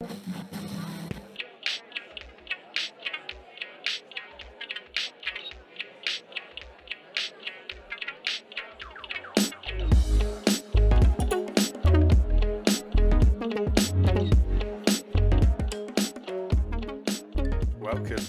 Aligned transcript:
Welcome 0.00 0.10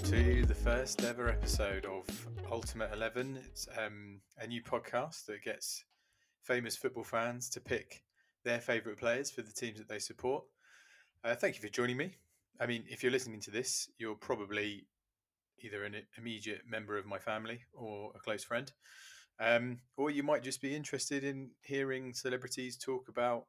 to 0.06 0.44
the 0.48 0.56
first 0.56 1.04
ever 1.04 1.30
episode 1.30 1.86
of 1.86 2.28
Ultimate 2.52 2.92
Eleven. 2.94 3.38
It's 3.46 3.68
um, 3.78 4.22
a 4.40 4.48
new 4.48 4.64
podcast 4.64 5.28
that 5.28 5.44
gets 5.44 5.86
famous 6.42 6.76
football 6.76 7.04
fans 7.04 7.48
to 7.52 7.62
pick 7.62 8.02
their 8.44 8.60
favourite 8.60 8.98
players 8.98 9.30
for 9.30 9.44
the 9.44 9.52
teams 9.52 9.78
that 9.78 9.88
they 9.88 10.00
support. 10.00 10.46
Uh, 11.24 11.36
thank 11.36 11.56
you 11.56 11.62
for 11.62 11.68
joining 11.68 11.98
me. 11.98 12.16
I 12.62 12.66
mean, 12.66 12.84
if 12.90 13.04
you're 13.04 13.12
listening 13.12 13.42
to 13.42 13.52
this, 13.52 13.90
you're 13.98 14.16
probably 14.16 14.88
either 15.60 15.84
an 15.84 15.96
immediate 16.18 16.62
member 16.70 16.98
of 16.98 17.06
my 17.06 17.18
family 17.18 17.62
or 17.74 18.12
a 18.16 18.20
close 18.20 18.44
friend, 18.44 18.72
um, 19.40 19.80
or 19.98 20.12
you 20.12 20.24
might 20.24 20.44
just 20.44 20.62
be 20.62 20.74
interested 20.74 21.26
in 21.26 21.52
hearing 21.62 22.14
celebrities 22.14 22.78
talk 22.78 23.10
about 23.10 23.46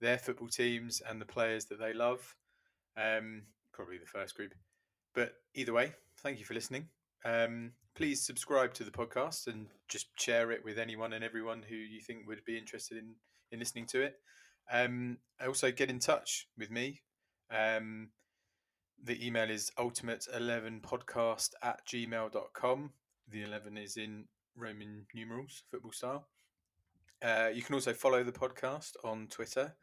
their 0.00 0.16
football 0.16 0.48
teams 0.48 1.02
and 1.08 1.20
the 1.20 1.26
players 1.26 1.64
that 1.66 1.80
they 1.80 1.92
love. 1.92 2.36
Um, 2.96 3.42
probably 3.72 3.98
the 3.98 4.06
first 4.06 4.36
group. 4.36 4.54
But 5.12 5.32
either 5.54 5.72
way, 5.72 5.92
thank 6.18 6.38
you 6.38 6.44
for 6.44 6.54
listening. 6.54 6.86
Um, 7.24 7.72
please 7.96 8.24
subscribe 8.24 8.74
to 8.74 8.84
the 8.84 8.92
podcast 8.92 9.48
and 9.48 9.66
just 9.88 10.06
share 10.20 10.52
it 10.52 10.64
with 10.64 10.78
anyone 10.78 11.14
and 11.14 11.24
everyone 11.24 11.64
who 11.68 11.74
you 11.74 12.00
think 12.00 12.28
would 12.28 12.44
be 12.44 12.56
interested 12.56 12.98
in, 12.98 13.14
in 13.50 13.58
listening 13.58 13.86
to 13.86 14.02
it. 14.02 14.16
Um, 14.70 15.18
also, 15.44 15.70
get 15.70 15.90
in 15.90 15.98
touch 15.98 16.48
with 16.56 16.70
me. 16.70 17.02
Um, 17.50 18.10
the 19.02 19.24
email 19.24 19.50
is 19.50 19.70
ultimate11podcast 19.78 21.50
at 21.62 21.86
gmail.com. 21.86 22.90
The 23.28 23.42
11 23.42 23.76
is 23.76 23.96
in 23.96 24.24
Roman 24.56 25.06
numerals, 25.14 25.62
football 25.70 25.92
style. 25.92 26.28
Uh, 27.22 27.50
you 27.52 27.62
can 27.62 27.74
also 27.74 27.92
follow 27.92 28.22
the 28.22 28.32
podcast 28.32 28.92
on 29.02 29.28
Twitter 29.28 29.74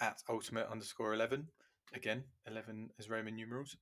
at 0.00 0.22
ultimate 0.28 0.66
underscore 0.70 1.14
11 1.14 1.46
again 1.94 2.24
11 2.46 2.90
is 2.98 3.08
roman 3.08 3.36
numerals 3.36 3.76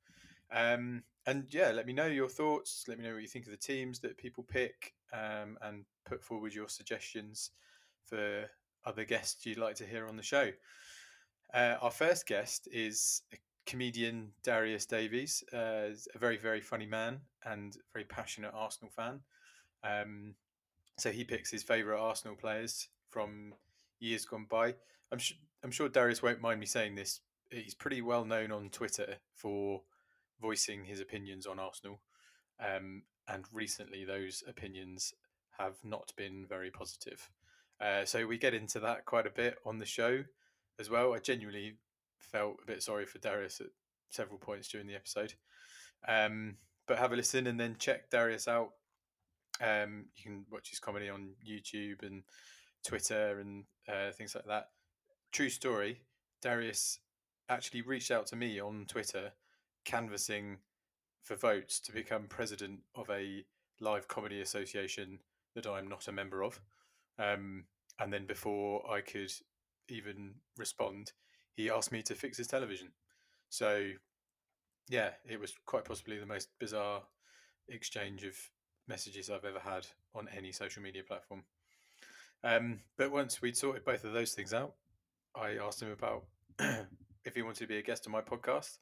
um, 0.53 1.03
and 1.27 1.47
yeah 1.51 1.71
let 1.71 1.87
me 1.87 1.93
know 1.93 2.07
your 2.07 2.29
thoughts 2.29 2.85
let 2.89 2.99
me 2.99 3.05
know 3.05 3.15
what 3.15 3.23
you 3.23 3.29
think 3.29 3.47
of 3.47 3.51
the 3.51 3.57
teams 3.57 4.01
that 4.01 4.19
people 4.19 4.45
pick 4.49 4.93
um, 5.13 5.57
and 5.63 5.85
put 6.05 6.23
forward 6.23 6.53
your 6.53 6.69
suggestions 6.69 7.51
for 8.05 8.45
other 8.85 9.05
guests 9.05 9.47
you'd 9.47 9.59
like 9.59 9.77
to 9.77 9.87
hear 9.87 10.07
on 10.07 10.17
the 10.17 10.23
show 10.23 10.51
uh, 11.55 11.77
our 11.81 11.91
first 11.91 12.27
guest 12.27 12.69
is 12.73 13.23
comedian 13.67 14.31
darius 14.43 14.87
davies 14.87 15.45
uh, 15.53 15.89
a 16.15 16.19
very 16.19 16.37
very 16.37 16.61
funny 16.61 16.87
man 16.87 17.21
and 17.45 17.77
very 17.93 18.05
passionate 18.05 18.53
arsenal 18.55 18.91
fan 18.91 19.21
um, 19.85 20.35
so 20.99 21.11
he 21.11 21.25
picks 21.25 21.51
his 21.51 21.63
favorite 21.63 22.01
arsenal 22.01 22.37
players 22.37 22.89
from 23.09 23.55
years 24.01 24.25
gone 24.25 24.47
by 24.49 24.75
i'm, 25.13 25.19
sh- 25.19 25.39
I'm 25.63 25.71
sure 25.71 25.89
darius 25.89 26.23
won't 26.23 26.41
mind 26.41 26.61
me 26.61 26.67
saying 26.67 26.95
this 26.95 27.21
he's 27.51 27.75
pretty 27.75 28.01
well 28.01 28.25
known 28.25 28.53
on 28.53 28.71
Twitter 28.71 29.17
for 29.35 29.83
voicing 30.41 30.85
his 30.85 31.01
opinions 31.01 31.47
on 31.47 31.59
Arsenal. 31.59 32.01
Um, 32.61 33.03
and 33.29 33.45
recently, 33.53 34.05
those 34.05 34.43
opinions 34.47 35.15
have 35.59 35.77
not 35.85 36.13
been 36.17 36.47
very 36.49 36.71
positive. 36.71 37.29
Uh, 37.81 38.05
so 38.05 38.27
we 38.27 38.37
get 38.37 38.55
into 38.55 38.79
that 38.81 39.07
quite 39.07 39.27
a 39.27 39.31
bit 39.31 39.57
on 39.65 39.79
the 39.79 39.87
show 39.87 40.23
as 40.79 40.91
well. 40.91 41.15
I 41.15 41.19
genuinely 41.19 41.77
felt 42.19 42.59
a 42.63 42.67
bit 42.67 42.83
sorry 42.83 43.07
for 43.07 43.19
Darius 43.19 43.61
at 43.61 43.69
several 44.11 44.39
points 44.39 44.69
during 44.69 44.87
the 44.87 44.95
episode. 44.95 45.35
Um, 46.07 46.57
but 46.87 46.99
have 46.99 47.13
a 47.13 47.17
listen 47.17 47.47
and 47.47 47.59
then 47.59 47.77
check 47.79 48.11
Darius 48.11 48.49
out. 48.49 48.71
Um, 49.61 50.07
you 50.17 50.25
can 50.25 50.45
watch 50.51 50.71
his 50.71 50.81
comedy 50.81 51.09
on 51.09 51.31
YouTube 51.47 52.03
and 52.03 52.23
Twitter 52.87 53.41
and 53.41 53.65
uh, 53.89 54.11
things 54.13 54.35
like 54.35 54.47
that. 54.47 54.69
True 55.33 55.51
story. 55.51 56.01
Darius 56.43 56.99
actually 57.49 57.83
reached 57.83 58.11
out 58.11 58.27
to 58.29 58.37
me 58.37 58.61
on 58.61 58.87
Twitter, 58.89 59.33
canvassing 59.85 60.59
for 61.23 61.37
votes 61.37 61.81
to 61.81 61.93
become 61.93 62.25
president 62.29 62.81
of 62.95 63.09
a 63.11 63.45
live 63.81 64.09
comedy 64.09 64.41
association 64.41 65.19
that 65.55 65.67
I'm 65.67 65.89
not 65.89 66.09
a 66.09 66.13
member 66.13 66.43
of. 66.43 66.61
Um, 67.21 67.65
and 67.99 68.13
then 68.13 68.27
before 68.27 68.83
I 68.91 69.03
could 69.03 69.33
even 69.89 70.35
respond, 70.57 71.13
he 71.55 71.69
asked 71.69 71.93
me 71.93 72.03
to 72.03 72.15
fix 72.15 72.39
his 72.39 72.47
television. 72.47 72.89
So, 73.51 73.89
yeah, 74.89 75.11
it 75.29 75.39
was 75.39 75.53
quite 75.67 75.85
possibly 75.85 76.19
the 76.19 76.27
most 76.27 76.49
bizarre 76.59 77.03
exchange 77.69 78.25
of 78.25 78.35
messages 78.89 79.29
I've 79.29 79.45
ever 79.45 79.61
had 79.61 79.87
on 80.15 80.29
any 80.37 80.53
social 80.53 80.83
media 80.83 81.03
platform. 81.03 81.45
Um, 82.43 82.81
but 82.97 83.13
once 83.13 83.43
we'd 83.43 83.57
sorted 83.57 83.85
both 83.85 84.05
of 84.05 84.13
those 84.13 84.33
things 84.33 84.55
out, 84.55 84.75
I 85.35 85.59
asked 85.63 85.83
him 85.83 85.91
about 85.91 86.25
if 87.25 87.35
he 87.35 87.43
wanted 87.43 87.61
to 87.61 87.67
be 87.67 87.79
a 87.79 87.83
guest 87.83 88.07
on 88.07 88.13
my 88.13 88.23
podcast, 88.23 88.79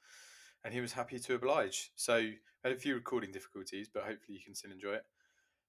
and 0.64 0.72
he 0.72 0.80
was 0.80 0.92
happy 0.92 1.18
to 1.18 1.34
oblige. 1.34 1.90
So 1.96 2.14
I 2.14 2.36
had 2.62 2.72
a 2.72 2.78
few 2.78 2.94
recording 2.94 3.32
difficulties, 3.32 3.88
but 3.92 4.04
hopefully 4.04 4.38
you 4.38 4.44
can 4.44 4.54
still 4.54 4.72
enjoy 4.72 4.94
it. 4.94 5.04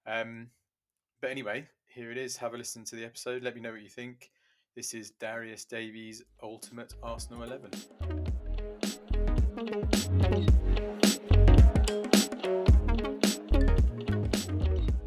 Um, 0.06 0.50
but 1.22 1.32
anyway, 1.32 1.68
here 1.90 2.12
it 2.12 2.18
is. 2.18 2.38
Have 2.38 2.54
a 2.54 2.58
listen 2.58 2.84
to 2.86 2.96
the 2.96 3.04
episode. 3.04 3.42
Let 3.42 3.56
me 3.56 3.62
know 3.62 3.72
what 3.72 3.82
you 3.82 3.90
think. 3.90 4.30
This 4.76 4.94
is 4.94 5.10
Darius 5.12 5.66
Davies' 5.66 6.24
Ultimate 6.44 6.94
Arsenal 7.02 7.44
11. 7.44 7.72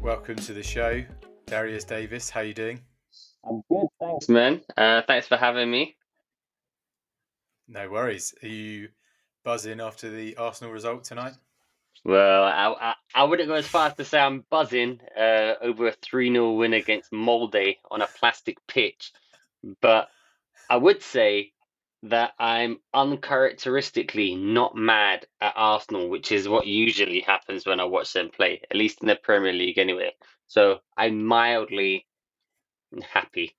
Welcome 0.01 0.35
to 0.35 0.53
the 0.53 0.61
show, 0.61 1.03
Darius 1.45 1.85
Davies. 1.85 2.29
How 2.29 2.41
you 2.41 2.53
doing? 2.53 2.81
I'm 3.45 3.63
good, 3.69 3.87
thanks, 3.99 4.27
man. 4.27 4.61
Uh, 4.75 5.01
thanks 5.07 5.27
for 5.27 5.37
having 5.37 5.71
me. 5.71 5.95
No 7.67 7.89
worries. 7.89 8.33
Are 8.43 8.47
you 8.47 8.89
buzzing 9.45 9.79
after 9.79 10.09
the 10.09 10.35
Arsenal 10.35 10.73
result 10.73 11.05
tonight? 11.05 11.33
Well, 12.05 12.43
I, 12.43 12.89
I, 12.89 12.93
I 13.15 13.23
wouldn't 13.23 13.47
go 13.47 13.55
as 13.55 13.67
far 13.67 13.87
as 13.87 13.95
to 13.95 14.05
say 14.05 14.19
I'm 14.19 14.43
buzzing 14.49 14.99
uh, 15.17 15.53
over 15.61 15.87
a 15.87 15.93
3 15.93 16.31
0 16.31 16.51
win 16.53 16.73
against 16.73 17.13
Molde 17.13 17.75
on 17.89 18.01
a 18.01 18.07
plastic 18.07 18.57
pitch, 18.67 19.13
but 19.81 20.09
I 20.69 20.77
would 20.77 21.01
say 21.01 21.53
that 22.03 22.33
I'm 22.37 22.79
uncharacteristically 22.93 24.35
not 24.35 24.75
mad 24.75 25.25
at 25.39 25.53
Arsenal, 25.55 26.09
which 26.09 26.33
is 26.33 26.49
what 26.49 26.67
usually 26.67 27.21
happens 27.21 27.65
when 27.65 27.79
I 27.79 27.85
watch 27.85 28.11
them 28.11 28.29
play, 28.29 28.61
at 28.69 28.75
least 28.75 29.01
in 29.01 29.07
the 29.07 29.15
Premier 29.15 29.53
League 29.53 29.77
anyway. 29.77 30.11
So 30.47 30.79
I'm 30.97 31.25
mildly 31.25 32.05
happy. 33.01 33.55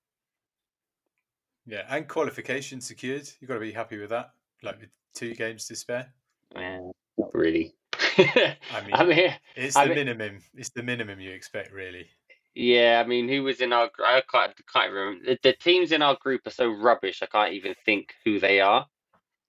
Yeah, 1.65 1.85
and 1.89 2.07
qualification 2.07 2.79
secured. 2.79 3.27
You've 3.39 3.47
got 3.47 3.55
to 3.55 3.59
be 3.59 3.71
happy 3.71 3.97
with 3.97 4.11
that. 4.11 4.33
Like 4.61 4.79
with 4.79 4.89
two 5.15 5.33
games 5.33 5.67
to 5.67 5.75
spare. 5.75 6.13
Uh, 6.55 6.91
not 7.17 7.33
really. 7.33 7.73
I 8.17 8.81
mean, 8.85 8.93
I 8.93 9.05
mean, 9.05 9.33
it's 9.55 9.75
I 9.75 9.83
the 9.87 9.95
mean- 9.95 10.05
minimum. 10.05 10.39
It's 10.55 10.69
the 10.71 10.83
minimum 10.83 11.19
you 11.19 11.31
expect, 11.31 11.71
really. 11.73 12.07
yeah, 12.55 13.01
I 13.03 13.07
mean, 13.07 13.27
who 13.29 13.43
was 13.43 13.61
in 13.61 13.73
our? 13.73 13.89
I 14.03 14.21
can't, 14.31 14.53
can't 14.71 14.91
remember. 14.91 15.25
The, 15.25 15.39
the 15.43 15.53
teams 15.53 15.91
in 15.91 16.01
our 16.01 16.15
group 16.15 16.45
are 16.47 16.51
so 16.51 16.69
rubbish. 16.69 17.21
I 17.21 17.25
can't 17.27 17.53
even 17.53 17.75
think 17.85 18.13
who 18.23 18.39
they 18.39 18.61
are. 18.61 18.85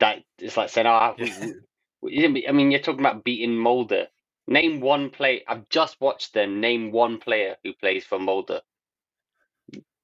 That 0.00 0.18
it's 0.38 0.56
like 0.56 0.68
saying, 0.70 0.86
"Ah, 0.86 1.14
we, 1.18 1.26
Yeah. 2.02 2.28
we, 2.28 2.28
we- 2.28 2.48
I 2.48 2.52
mean, 2.52 2.70
you're 2.70 2.80
talking 2.80 3.00
about 3.00 3.24
beating 3.24 3.56
Molde. 3.56 4.08
Name 4.48 4.80
one 4.80 5.10
play. 5.10 5.42
I've 5.48 5.68
just 5.70 6.00
watched 6.00 6.32
them. 6.34 6.60
Name 6.60 6.92
one 6.92 7.18
player 7.18 7.56
who 7.64 7.72
plays 7.72 8.04
for 8.04 8.18
Molde. 8.18 8.60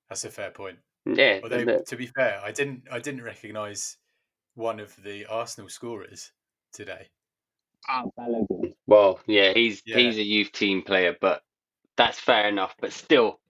That's 0.08 0.24
a 0.24 0.30
fair 0.30 0.50
point. 0.50 0.78
Yeah, 1.06 1.40
Although, 1.42 1.64
the- 1.64 1.84
to 1.88 1.96
be 1.96 2.06
fair, 2.06 2.40
I 2.44 2.52
didn't. 2.52 2.82
I 2.90 2.98
didn't 2.98 3.22
recognise 3.22 3.96
one 4.54 4.78
of 4.80 4.94
the 5.02 5.26
Arsenal 5.26 5.68
scorers 5.68 6.30
today. 6.72 7.08
Well, 8.86 9.20
yeah, 9.26 9.54
he's 9.54 9.82
Yeah. 9.86 9.98
he's 9.98 10.18
a 10.18 10.22
youth 10.24 10.52
team 10.52 10.82
player, 10.82 11.16
but 11.20 11.42
that's 11.96 12.20
fair 12.20 12.48
enough. 12.48 12.74
But 12.80 12.92
still, 12.92 13.40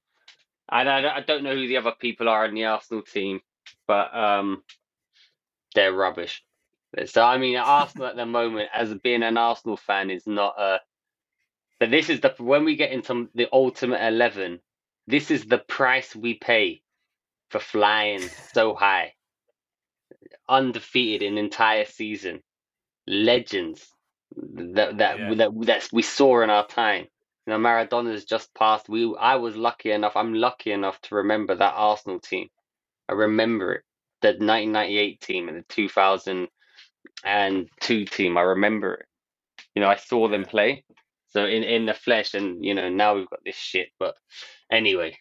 I, 0.69 0.83
I, 0.85 1.17
I 1.19 1.21
don't 1.23 1.45
know 1.45 1.55
who 1.55 1.69
the 1.69 1.79
other 1.79 1.93
people 1.99 2.29
are 2.29 2.47
in 2.47 2.55
the 2.55 2.67
Arsenal 2.67 3.03
team, 3.03 3.41
but 3.89 4.15
um, 4.17 4.65
they're 5.75 5.93
rubbish. 5.95 6.45
So 7.07 7.23
I 7.25 7.39
mean, 7.39 7.57
Arsenal 7.59 8.09
at 8.09 8.17
the 8.17 8.27
moment, 8.41 8.71
as 8.75 8.95
being 8.95 9.23
an 9.25 9.39
Arsenal 9.39 9.77
fan, 9.79 10.11
is 10.11 10.27
not 10.27 10.61
a. 10.61 10.81
But 11.81 11.91
this 11.91 12.11
is 12.11 12.21
the 12.21 12.35
when 12.39 12.65
we 12.65 12.77
get 12.77 12.93
into 12.93 13.29
the 13.35 13.49
ultimate 13.53 14.07
eleven, 14.07 14.61
this 15.09 15.31
is 15.31 15.47
the 15.47 15.59
price 15.59 16.17
we 16.17 16.35
pay 16.35 16.83
for 17.51 17.61
flying 17.61 18.31
so 18.55 18.75
high, 18.75 19.15
undefeated 20.49 21.29
an 21.29 21.39
entire 21.39 21.87
season, 21.87 22.43
legends 23.07 23.87
that 24.75 24.99
that 24.99 25.19
Yeah. 25.19 25.35
that 25.35 25.51
that 25.67 25.89
we 25.93 26.03
saw 26.03 26.43
in 26.43 26.51
our 26.51 26.67
time. 26.67 27.07
You 27.47 27.53
know, 27.53 27.59
Maradona's 27.59 28.25
just 28.25 28.55
passed. 28.55 28.89
We 28.89 29.15
I 29.19 29.37
was 29.37 29.57
lucky 29.57 29.91
enough. 29.93 30.17
I'm 30.17 30.35
lucky 30.35 30.73
enough 30.73 31.01
to 31.03 31.17
remember 31.17 31.55
that 31.57 31.75
Arsenal 31.75 32.21
team. 32.21 32.49
I 33.09 33.15
remember 33.15 33.75
it, 33.75 33.85
the 34.23 34.29
1998 34.29 35.21
team 35.21 35.49
and 35.49 35.59
the 35.59 35.65
2000 35.69 36.49
and 37.25 37.69
two 37.81 38.05
team. 38.05 38.37
I 38.39 38.43
remember 38.43 38.95
it. 38.95 39.07
You 39.75 39.83
know, 39.83 39.89
I 39.89 39.97
saw 39.97 40.29
them 40.29 40.45
play. 40.45 40.85
So 41.31 41.47
in 41.47 41.63
in 41.65 41.87
the 41.87 41.95
flesh, 41.95 42.35
and 42.35 42.65
you 42.65 42.75
know 42.75 42.89
now 42.91 43.15
we've 43.15 43.31
got 43.31 43.41
this 43.45 43.57
shit. 43.57 43.89
But 43.99 44.15
anyway, 44.71 45.19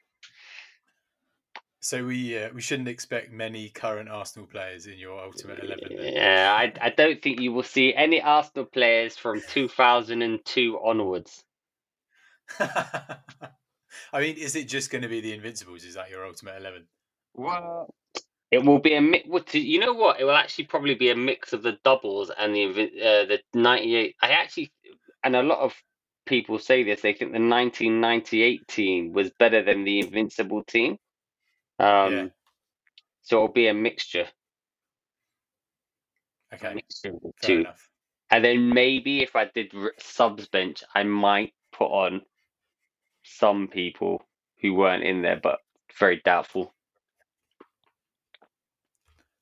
So 1.83 2.05
we 2.05 2.37
uh, 2.37 2.49
we 2.53 2.61
shouldn't 2.61 2.87
expect 2.87 3.31
many 3.31 3.69
current 3.69 4.07
Arsenal 4.07 4.47
players 4.47 4.85
in 4.85 4.99
your 4.99 5.19
ultimate 5.19 5.59
eleven. 5.63 5.97
Then. 5.97 6.13
yeah, 6.13 6.55
I 6.55 6.71
I 6.79 6.89
don't 6.91 7.19
think 7.19 7.39
you 7.39 7.51
will 7.51 7.63
see 7.63 7.93
any 7.93 8.21
Arsenal 8.21 8.65
players 8.65 9.17
from 9.17 9.41
2002 9.49 10.79
onwards. 10.83 11.43
I 12.59 14.19
mean, 14.19 14.35
is 14.37 14.55
it 14.55 14.67
just 14.67 14.91
going 14.91 15.01
to 15.01 15.07
be 15.07 15.21
the 15.21 15.33
Invincibles? 15.33 15.83
Is 15.83 15.95
that 15.95 16.11
your 16.11 16.23
ultimate 16.23 16.55
eleven? 16.57 16.85
Well, 17.33 17.91
it 18.51 18.63
will 18.63 18.79
be 18.79 18.93
a 18.93 19.01
mix. 19.01 19.25
You 19.55 19.79
know 19.79 19.93
what? 19.93 20.19
It 20.19 20.25
will 20.25 20.35
actually 20.35 20.65
probably 20.65 20.93
be 20.93 21.09
a 21.09 21.15
mix 21.15 21.51
of 21.51 21.63
the 21.63 21.79
doubles 21.83 22.29
and 22.37 22.53
the 22.53 22.65
uh, 22.67 23.25
the 23.25 23.39
98. 23.55 24.15
I 24.21 24.31
actually, 24.31 24.71
and 25.23 25.35
a 25.35 25.41
lot 25.41 25.59
of 25.59 25.73
people 26.27 26.59
say 26.59 26.83
this. 26.83 27.01
They 27.01 27.13
think 27.13 27.31
the 27.31 27.39
1998 27.39 28.67
team 28.67 29.13
was 29.13 29.31
better 29.39 29.63
than 29.63 29.83
the 29.83 29.99
Invincible 29.99 30.63
team. 30.63 30.97
Um, 31.81 32.13
Yeah. 32.13 32.27
So 33.23 33.37
it'll 33.37 33.53
be 33.53 33.67
a 33.67 33.73
mixture. 33.73 34.27
A 36.51 36.55
Okay, 36.55 36.73
mixture 36.75 37.13
fair 37.41 37.49
two. 37.49 37.59
enough. 37.61 37.89
And 38.29 38.43
then 38.45 38.69
maybe 38.69 39.21
if 39.21 39.35
I 39.35 39.45
did 39.45 39.73
r- 39.75 39.93
subs 39.99 40.47
bench, 40.47 40.83
I 40.95 41.03
might 41.03 41.53
put 41.71 41.87
on 41.91 42.21
some 43.23 43.67
people 43.67 44.23
who 44.61 44.73
weren't 44.73 45.03
in 45.03 45.21
there, 45.21 45.39
but 45.41 45.59
very 45.99 46.21
doubtful. 46.23 46.73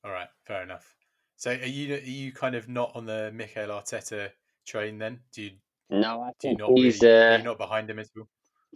All 0.04 0.12
right, 0.12 0.30
fair 0.46 0.64
enough. 0.64 0.96
So 1.36 1.52
are 1.52 1.66
you 1.66 1.96
are 1.96 2.00
you 2.00 2.32
kind 2.32 2.56
of 2.56 2.68
not 2.70 2.96
on 2.96 3.06
the 3.06 3.32
Mikel 3.34 3.68
Arteta 3.70 4.32
train 4.66 4.98
then? 4.98 5.20
Do 5.34 5.44
you 5.44 5.52
No, 5.90 6.22
I 6.22 6.32
do 6.40 6.50
you 6.50 6.58
not 6.58 6.72
he's 6.76 7.02
really, 7.02 7.14
are 7.28 7.34
uh, 7.34 7.38
you 7.38 7.44
not 7.44 7.58
behind 7.58 7.90
him 7.90 8.00
at 8.00 8.08
all? 8.18 8.28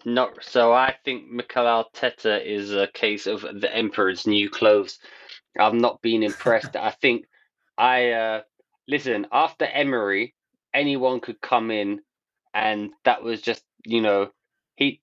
Not. 0.06 0.44
So 0.44 0.74
I 0.74 0.95
think 1.06 1.30
Mikel 1.30 1.66
Arteta 1.66 2.45
is 2.45 2.74
a 2.74 2.88
case 2.88 3.28
of 3.28 3.42
the 3.42 3.74
Emperor's 3.74 4.28
new 4.28 4.50
clothes. 4.50 5.00
I've 5.60 5.74
not 5.74 6.01
been 6.01 6.24
impressed. 6.24 6.75
I 6.75 6.92
think 6.92 7.25
I 7.78 8.12
uh, 8.12 8.42
listen 8.88 9.28
after 9.31 9.66
Emery, 9.66 10.36
anyone 10.74 11.19
could 11.19 11.42
come 11.42 11.72
in, 11.72 12.01
and 12.54 12.92
that 13.06 13.24
was 13.24 13.42
just 13.42 13.63
you 13.86 14.01
know 14.01 14.30
he 14.75 15.01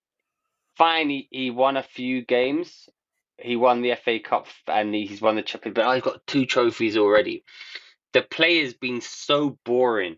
fine. 0.77 1.09
He, 1.09 1.27
he 1.31 1.51
won 1.51 1.77
a 1.77 1.83
few 1.83 2.23
games. 2.25 2.89
He 3.37 3.55
won 3.55 3.81
the 3.81 3.95
FA 3.95 4.19
Cup 4.19 4.47
and 4.67 4.93
he's 4.93 5.21
won 5.21 5.35
the 5.35 5.41
Champions. 5.41 5.75
But 5.75 5.85
I've 5.85 6.03
got 6.03 6.25
two 6.27 6.45
trophies 6.45 6.97
already. 6.97 7.43
The 8.13 8.21
player's 8.21 8.73
been 8.73 9.01
so 9.01 9.57
boring, 9.65 10.17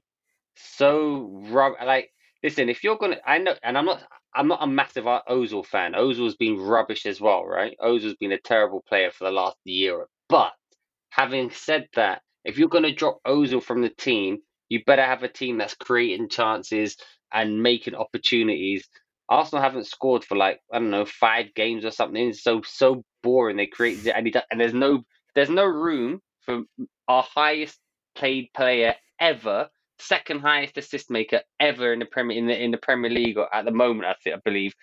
so 0.55 1.29
rub. 1.49 1.73
Like, 1.85 2.11
listen, 2.43 2.69
if 2.69 2.83
you're 2.83 2.97
gonna, 2.97 3.17
I 3.25 3.37
know, 3.37 3.55
and 3.63 3.77
I'm 3.77 3.85
not. 3.85 4.03
I'm 4.35 4.47
not 4.47 4.63
a 4.63 4.67
massive 4.67 5.05
Ozil 5.05 5.21
Ozil 5.29 5.65
fan. 5.65 5.93
Ozil's 5.93 6.35
been 6.35 6.59
rubbish 6.59 7.05
as 7.05 7.21
well, 7.21 7.45
right? 7.45 7.75
Ozil's 7.81 8.15
been 8.15 8.31
a 8.31 8.39
terrible 8.39 8.83
player 8.87 9.11
for 9.11 9.25
the 9.25 9.31
last 9.31 9.57
year. 9.63 10.07
But 10.29 10.53
having 11.09 11.51
said 11.51 11.87
that, 11.95 12.21
if 12.43 12.57
you're 12.57 12.69
going 12.69 12.83
to 12.83 12.93
drop 12.93 13.19
Ozil 13.27 13.63
from 13.63 13.81
the 13.81 13.89
team, 13.89 14.39
you 14.69 14.83
better 14.85 15.03
have 15.03 15.23
a 15.23 15.27
team 15.27 15.57
that's 15.57 15.75
creating 15.75 16.29
chances 16.29 16.97
and 17.31 17.61
making 17.61 17.95
opportunities. 17.95 18.87
Arsenal 19.29 19.63
haven't 19.63 19.87
scored 19.87 20.23
for 20.23 20.35
like 20.35 20.59
I 20.71 20.79
don't 20.79 20.89
know 20.89 21.05
five 21.05 21.53
games 21.55 21.85
or 21.85 21.91
something. 21.91 22.29
It's 22.29 22.43
so 22.43 22.61
so 22.63 23.03
boring. 23.21 23.57
They 23.57 23.67
create 23.67 24.05
and, 24.07 24.35
and 24.51 24.59
there's 24.59 24.73
no 24.73 25.03
there's 25.35 25.49
no 25.49 25.65
room 25.65 26.21
for 26.41 26.63
our 27.07 27.23
highest 27.23 27.79
paid 28.15 28.49
player 28.53 28.95
ever, 29.19 29.69
second 30.03 30.39
highest 30.41 30.77
assist 30.77 31.09
maker 31.09 31.41
ever 31.59 31.93
in 31.93 31.99
the 31.99 32.05
Premier 32.05 32.37
in 32.37 32.47
the 32.47 32.61
in 32.61 32.71
the 32.71 32.77
Premier 32.77 33.11
League 33.11 33.37
at 33.51 33.65
the 33.65 33.71
moment. 33.71 34.07
I 34.07 34.15
think 34.23 34.35
I 34.35 34.39
believe 34.43 34.73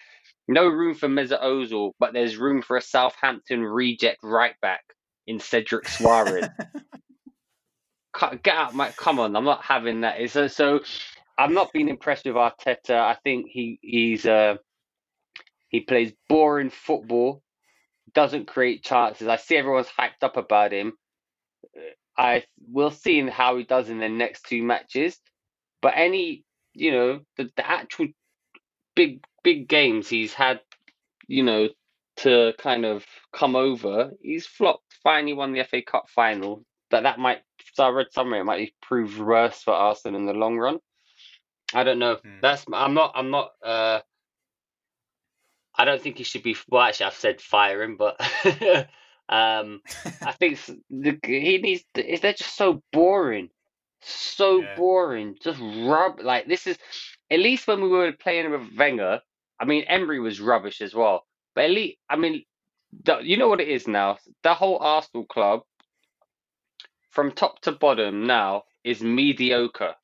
no 0.48 0.66
room 0.66 0.94
for 0.94 1.08
Mesut 1.08 1.42
Ozil, 1.42 1.92
but 1.98 2.12
there's 2.12 2.36
room 2.36 2.62
for 2.62 2.76
a 2.76 2.82
Southampton 2.82 3.62
reject 3.62 4.18
right 4.22 4.54
back 4.60 4.82
in 5.26 5.38
Cedric 5.38 5.84
Soares. 5.84 6.48
Get 8.42 8.54
out, 8.54 8.74
mate! 8.74 8.96
Come 8.96 9.20
on, 9.20 9.36
I'm 9.36 9.44
not 9.44 9.62
having 9.62 10.00
that. 10.00 10.20
It's, 10.20 10.32
so 10.32 10.48
so 10.48 10.80
I'm 11.38 11.54
not 11.54 11.72
being 11.72 11.88
impressed 11.88 12.26
with 12.26 12.34
Arteta. 12.34 12.90
I 12.90 13.16
think 13.22 13.46
he 13.48 13.78
he's 13.82 14.26
uh 14.26 14.56
he 15.68 15.80
plays 15.80 16.12
boring 16.28 16.70
football, 16.70 17.42
doesn't 18.12 18.48
create 18.48 18.82
chances. 18.82 19.28
I 19.28 19.36
see 19.36 19.56
everyone's 19.56 19.86
hyped 19.86 20.22
up 20.22 20.36
about 20.36 20.72
him. 20.72 20.94
I 22.20 22.44
will 22.70 22.90
see 22.90 23.26
how 23.28 23.56
he 23.56 23.64
does 23.64 23.88
in 23.88 23.98
the 23.98 24.08
next 24.08 24.44
two 24.44 24.62
matches. 24.62 25.18
But 25.80 25.94
any, 25.96 26.44
you 26.74 26.92
know, 26.92 27.20
the, 27.38 27.50
the 27.56 27.68
actual 27.68 28.08
big 28.94 29.24
big 29.42 29.68
games 29.68 30.06
he's 30.06 30.34
had, 30.34 30.60
you 31.26 31.42
know, 31.42 31.70
to 32.18 32.52
kind 32.58 32.84
of 32.84 33.06
come 33.32 33.56
over, 33.56 34.10
he's 34.20 34.46
flopped. 34.46 34.84
Finally 35.02 35.32
won 35.32 35.52
the 35.52 35.64
FA 35.64 35.80
Cup 35.80 36.10
final. 36.10 36.62
But 36.90 37.04
that 37.04 37.18
might, 37.18 37.38
so 37.72 37.84
I 37.84 37.88
read 37.88 38.12
somewhere, 38.12 38.42
it 38.42 38.44
might 38.44 38.74
prove 38.82 39.18
worse 39.18 39.62
for 39.62 39.72
Arsenal 39.72 40.20
in 40.20 40.26
the 40.26 40.34
long 40.34 40.58
run. 40.58 40.78
I 41.72 41.84
don't 41.84 42.00
know. 42.00 42.16
Hmm. 42.16 42.40
That's 42.42 42.66
I'm 42.70 42.92
not 42.92 43.12
I'm 43.14 43.30
not 43.30 43.52
uh 43.64 44.00
I 45.74 45.84
don't 45.86 46.02
think 46.02 46.18
he 46.18 46.24
should 46.24 46.42
be 46.42 46.56
well 46.68 46.82
actually 46.82 47.06
I've 47.06 47.14
said 47.14 47.40
fire 47.40 47.82
him, 47.82 47.96
but 47.96 48.20
um 49.30 49.82
I 50.24 50.32
think 50.34 50.60
the, 50.90 51.18
he 51.24 51.58
needs 51.58 51.84
to, 51.94 52.18
they're 52.22 52.34
just 52.34 52.56
so 52.56 52.82
boring. 52.92 53.50
So 54.02 54.62
Yeah. 54.62 54.74
boring. 54.76 55.36
Just 55.42 55.60
rub 55.60 56.20
like 56.20 56.48
this 56.48 56.66
is 56.68 56.78
at 57.30 57.40
least 57.40 57.68
when 57.68 57.82
we 57.82 57.88
were 57.90 58.12
playing 58.12 58.50
with 58.52 58.76
Wenger, 58.78 59.22
I 59.60 59.66
mean 59.66 59.84
Emery 59.88 60.20
was 60.20 60.40
rubbish 60.40 60.82
as 60.82 60.94
well. 60.94 61.26
But 61.56 61.66
at 61.66 61.72
least 61.72 61.98
I 62.10 62.16
mean 62.16 62.44
the, 63.04 63.20
you 63.20 63.38
know 63.38 63.48
what 63.48 63.60
it 63.62 63.68
is 63.68 63.88
now? 63.88 64.18
The 64.44 64.54
whole 64.54 64.78
Arsenal 64.80 65.26
club 65.26 65.62
from 67.10 67.32
top 67.32 67.60
to 67.62 67.72
bottom 67.72 68.26
now 68.26 68.64
is 68.84 69.02
mediocre. 69.02 69.94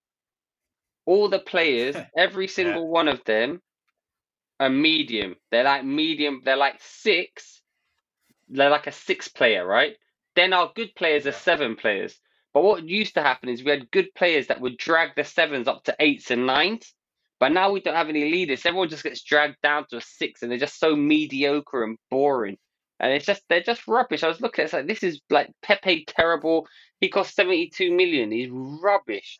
All 1.06 1.28
the 1.28 1.40
players, 1.40 2.02
every 2.18 2.48
single 2.48 2.88
one 2.88 3.08
of 3.08 3.24
them 3.24 3.62
are 4.60 4.70
medium. 4.70 5.36
They're 5.50 5.64
like 5.64 5.84
medium, 5.84 6.42
they're 6.44 6.56
like 6.56 6.80
six. 6.80 7.62
They're 8.48 8.70
like 8.70 8.86
a 8.86 8.92
six 8.92 9.28
player, 9.28 9.66
right? 9.66 9.96
Then 10.34 10.52
our 10.52 10.70
good 10.74 10.94
players 10.94 11.26
are 11.26 11.32
seven 11.32 11.76
players. 11.76 12.18
But 12.52 12.64
what 12.64 12.88
used 12.88 13.14
to 13.14 13.22
happen 13.22 13.48
is 13.48 13.62
we 13.62 13.70
had 13.70 13.90
good 13.90 14.14
players 14.14 14.46
that 14.46 14.60
would 14.60 14.78
drag 14.78 15.10
the 15.14 15.24
sevens 15.24 15.68
up 15.68 15.84
to 15.84 15.96
eights 16.00 16.30
and 16.30 16.46
nines. 16.46 16.94
But 17.38 17.52
now 17.52 17.70
we 17.70 17.80
don't 17.80 17.94
have 17.94 18.08
any 18.08 18.30
leaders. 18.30 18.64
Everyone 18.64 18.88
just 18.88 19.02
gets 19.02 19.22
dragged 19.22 19.60
down 19.62 19.86
to 19.90 19.98
a 19.98 20.00
six, 20.00 20.42
and 20.42 20.50
they're 20.50 20.58
just 20.58 20.80
so 20.80 20.96
mediocre 20.96 21.84
and 21.84 21.98
boring. 22.10 22.56
And 22.98 23.12
it's 23.12 23.26
just 23.26 23.42
they're 23.48 23.62
just 23.62 23.86
rubbish. 23.86 24.22
I 24.22 24.28
was 24.28 24.40
looking 24.40 24.62
at 24.62 24.64
it, 24.64 24.64
it's 24.64 24.72
like 24.72 24.86
this 24.86 25.02
is 25.02 25.20
like 25.28 25.50
Pepe 25.62 26.06
terrible. 26.06 26.66
He 27.00 27.10
cost 27.10 27.34
seventy 27.34 27.68
two 27.68 27.92
million. 27.92 28.30
He's 28.30 28.48
rubbish. 28.50 29.38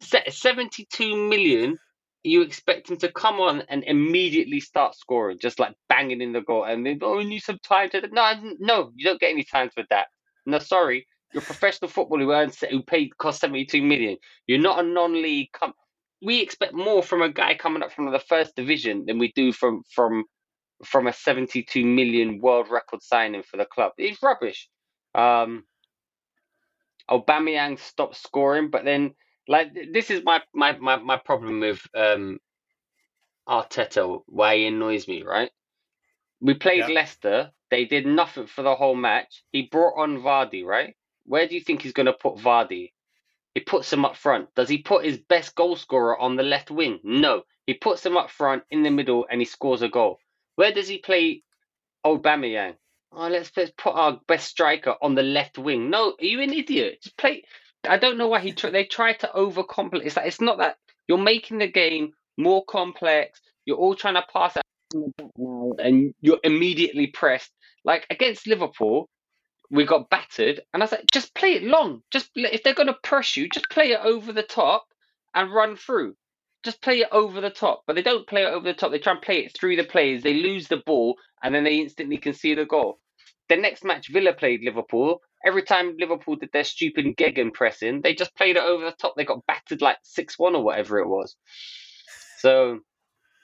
Seventy 0.00 0.86
two 0.92 1.16
million. 1.16 1.78
You 2.24 2.42
expect 2.42 2.90
him 2.90 2.96
to 2.98 3.12
come 3.12 3.40
on 3.40 3.62
and 3.68 3.84
immediately 3.84 4.60
start 4.60 4.96
scoring, 4.96 5.38
just 5.40 5.60
like 5.60 5.74
banging 5.88 6.22
in 6.22 6.32
the 6.32 6.40
goal, 6.40 6.64
and 6.64 6.84
then 6.84 6.98
oh, 7.02 7.18
we 7.18 7.24
need 7.24 7.40
some 7.40 7.58
time 7.62 7.90
to. 7.90 8.00
No, 8.12 8.34
no, 8.58 8.90
you 8.96 9.04
don't 9.04 9.20
get 9.20 9.30
any 9.30 9.44
time 9.44 9.70
for 9.70 9.84
that. 9.90 10.06
No, 10.46 10.58
sorry, 10.58 11.06
you're 11.32 11.42
a 11.42 11.46
professional 11.46 11.90
footballer 11.90 12.22
who 12.22 12.32
earns 12.32 12.58
who 12.58 12.82
paid 12.82 13.16
cost 13.18 13.40
seventy 13.40 13.66
two 13.66 13.82
million. 13.82 14.16
You're 14.46 14.58
not 14.58 14.82
a 14.82 14.88
non-league. 14.88 15.48
Com- 15.52 15.74
we 16.22 16.40
expect 16.40 16.72
more 16.72 17.02
from 17.02 17.20
a 17.20 17.28
guy 17.28 17.54
coming 17.54 17.82
up 17.82 17.92
from 17.92 18.10
the 18.10 18.18
first 18.18 18.56
division 18.56 19.04
than 19.06 19.18
we 19.18 19.32
do 19.36 19.52
from 19.52 19.82
from 19.94 20.24
from 20.84 21.06
a 21.06 21.12
72 21.12 21.84
million 21.84 22.40
world 22.40 22.68
record 22.70 23.02
signing 23.02 23.42
for 23.42 23.56
the 23.56 23.64
club. 23.64 23.92
It's 23.98 24.22
rubbish. 24.22 24.68
Um, 25.14 25.64
Aubameyang 27.10 27.78
stopped 27.78 28.16
scoring, 28.16 28.70
but 28.70 28.84
then 28.84 29.14
like 29.48 29.74
th- 29.74 29.90
this 29.92 30.10
is 30.10 30.24
my 30.24 30.42
my 30.54 30.76
my, 30.78 30.96
my 30.96 31.16
problem 31.18 31.60
with 31.60 31.86
um 31.94 32.38
Arteta. 33.48 34.22
Why 34.26 34.56
he 34.58 34.66
annoys 34.66 35.08
me, 35.08 35.22
right? 35.22 35.50
We 36.40 36.54
played 36.54 36.80
Yeah. 36.88 36.94
Leicester. 36.94 37.52
They 37.70 37.86
did 37.86 38.06
nothing 38.06 38.46
for 38.46 38.62
the 38.62 38.76
whole 38.76 38.94
match. 38.96 39.42
He 39.52 39.62
brought 39.62 39.98
on 39.98 40.18
Vardy, 40.22 40.64
right? 40.64 40.94
Where 41.26 41.48
do 41.48 41.54
you 41.56 41.60
think 41.60 41.82
he's 41.82 41.92
going 41.94 42.06
to 42.06 42.12
put 42.12 42.36
Vardy? 42.36 42.92
He 43.54 43.60
puts 43.60 43.92
him 43.92 44.04
up 44.04 44.16
front. 44.16 44.54
Does 44.54 44.68
he 44.68 44.78
put 44.78 45.04
his 45.04 45.18
best 45.18 45.54
goal 45.54 45.76
scorer 45.76 46.18
on 46.18 46.36
the 46.36 46.42
left 46.44 46.70
wing? 46.70 47.00
No. 47.04 47.42
He 47.66 47.74
puts 47.74 48.04
him 48.06 48.16
up 48.16 48.30
front 48.30 48.64
in 48.70 48.82
the 48.82 48.90
middle 48.90 49.26
and 49.30 49.40
he 49.40 49.44
scores 49.44 49.82
a 49.82 49.88
goal. 49.88 50.18
Where 50.56 50.72
does 50.72 50.88
he 50.88 50.98
play 50.98 51.42
Aubameyang? 52.06 52.76
Oh, 53.12 53.28
let's, 53.28 53.50
let's 53.56 53.72
put 53.76 53.94
our 53.94 54.20
best 54.28 54.48
striker 54.48 54.96
on 55.02 55.14
the 55.14 55.22
left 55.22 55.58
wing. 55.58 55.90
No, 55.90 56.10
are 56.20 56.24
you 56.24 56.40
an 56.42 56.52
idiot? 56.52 57.00
Just 57.02 57.16
play. 57.16 57.44
I 57.88 57.98
don't 57.98 58.18
know 58.18 58.28
why 58.28 58.40
he 58.40 58.52
tr- 58.52 58.68
they 58.70 58.84
try 58.84 59.14
to 59.14 59.30
overcomplicate. 59.34 60.06
It's 60.06 60.16
like 60.16 60.26
it's 60.26 60.40
not 60.40 60.58
that 60.58 60.76
you're 61.08 61.18
making 61.18 61.58
the 61.58 61.68
game 61.70 62.12
more 62.38 62.64
complex. 62.66 63.40
You're 63.66 63.78
all 63.78 63.94
trying 63.94 64.14
to 64.14 64.24
pass 64.32 64.56
it 64.56 64.62
out 64.94 65.80
and 65.80 66.14
you're 66.20 66.40
immediately 66.44 67.08
pressed. 67.08 67.52
Like 67.84 68.06
against 68.10 68.46
Liverpool, 68.46 69.08
we 69.70 69.84
got 69.84 70.10
battered, 70.10 70.60
and 70.72 70.82
I 70.82 70.84
was 70.84 70.92
like, 70.92 71.06
just 71.12 71.34
play 71.34 71.54
it 71.54 71.64
long. 71.64 72.02
Just 72.10 72.30
if 72.36 72.62
they're 72.62 72.74
going 72.74 72.88
to 72.88 72.96
press 73.02 73.36
you, 73.36 73.48
just 73.48 73.68
play 73.70 73.92
it 73.92 74.00
over 74.02 74.32
the 74.32 74.42
top 74.42 74.86
and 75.34 75.52
run 75.52 75.76
through. 75.76 76.14
Just 76.64 76.82
play 76.82 77.00
it 77.00 77.08
over 77.12 77.40
the 77.40 77.50
top. 77.50 77.82
But 77.86 77.96
they 77.96 78.02
don't 78.02 78.26
play 78.26 78.42
it 78.44 78.48
over 78.52 78.64
the 78.66 78.74
top. 78.74 78.90
They 78.92 78.98
try 78.98 79.12
and 79.12 79.22
play 79.22 79.44
it 79.44 79.56
through 79.58 79.76
the 79.76 79.84
players. 79.84 80.22
They 80.22 80.34
lose 80.34 80.68
the 80.68 80.82
ball, 80.86 81.16
and 81.42 81.54
then 81.54 81.64
they 81.64 81.76
instantly 81.80 82.18
concede 82.18 82.58
a 82.58 82.66
goal. 82.66 83.00
The 83.48 83.56
next 83.56 83.84
match, 83.84 84.08
Villa 84.10 84.32
played 84.32 84.62
Liverpool. 84.62 85.20
Every 85.44 85.62
time 85.62 85.96
Liverpool 85.98 86.36
did 86.36 86.50
their 86.52 86.64
stupid 86.64 87.16
Gegen 87.16 87.50
pressing, 87.50 88.00
they 88.00 88.14
just 88.14 88.34
played 88.34 88.56
it 88.56 88.62
over 88.62 88.84
the 88.84 88.92
top. 88.92 89.14
They 89.16 89.24
got 89.24 89.44
battered 89.46 89.82
like 89.82 89.98
six 90.02 90.38
one 90.38 90.56
or 90.56 90.64
whatever 90.64 90.98
it 90.98 91.08
was. 91.08 91.36
So 92.38 92.80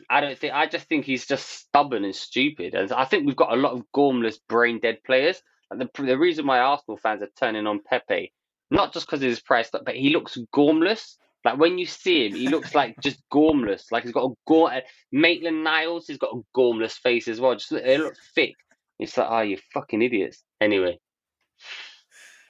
I 0.09 0.21
don't 0.21 0.38
think. 0.38 0.54
I 0.54 0.66
just 0.66 0.88
think 0.88 1.04
he's 1.04 1.26
just 1.26 1.49
stubborn 1.49 2.04
and 2.04 2.14
stupid. 2.14 2.75
And 2.75 2.90
I 2.92 3.04
think 3.04 3.26
we've 3.26 3.37
got 3.37 3.52
a 3.52 3.61
lot 3.61 3.73
of 3.73 3.85
gormless, 3.95 4.38
brain 4.49 4.80
dead 4.80 4.99
players. 5.04 5.42
And 5.71 5.80
the 5.80 5.88
the 6.02 6.19
reason 6.19 6.47
why 6.47 6.61
Arsenal 6.61 6.97
fans 6.97 7.23
are 7.23 7.28
turning 7.38 7.66
on 7.66 7.80
Pepe, 7.85 8.33
not 8.71 8.92
just 8.92 9.07
because 9.07 9.23
of 9.23 9.28
his 9.28 9.40
price, 9.40 9.71
but 9.71 9.95
he 9.95 10.11
looks 10.11 10.38
gormless. 10.54 11.16
Like 11.45 11.59
when 11.59 11.78
you 11.78 11.87
see 11.87 12.26
him, 12.26 12.35
he 12.35 12.49
looks 12.49 12.75
like 12.75 12.97
just 13.00 13.23
gormless. 13.33 13.92
Like 13.92 14.04
he's 14.04 14.12
got 14.12 14.30
a 14.30 14.35
gorm. 14.47 14.73
Maitland 15.12 15.64
Niles, 15.64 16.07
he's 16.07 16.19
got 16.19 16.35
a 16.35 16.40
gormless 16.57 16.92
face 16.92 17.28
as 17.28 17.40
well. 17.40 17.54
Just 17.54 17.71
they 17.71 17.99
look 17.99 18.16
thick. 18.35 18.54
It's 19.00 19.16
like, 19.16 19.26
oh, 19.30 19.40
you 19.40 19.59
fucking 19.73 20.02
idiots. 20.02 20.45
Anyway, 20.61 20.99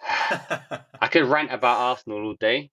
I 0.02 1.08
could 1.10 1.24
rant 1.28 1.52
about 1.52 1.78
Arsenal 1.78 2.24
all 2.24 2.34
day. 2.38 2.70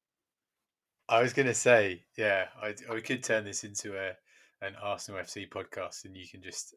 I 1.09 1.21
was 1.21 1.33
going 1.33 1.47
to 1.47 1.53
say, 1.53 2.03
yeah, 2.17 2.47
I, 2.61 2.73
I 2.91 2.99
could 2.99 3.23
turn 3.23 3.45
this 3.45 3.63
into 3.63 3.95
a 3.97 4.13
an 4.61 4.75
Arsenal 4.81 5.21
FC 5.21 5.47
podcast, 5.49 6.05
and 6.05 6.17
you 6.17 6.27
can 6.27 6.41
just 6.41 6.73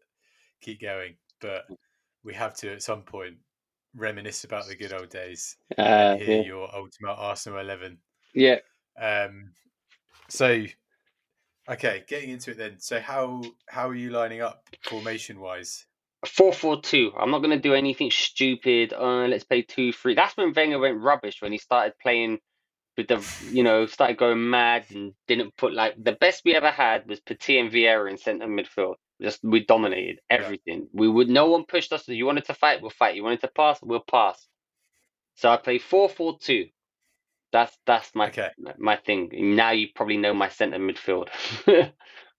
keep 0.61 0.81
going. 0.81 1.17
But 1.41 1.65
we 2.25 2.35
have 2.35 2.55
to 2.57 2.73
at 2.75 2.83
some 2.83 3.03
point 3.03 3.37
reminisce 3.97 4.45
about 4.45 4.67
the 4.69 4.77
good 4.77 4.93
old 4.93 5.09
days 5.09 5.57
Uh, 5.79 6.17
and 6.19 6.21
hear 6.21 6.37
yeah. 6.37 6.43
your 6.43 6.75
ultimate 6.75 7.15
Arsenal 7.15 7.59
eleven. 7.61 7.99
yeah. 8.35 8.59
Um, 9.01 9.53
so, 10.29 10.65
okay, 11.69 12.05
getting 12.07 12.31
into 12.31 12.51
it 12.53 12.59
then. 12.59 12.79
So, 12.79 13.01
how 13.01 13.43
how 13.69 13.89
are 13.89 13.95
you 13.95 14.11
lining 14.11 14.43
up 14.43 14.69
formation 14.83 15.41
wise? 15.41 15.87
Four 16.27 16.53
four 16.53 16.83
two. 16.83 17.13
I'm 17.19 17.31
not 17.31 17.39
going 17.41 17.51
to 17.51 17.59
do 17.59 17.75
anything 17.75 18.11
stupid. 18.11 18.93
Uh, 18.93 19.27
let's 19.27 19.45
play 19.45 19.63
two 19.63 19.93
three. 19.93 20.15
That's 20.15 20.37
when 20.37 20.53
Wenger 20.55 20.79
went 20.79 21.01
rubbish 21.01 21.41
when 21.43 21.53
he 21.53 21.59
started 21.59 21.95
playing 22.03 22.41
with 22.97 23.09
the, 23.09 23.27
you 23.41 23.63
know, 23.65 23.87
started 23.87 24.19
going 24.19 24.51
mad 24.51 24.87
and 24.91 25.15
didn't 25.29 25.57
put 25.57 25.73
like 25.75 25.95
the 26.03 26.13
best 26.13 26.43
we 26.45 26.55
ever 26.55 26.71
had 26.71 27.09
was 27.09 27.21
Petit 27.21 27.59
and 27.59 27.73
Vieira 27.73 28.11
in 28.11 28.19
centre 28.19 28.47
midfield. 28.47 28.95
Just 29.23 29.41
we 29.43 29.65
dominated 29.65 30.21
Yeah. 30.31 30.39
everything. 30.39 30.89
We 30.93 31.09
would 31.09 31.29
no 31.31 31.47
one 31.51 31.65
pushed 31.67 31.93
us. 31.93 32.07
You 32.09 32.27
wanted 32.27 32.47
to 32.47 32.55
fight, 32.55 32.83
we'll 32.83 32.91
fight. 32.91 33.17
You 33.17 33.25
wanted 33.25 33.41
to 33.43 33.49
pass, 33.49 33.79
we'll 33.83 34.01
pass. 34.01 34.47
So 35.37 35.51
I 35.51 35.57
play 35.57 35.79
four 35.79 36.09
four 36.09 36.39
two. 36.41 36.67
That's 37.53 37.77
that's 37.87 38.15
my 38.15 38.29
Okay. 38.29 38.51
my 38.79 38.97
thing. 38.97 39.31
Now 39.57 39.71
you 39.73 39.89
probably 39.95 40.19
know 40.19 40.35
my 40.35 40.49
centre 40.51 40.79
midfield. 40.79 41.29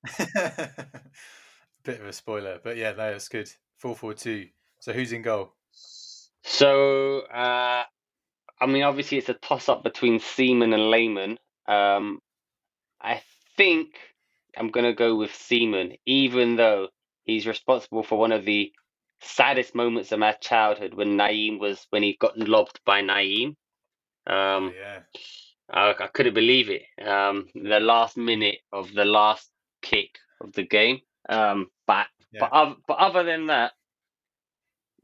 Bit 1.84 2.00
of 2.00 2.06
a 2.08 2.14
spoiler, 2.14 2.60
but 2.64 2.78
yeah, 2.78 2.92
no, 2.92 3.12
that's 3.12 3.28
good. 3.28 3.50
Four 3.82 3.96
four 3.96 4.14
two. 4.14 4.48
So 4.78 4.94
who's 4.94 5.12
in 5.12 5.24
goal? 5.24 5.54
So, 6.44 7.22
uh, 7.22 7.84
I 8.60 8.66
mean, 8.68 8.84
obviously, 8.84 9.18
it's 9.18 9.30
a 9.30 9.34
toss 9.34 9.70
up 9.70 9.84
between 9.84 10.20
Seaman 10.20 10.72
and 10.72 10.92
Lehmann. 10.92 11.40
Um, 11.68 12.20
I 13.02 13.24
think 13.58 13.88
I'm 14.56 14.70
going 14.70 14.86
to 14.86 14.94
go 14.94 15.16
with 15.16 15.34
Seaman, 15.34 15.94
even 16.06 16.58
though 16.58 16.90
he's 17.24 17.48
responsible 17.48 18.04
for 18.04 18.20
one 18.20 18.32
of 18.32 18.46
the 18.46 18.72
saddest 19.20 19.74
moments 19.74 20.12
of 20.12 20.20
my 20.20 20.34
childhood 20.34 20.94
when 20.94 21.18
Nayim 21.18 21.60
was 21.60 21.88
when 21.90 22.04
he 22.04 22.18
got 22.20 22.38
lobbed 22.38 22.80
by 22.86 23.02
Nayim. 23.02 23.56
Um, 24.28 24.74
yeah. 24.78 25.00
I, 25.72 25.96
I 26.00 26.08
couldn't 26.14 26.36
believe 26.36 26.70
it. 26.70 26.84
Um, 27.04 27.48
the 27.56 27.80
last 27.80 28.16
minute 28.16 28.60
of 28.72 28.94
the 28.94 29.06
last 29.06 29.50
kick 29.82 30.20
of 30.40 30.54
the 30.54 30.68
game. 30.68 31.00
Um, 31.28 31.72
but 31.88 32.06
Yeah. 32.32 32.40
but 32.42 32.52
other, 32.52 32.76
but 32.88 32.98
other 32.98 33.24
than 33.24 33.48
that, 33.48 33.74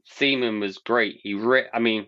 Seaman 0.04 0.60
was 0.60 0.78
great. 0.78 1.20
He 1.22 1.34
re- 1.34 1.68
I 1.72 1.78
mean, 1.78 2.06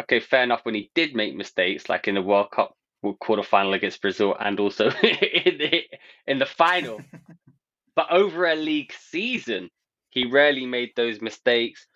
okay, 0.00 0.20
fair 0.20 0.42
enough. 0.42 0.60
When 0.64 0.74
he 0.74 0.90
did 0.94 1.14
make 1.14 1.34
mistakes, 1.34 1.88
like 1.88 2.08
in 2.08 2.14
the 2.14 2.22
World 2.22 2.50
Cup 2.50 2.74
quarter 3.20 3.42
final 3.42 3.74
against 3.74 4.00
Brazil, 4.00 4.34
and 4.38 4.58
also 4.60 4.86
in 5.02 5.58
the 5.58 5.82
in 6.26 6.38
the 6.38 6.46
final, 6.46 7.00
but 7.96 8.10
over 8.10 8.46
a 8.46 8.54
league 8.54 8.92
season, 8.92 9.70
he 10.10 10.30
rarely 10.30 10.66
made 10.66 10.92
those 10.96 11.20
mistakes, 11.20 11.86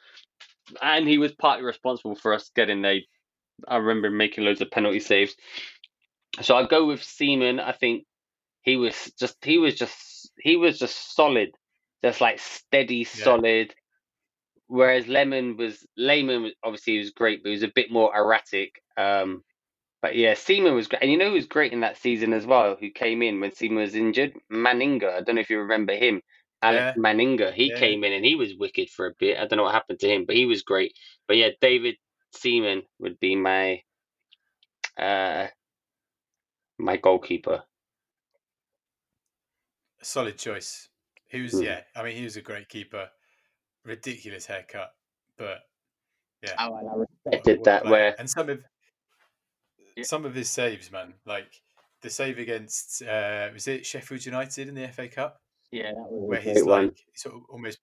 and 0.83 1.09
he 1.09 1.19
was 1.19 1.33
partly 1.33 1.65
responsible 1.65 2.17
for 2.17 2.35
us 2.35 2.51
getting 2.55 2.85
a. 2.85 3.07
I 3.67 3.77
remember 3.77 4.11
making 4.11 4.45
loads 4.45 4.61
of 4.61 4.71
penalty 4.71 5.01
saves. 5.01 5.35
So 6.43 6.55
I 6.55 6.67
go 6.67 6.87
with 6.87 7.03
Seaman. 7.03 7.59
I 7.59 7.73
think 7.73 8.05
he 8.61 8.77
was 8.77 9.13
just 9.19 9.43
he 9.43 9.57
was 9.57 9.77
just 9.77 10.31
he 10.39 10.57
was 10.57 10.79
just 10.79 11.15
solid, 11.15 11.51
just 12.07 12.21
like 12.21 12.39
steady, 12.39 13.05
Yeah. 13.15 13.25
solid. 13.25 13.75
Whereas 14.69 15.09
Lehmann 15.09 15.57
was 15.57 15.87
Lehmann 15.97 16.53
obviously 16.63 16.95
he 16.95 16.99
was 17.01 17.11
great, 17.11 17.43
but 17.43 17.49
he 17.51 17.55
was 17.55 17.63
a 17.65 17.73
bit 17.75 17.91
more 17.91 18.17
erratic. 18.17 18.81
Um, 18.97 19.43
but 20.03 20.15
yeah, 20.17 20.35
Seaman 20.35 20.75
was 20.75 20.89
great, 20.89 21.03
and 21.03 21.11
you 21.11 21.19
know 21.19 21.29
who 21.29 21.35
was 21.35 21.47
great 21.47 21.73
in 21.73 21.81
that 21.81 21.97
season 21.97 22.33
as 22.33 22.47
well? 22.47 22.77
Who 22.77 22.91
came 22.91 23.23
in 23.23 23.41
when 23.41 23.53
Seaman 23.53 23.79
was 23.79 23.95
injured? 23.95 24.35
Manninger. 24.53 25.11
I 25.13 25.21
don't 25.23 25.35
know 25.37 25.41
if 25.41 25.51
you 25.51 25.59
remember 25.59 25.95
him. 25.97 26.23
Alex 26.63 26.85
Yeah. 26.85 26.95
Manninger. 26.97 27.53
He 27.53 27.71
Yeah. 27.71 27.79
came 27.79 28.05
in 28.05 28.13
and 28.13 28.25
he 28.25 28.37
was 28.37 28.55
wicked 28.57 28.91
for 28.91 29.07
a 29.07 29.15
bit. 29.19 29.39
I 29.39 29.47
don't 29.47 29.57
know 29.57 29.65
what 29.65 29.75
happened 29.75 30.01
to 30.01 30.09
him, 30.09 30.25
but 30.27 30.37
he 30.37 30.47
was 30.47 30.63
great. 30.63 30.97
But 31.29 31.39
yeah, 31.39 31.51
David 31.61 31.97
Seaman 32.33 32.83
would 33.01 33.19
be 33.21 33.37
my 33.37 33.83
uh 34.99 35.49
my 36.79 36.97
goalkeeper. 36.97 37.65
Solid 40.01 40.39
choice. 40.39 40.89
He 41.29 41.41
was 41.43 41.53
Hmm. 41.53 41.63
yeah. 41.63 41.81
I 41.95 42.03
mean, 42.03 42.17
he 42.17 42.25
was 42.25 42.37
a 42.37 42.43
great 42.43 42.69
keeper. 42.69 43.09
Ridiculous 43.85 44.47
haircut, 44.47 44.91
but 45.39 45.59
yeah. 46.43 46.55
Oh, 46.59 46.77
and 46.77 46.89
I 46.89 46.93
respected 46.95 47.59
what 47.61 47.67
a 47.69 47.71
that. 47.71 47.83
player. 47.85 47.93
Where 47.93 48.15
and 48.19 48.29
some 48.31 48.49
of 48.51 48.65
Yeah. 49.97 50.05
some 50.05 50.25
of 50.25 50.35
his 50.35 50.51
saves, 50.51 50.91
man, 50.91 51.15
like 51.25 51.63
the 52.03 52.11
save 52.11 52.39
against 52.39 53.03
uh 53.03 53.51
was 53.53 53.67
it 53.69 53.87
Sheffield 53.87 54.25
United 54.27 54.69
in 54.69 54.75
the 54.75 54.89
FA 54.89 55.09
Cup 55.09 55.41
yeah, 55.73 55.93
that 55.93 55.97
was 56.11 56.29
where 56.29 56.39
a 56.39 56.43
he's 56.43 56.53
great 56.63 56.67
one. 56.67 56.87
like 56.87 56.99
sort 57.15 57.35
of 57.37 57.43
almost 57.49 57.79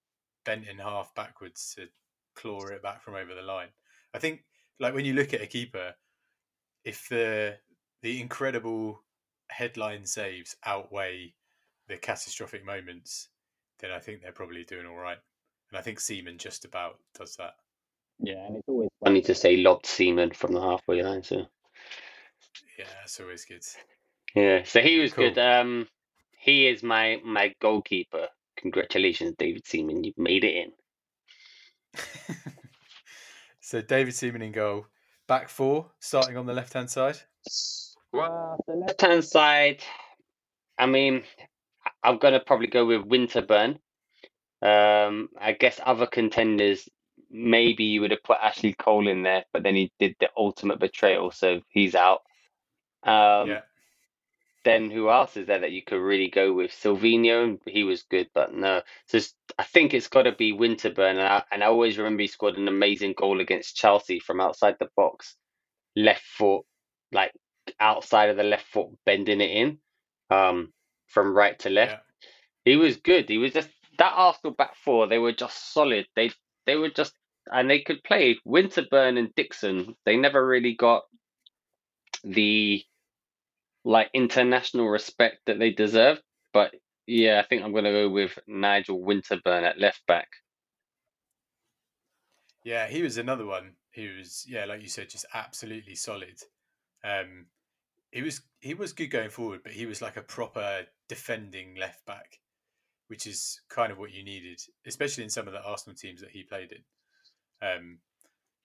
bent 0.46 0.68
in 0.68 0.78
half 0.78 1.14
backwards 1.16 1.74
to 1.76 1.88
claw 2.36 2.66
it 2.68 2.82
back 2.84 3.02
from 3.02 3.16
over 3.16 3.34
the 3.34 3.42
line. 3.42 3.70
I 4.14 4.20
think 4.20 4.46
like 4.80 4.94
when 4.94 5.06
you 5.06 5.14
look 5.14 5.34
at 5.34 5.42
a 5.42 5.48
keeper, 5.48 5.96
if 6.84 7.08
the 7.10 7.58
the 8.02 8.20
incredible 8.22 9.04
headline 9.50 10.06
saves 10.06 10.56
outweigh 10.66 11.34
the 11.88 11.98
catastrophic 11.98 12.66
moments, 12.66 13.30
then 13.80 13.92
I 13.92 14.00
think 14.00 14.22
they're 14.22 14.32
probably 14.32 14.64
doing 14.64 14.86
all 14.86 14.96
right. 14.96 15.18
And 15.70 15.78
I 15.78 15.82
think 15.82 16.00
Seaman 16.00 16.38
just 16.38 16.66
about 16.66 17.00
does 17.18 17.36
that. 17.38 17.54
Yeah, 18.20 18.46
and 18.46 18.58
it's 18.58 18.68
always 18.68 18.90
funny 19.04 19.22
to 19.24 19.36
say 19.36 19.58
lobbed 19.58 19.86
Seaman 19.86 20.32
from 20.32 20.54
the 20.54 20.62
halfway 20.62 21.02
line. 21.02 21.24
So 21.24 21.38
Yeah, 22.78 22.86
that's 23.00 23.20
always 23.20 23.46
good. 23.46 23.64
yeah, 24.36 24.64
so 24.64 24.80
he 24.82 25.00
was 25.00 25.14
good. 25.14 25.38
Um, 25.38 25.88
he 26.38 26.68
is 26.68 26.84
my 26.84 27.20
my 27.24 27.54
goalkeeper. 27.60 28.28
Congratulations, 28.58 29.36
David 29.38 29.66
Seaman. 29.66 30.04
You've 30.04 30.18
made 30.18 30.44
it 30.44 30.56
in. 30.56 30.72
so 33.62 33.82
David 33.82 34.14
Seaman 34.14 34.42
in 34.42 34.52
goal. 34.52 34.86
Back 35.28 35.50
four, 35.50 35.90
starting 36.00 36.38
on 36.38 36.46
the 36.46 36.54
left 36.54 36.74
hand 36.74 36.90
side. 36.90 37.18
Well, 38.12 38.60
the 38.68 38.74
left 38.76 39.02
hand 39.02 39.24
side. 39.24 39.82
I 40.78 40.86
mean, 40.86 41.24
I'm 42.04 42.18
gonna 42.18 42.40
probably 42.40 42.68
go 42.68 42.86
with 42.86 43.02
Winterburn. 43.02 43.80
Um, 44.62 45.30
I 45.40 45.52
guess 45.54 45.80
other 45.86 46.08
contenders, 46.08 46.88
maybe 47.30 47.84
you 47.86 48.02
would 48.02 48.12
have 48.12 48.24
put 48.24 48.38
Ashley 48.42 48.74
Cole 48.74 49.08
in 49.08 49.24
there, 49.24 49.46
but 49.52 49.64
then 49.64 49.76
he 49.76 49.92
did 50.00 50.16
the 50.20 50.30
ultimate 50.38 50.80
betrayal, 50.80 51.32
so 51.32 51.62
he's 51.70 51.96
out. 51.96 52.22
Um, 53.04 53.50
yeah. 53.50 53.62
then 54.64 54.90
who 54.90 55.10
else 55.10 55.36
is 55.36 55.48
there 55.48 55.60
that 55.60 55.74
you 55.74 55.84
could 55.84 56.00
really 56.00 56.30
go 56.30 56.54
with? 56.54 56.72
Silvinho, 56.72 57.60
he 57.68 57.84
was 57.84 58.04
good, 58.04 58.30
but 58.34 58.54
no. 58.54 58.82
So 59.08 59.20
I 59.58 59.64
think 59.64 59.94
it's 59.94 60.08
got 60.08 60.24
to 60.24 60.32
be 60.32 60.54
Winterburn, 60.54 61.12
and 61.12 61.22
I, 61.22 61.44
and 61.52 61.64
I 61.64 61.68
always 61.68 61.98
remember 61.98 62.22
he 62.22 62.28
scored 62.28 62.58
an 62.58 62.70
amazing 62.70 63.14
goal 63.18 63.42
against 63.42 63.76
Chelsea 63.76 64.20
from 64.20 64.40
outside 64.40 64.76
the 64.80 64.90
box, 64.96 65.36
left 65.96 66.24
foot, 66.24 66.66
like 67.12 67.34
outside 67.80 68.30
of 68.30 68.38
the 68.38 68.44
left 68.44 68.66
foot, 68.68 68.90
bending 69.06 69.42
it 69.42 69.52
in, 69.52 69.78
um, 70.30 70.72
from 71.14 71.34
right 71.34 71.58
to 71.60 71.70
left. 71.70 71.92
Yeah. 71.92 72.74
He 72.74 72.76
was 72.76 72.98
good. 72.98 73.30
He 73.30 73.38
was 73.38 73.54
just 73.54 73.70
that 73.98 74.14
Arsenal 74.16 74.54
back 74.54 74.76
four. 74.76 75.08
They 75.08 75.20
were 75.20 75.32
just 75.32 75.74
solid. 75.74 76.08
They 76.16 76.32
they 76.66 76.76
were 76.76 76.90
just 76.90 77.14
and 77.52 77.70
they 77.70 77.80
could 77.80 78.04
play 78.04 78.40
Winterburn 78.46 79.18
and 79.20 79.34
Dixon. 79.36 79.96
They 80.06 80.18
never 80.18 80.46
really 80.46 80.76
got 80.76 81.04
the 82.24 82.84
like 83.84 84.10
international 84.14 84.88
respect 84.88 85.40
that 85.46 85.60
they 85.60 85.72
deserved. 85.72 86.22
But 86.54 86.74
yeah, 87.06 87.42
I 87.44 87.48
think 87.48 87.64
I'm 87.64 87.74
gonna 87.74 87.92
go 87.92 88.10
with 88.10 88.38
Nigel 88.48 89.00
Winterburn 89.00 89.64
at 89.64 89.80
left 89.80 90.06
back. 90.08 90.28
Yeah, 92.64 92.88
he 92.88 93.02
was 93.02 93.18
another 93.18 93.46
one 93.46 93.74
who 93.94 94.16
was, 94.18 94.46
yeah, 94.48 94.64
like 94.64 94.82
you 94.82 94.88
said, 94.88 95.10
just 95.10 95.26
absolutely 95.34 95.96
solid. 95.96 96.40
Um, 97.04 97.48
he 98.14 98.22
was 98.22 98.42
he 98.60 98.76
was 98.76 98.94
good 98.94 99.08
going 99.08 99.32
forward, 99.32 99.62
but 99.64 99.74
he 99.74 99.86
was 99.86 100.02
like 100.02 100.18
a 100.18 100.22
proper 100.22 100.82
defending 101.10 101.76
left 101.76 102.06
back, 102.06 102.40
which 103.08 103.26
is 103.26 103.60
kind 103.70 103.92
of 103.92 103.98
what 103.98 104.14
you 104.14 104.24
needed, 104.24 104.60
especially 104.86 105.24
in 105.24 105.32
some 105.32 105.48
of 105.48 105.54
the 105.54 105.64
Arsenal 105.64 105.96
teams 105.96 106.22
that 106.22 106.30
he 106.30 106.44
played 106.44 106.72
in. 106.72 107.68
Um, 107.68 107.98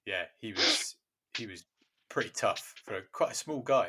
yeah, 0.05 0.25
he 0.40 0.52
was 0.52 0.97
he 1.37 1.47
was 1.47 1.64
pretty 2.11 2.31
tough 2.31 2.75
for 2.85 2.99
a, 2.99 3.02
quite 3.11 3.33
a 3.33 3.35
small 3.35 3.61
guy. 3.61 3.88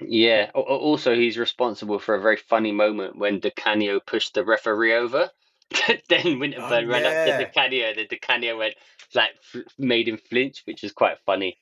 Yeah. 0.00 0.50
Also, 0.54 1.14
he's 1.14 1.38
responsible 1.38 2.00
for 2.00 2.16
a 2.16 2.20
very 2.20 2.36
funny 2.36 2.72
moment 2.72 3.16
when 3.16 3.38
Di 3.38 3.50
Canio 3.50 4.00
pushed 4.00 4.34
the 4.34 4.44
referee 4.44 4.94
over. 4.94 5.30
then 6.08 6.40
Winterburn 6.40 6.88
ran 6.88 7.04
up 7.04 7.12
to 7.12 7.42
yeah. 7.42 7.44
Canio, 7.44 7.88
and 7.90 7.98
then 7.98 8.06
Di 8.10 8.16
Canio 8.16 8.58
went 8.58 8.74
like 9.14 9.30
made 9.78 10.08
him 10.08 10.18
flinch, 10.18 10.62
which 10.64 10.82
is 10.82 10.92
quite 10.92 11.18
funny. 11.24 11.61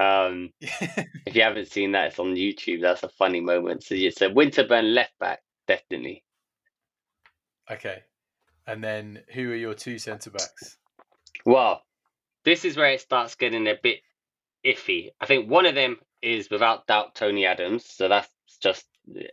Um, 0.00 0.50
if 0.60 1.34
you 1.34 1.42
haven't 1.42 1.70
seen 1.70 1.92
that, 1.92 2.08
it's 2.08 2.18
on 2.18 2.34
YouTube. 2.34 2.80
That's 2.80 3.02
a 3.02 3.08
funny 3.10 3.40
moment. 3.40 3.84
So 3.84 3.94
it's 3.94 4.22
a 4.22 4.28
Winterburn 4.28 4.94
left 4.94 5.18
back, 5.18 5.40
definitely. 5.66 6.24
okay. 7.70 8.02
And 8.66 8.82
then 8.84 9.22
who 9.34 9.50
are 9.50 9.56
your 9.56 9.74
two 9.74 9.98
centre 9.98 10.30
backs? 10.30 10.78
Well, 11.44 11.82
this 12.44 12.64
is 12.64 12.76
where 12.76 12.90
it 12.90 13.00
starts 13.00 13.34
getting 13.34 13.66
a 13.66 13.74
bit 13.82 14.00
iffy. 14.64 15.10
I 15.20 15.26
think 15.26 15.50
one 15.50 15.66
of 15.66 15.74
them 15.74 15.96
is 16.22 16.50
without 16.50 16.86
doubt 16.86 17.14
Tony 17.14 17.46
Adams. 17.46 17.84
So 17.86 18.08
that's 18.08 18.28
just, 18.62 18.86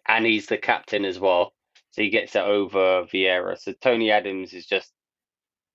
and 0.08 0.26
he's 0.26 0.48
the 0.48 0.58
captain 0.58 1.06
as 1.06 1.20
well. 1.20 1.54
So 1.92 2.02
he 2.02 2.10
gets 2.10 2.36
it 2.36 2.44
over 2.44 3.04
Vieira. 3.06 3.58
So 3.58 3.74
Tony 3.74 4.12
Adams 4.12 4.54
is 4.54 4.66
just, 4.66 4.92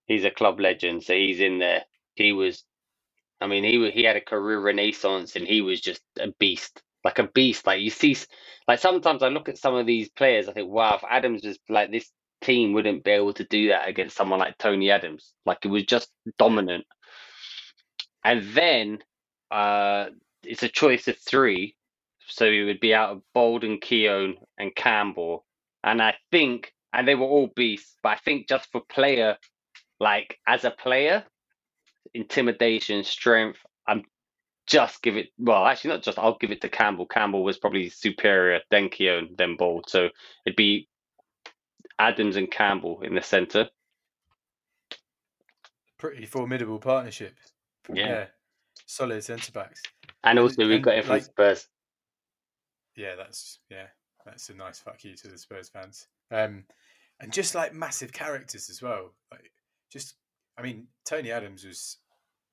he's 0.06 0.24
a 0.24 0.30
club 0.30 0.60
legend. 0.60 1.04
So 1.04 1.14
he's 1.14 1.40
in 1.40 1.58
there. 1.58 1.82
He 2.14 2.32
was, 2.32 2.64
I 3.42 3.48
mean, 3.48 3.64
he 3.64 3.90
he 3.92 4.04
had 4.04 4.16
a 4.16 4.22
career 4.22 4.60
renaissance 4.60 5.36
and 5.36 5.46
he 5.46 5.62
was 5.62 5.80
just 5.82 6.02
a 6.20 6.28
beast, 6.40 6.82
like 7.04 7.20
a 7.20 7.24
beast. 7.28 7.66
Like 7.66 7.82
you 7.82 7.90
see, 7.90 8.16
like 8.68 8.80
sometimes 8.80 9.22
I 9.24 9.28
look 9.28 9.50
at 9.50 9.58
some 9.58 9.76
of 9.76 9.86
these 9.86 10.10
players, 10.10 10.48
I 10.48 10.54
think, 10.54 10.70
wow, 10.70 10.96
if 10.96 11.04
Adams 11.08 11.44
was 11.44 11.58
like 11.68 11.92
this 11.92 12.10
team 12.42 12.74
wouldn't 12.74 13.04
be 13.04 13.12
able 13.12 13.34
to 13.34 13.44
do 13.44 13.68
that 13.70 13.88
against 13.88 14.16
someone 14.16 14.40
like 14.40 14.58
Tony 14.58 14.90
Adams. 14.90 15.34
Like 15.46 15.60
it 15.64 15.68
was 15.68 15.84
just 15.84 16.10
dominant. 16.38 16.86
And 18.24 18.44
then 18.54 19.00
uh, 19.50 20.06
it's 20.44 20.62
a 20.62 20.68
choice 20.68 21.08
of 21.08 21.18
three. 21.18 21.76
So 22.28 22.46
it 22.46 22.64
would 22.64 22.80
be 22.80 22.94
out 22.94 23.10
of 23.10 23.22
Bolden, 23.34 23.78
Keown, 23.80 24.36
and 24.58 24.74
Campbell. 24.74 25.44
And 25.84 26.02
I 26.02 26.14
think, 26.30 26.72
and 26.92 27.08
they 27.08 27.14
were 27.16 27.26
all 27.26 27.50
beasts, 27.56 27.96
but 28.02 28.10
I 28.10 28.16
think 28.16 28.48
just 28.48 28.70
for 28.72 28.82
player, 28.82 29.36
like 30.00 30.38
as 30.46 30.64
a 30.64 30.70
player, 30.70 31.24
intimidation, 32.14 33.04
strength, 33.04 33.58
I'm 33.86 34.04
just 34.66 35.02
give 35.02 35.16
it, 35.16 35.28
well, 35.38 35.66
actually, 35.66 35.90
not 35.90 36.02
just, 36.02 36.18
I'll 36.18 36.38
give 36.38 36.50
it 36.52 36.60
to 36.62 36.68
Campbell. 36.68 37.06
Campbell 37.06 37.42
was 37.44 37.58
probably 37.58 37.88
superior, 37.88 38.60
then 38.70 38.88
Keown, 38.88 39.30
then 39.36 39.56
Bould. 39.56 39.88
So 39.88 40.08
it'd 40.46 40.56
be 40.56 40.88
Adams 41.98 42.36
and 42.36 42.50
Campbell 42.50 43.02
in 43.02 43.14
the 43.14 43.22
centre. 43.22 43.68
Pretty 45.98 46.26
formidable 46.26 46.78
partnership. 46.78 47.36
Yeah. 47.92 48.06
Yeah. 48.06 48.26
Solid 48.86 49.22
centre 49.22 49.52
backs. 49.52 49.82
And 50.24 50.38
And- 50.38 50.38
also, 50.40 50.66
we've 50.66 50.82
got 50.82 51.00
from 51.04 51.10
like- 51.14 51.24
Spurs. 51.24 51.68
Yeah, 52.94 53.14
that's 53.14 53.58
yeah, 53.70 53.86
that's 54.26 54.50
a 54.50 54.54
nice 54.54 54.78
fuck 54.78 55.02
you 55.02 55.16
to 55.16 55.28
the 55.28 55.38
Spurs 55.38 55.70
fans. 55.70 56.08
Um, 56.30 56.66
and 57.20 57.32
just 57.32 57.54
like 57.54 57.72
massive 57.72 58.12
characters 58.12 58.68
as 58.68 58.82
well. 58.82 59.14
Like 59.30 59.50
just, 59.90 60.16
I 60.58 60.62
mean, 60.62 60.88
Tony 61.06 61.30
Adams 61.30 61.64
was 61.64 61.96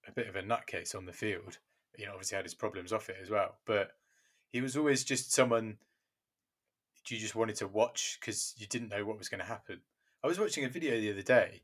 a 0.10 0.14
bit 0.14 0.28
of 0.28 0.36
a 0.36 0.42
nutcase 0.42 0.96
on 0.96 1.06
the 1.06 1.14
field. 1.14 1.58
You 1.98 2.06
know, 2.06 2.14
obviously 2.14 2.36
had 2.36 2.46
his 2.46 2.54
problems 2.54 2.94
off 2.94 3.10
it 3.10 3.18
as 3.22 3.30
well, 3.30 3.56
but 3.66 3.92
he 4.52 4.62
was 4.62 4.78
always 4.78 5.04
just 5.04 5.34
someone 5.34 5.78
you 7.08 7.18
just 7.18 7.36
wanted 7.36 7.56
to 7.56 7.68
watch 7.68 8.18
because 8.20 8.54
you 8.58 8.68
didn't 8.68 8.90
know 8.90 9.06
what 9.06 9.18
was 9.18 9.30
going 9.30 9.40
to 9.40 9.46
happen. 9.46 9.80
I 10.24 10.28
was 10.28 10.40
watching 10.40 10.66
a 10.66 10.70
video 10.70 11.00
the 11.00 11.12
other 11.12 11.22
day, 11.22 11.62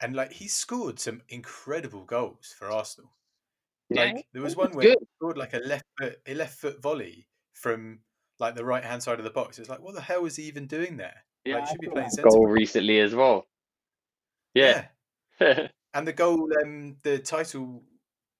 and 0.00 0.14
like 0.14 0.32
he 0.32 0.48
scored 0.48 0.98
some 0.98 1.22
incredible 1.28 2.04
goals 2.04 2.54
for 2.58 2.70
Arsenal. 2.70 3.10
Like 3.90 4.26
there 4.32 4.42
was 4.42 4.56
one 4.56 4.72
where 4.72 4.86
good. 4.86 4.96
he 4.98 5.06
scored 5.16 5.38
like 5.38 5.54
a 5.54 5.58
left 5.58 5.84
foot, 5.98 6.16
a 6.26 6.34
left 6.34 6.58
foot 6.58 6.82
volley 6.82 7.28
from 7.52 8.00
like 8.40 8.56
the 8.56 8.64
right 8.64 8.84
hand 8.84 9.02
side 9.02 9.18
of 9.18 9.24
the 9.24 9.30
box. 9.30 9.58
It's 9.58 9.68
like, 9.68 9.80
what 9.80 9.94
the 9.94 10.00
hell 10.00 10.22
was 10.22 10.36
he 10.36 10.44
even 10.44 10.66
doing 10.66 10.96
there? 10.96 11.24
Yeah, 11.44 11.56
like, 11.56 11.68
should 11.68 11.80
be 11.80 11.88
playing 11.88 12.10
goal 12.22 12.46
recently 12.46 12.98
as 12.98 13.14
well. 13.14 13.46
Yeah. 14.54 14.86
Yeah. 15.40 15.68
and 15.98 16.06
the 16.06 16.12
goal, 16.12 16.48
um, 16.62 16.96
the 17.02 17.18
title. 17.18 17.82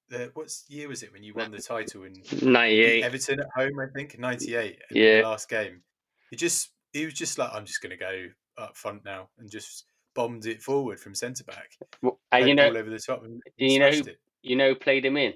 The, 0.09 0.31
what's 0.35 0.65
year 0.69 0.87
was 0.89 1.03
it 1.03 1.13
when 1.13 1.25
you 1.25 1.35
won 1.35 1.51
the 1.51 1.59
title 1.61 2.05
in 2.05 2.15
98. 2.41 3.03
Everton 3.03 3.41
at 3.41 3.49
home? 3.57 3.81
I 3.81 3.87
think 3.93 4.17
ninety 4.21 4.55
eight. 4.55 4.79
Yeah. 4.93 5.23
the 5.23 5.29
last 5.29 5.49
game. 5.49 5.83
He 6.31 6.37
just 6.37 6.71
he 6.93 7.05
was 7.05 7.15
just 7.15 7.39
like, 7.39 7.51
I'm 7.53 7.65
just 7.67 7.83
going 7.83 7.91
to 7.91 7.97
go 7.97 8.27
up 8.57 8.77
front 8.77 9.05
now 9.05 9.29
and 9.39 9.51
just 9.51 9.85
bombed 10.15 10.47
it 10.47 10.63
forward 10.63 11.01
from 11.01 11.15
centre 11.15 11.43
back. 11.45 11.73
Well, 12.03 12.21
And 12.31 12.49
you 12.49 12.55
know, 12.55 12.69
ball 12.69 12.79
over 12.79 12.89
the 12.91 13.01
top 13.01 13.25
and 13.25 13.43
you 13.57 13.81
know 13.81 13.89
it. 13.89 14.19
you 14.43 14.55
know, 14.55 14.77
played 14.77 15.05
him 15.05 15.17
in 15.17 15.35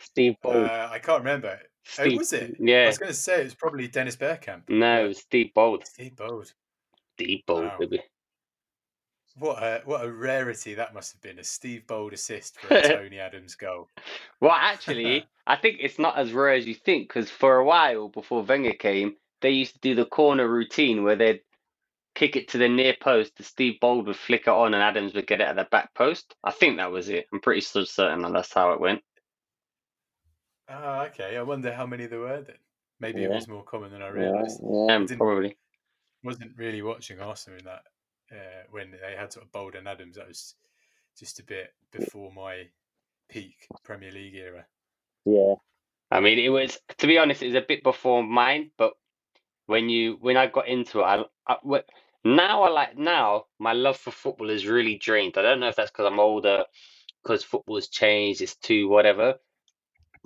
Steve 0.00 0.36
Bould. 0.42 0.56
Uh, 0.68 0.88
I 0.90 0.98
can't 0.98 1.18
remember. 1.22 1.58
Oh, 1.98 2.10
was 2.16 2.32
it? 2.32 2.56
Yeah. 2.58 2.84
I 2.84 2.86
was 2.86 2.98
going 2.98 3.12
to 3.12 3.14
say 3.18 3.40
it 3.40 3.44
was 3.44 3.54
probably 3.54 3.86
Dennis 3.88 4.16
Bergkamp. 4.16 4.62
No, 4.68 5.04
it 5.04 5.08
was 5.08 5.18
Steve 5.18 5.52
Bould. 5.54 5.86
Steve 5.86 6.16
Bould. 6.16 6.50
Steve 7.16 7.40
Bould, 7.46 7.64
Wow. 7.64 7.78
What 9.40 9.62
a 9.62 9.80
what 9.86 10.04
a 10.04 10.12
rarity 10.12 10.74
that 10.74 10.92
must 10.92 11.12
have 11.12 11.22
been 11.22 11.38
a 11.38 11.44
Steve 11.44 11.86
Bould 11.86 12.12
assist 12.12 12.60
for 12.60 12.74
a 12.74 12.82
Tony 12.88 13.18
Adams 13.18 13.54
goal. 13.54 13.88
Well, 14.40 14.52
actually, 14.54 15.24
I 15.46 15.56
think 15.56 15.78
it's 15.80 15.98
not 15.98 16.18
as 16.18 16.32
rare 16.32 16.52
as 16.52 16.66
you 16.66 16.74
think 16.74 17.08
because 17.08 17.30
for 17.30 17.56
a 17.56 17.64
while 17.64 18.10
before 18.10 18.42
Wenger 18.42 18.74
came, 18.74 19.16
they 19.40 19.48
used 19.50 19.72
to 19.74 19.80
do 19.80 19.94
the 19.94 20.04
corner 20.04 20.46
routine 20.46 21.04
where 21.04 21.16
they'd 21.16 21.40
kick 22.14 22.36
it 22.36 22.48
to 22.48 22.58
the 22.58 22.68
near 22.68 22.94
post, 23.00 23.34
the 23.38 23.42
Steve 23.42 23.80
Bould 23.80 24.04
would 24.06 24.16
flick 24.16 24.42
it 24.42 24.48
on, 24.48 24.74
and 24.74 24.82
Adams 24.82 25.14
would 25.14 25.26
get 25.26 25.40
it 25.40 25.48
at 25.48 25.56
the 25.56 25.64
back 25.70 25.94
post. 25.94 26.34
I 26.44 26.50
think 26.50 26.76
that 26.76 26.90
was 26.92 27.08
it. 27.08 27.26
I'm 27.32 27.40
pretty 27.40 27.62
certain 27.62 28.20
that 28.20 28.32
that's 28.34 28.52
how 28.52 28.72
it 28.72 28.80
went. 28.80 29.00
Ah, 30.68 31.06
okay. 31.06 31.38
I 31.38 31.42
wonder 31.42 31.72
how 31.72 31.86
many 31.86 32.04
there 32.06 32.20
were 32.20 32.42
then. 32.42 32.56
Maybe 33.00 33.24
it 33.24 33.30
was 33.30 33.48
more 33.48 33.64
common 33.64 33.90
than 33.90 34.02
I 34.02 34.08
realised. 34.08 34.60
yeah, 34.62 34.98
didn't- 34.98 35.16
probably. 35.16 35.56
Wasn't 36.22 36.52
really 36.58 36.82
watching 36.82 37.18
Arsenal 37.18 37.58
in 37.58 37.64
that 37.64 37.84
uh, 38.32 38.64
when 38.70 38.90
they 38.90 39.16
had 39.16 39.32
sort 39.32 39.44
of 39.44 39.52
Bould 39.52 39.74
and 39.74 39.88
Adams. 39.88 40.16
That 40.16 40.28
was 40.28 40.54
just 41.18 41.40
a 41.40 41.44
bit 41.44 41.72
before 41.92 42.32
my 42.32 42.68
peak 43.28 43.56
Premier 43.84 44.10
League 44.10 44.34
era. 44.34 44.66
Yeah. 45.24 45.54
I 46.10 46.20
mean, 46.20 46.38
it 46.38 46.48
was 46.48 46.78
to 46.98 47.06
be 47.06 47.18
honest, 47.18 47.42
it 47.42 47.46
was 47.46 47.54
a 47.54 47.66
bit 47.66 47.82
before 47.82 48.22
mine, 48.22 48.70
but 48.76 48.92
when 49.66 49.88
you 49.88 50.16
when 50.20 50.36
I 50.36 50.46
got 50.46 50.68
into 50.68 51.00
it, 51.00 51.04
I, 51.04 51.24
I 51.46 51.82
now 52.24 52.64
I 52.64 52.70
like 52.70 52.98
now 52.98 53.44
my 53.58 53.72
love 53.72 53.96
for 53.96 54.10
football 54.10 54.50
is 54.50 54.66
really 54.66 54.96
drained. 54.96 55.38
I 55.38 55.42
don't 55.42 55.60
know 55.60 55.68
if 55.68 55.76
that's 55.76 55.90
because 55.90 56.06
I'm 56.06 56.20
older, 56.20 56.64
because 57.22 57.44
football's 57.44 57.88
changed, 57.88 58.42
it's 58.42 58.56
too 58.56 58.88
whatever. 58.88 59.36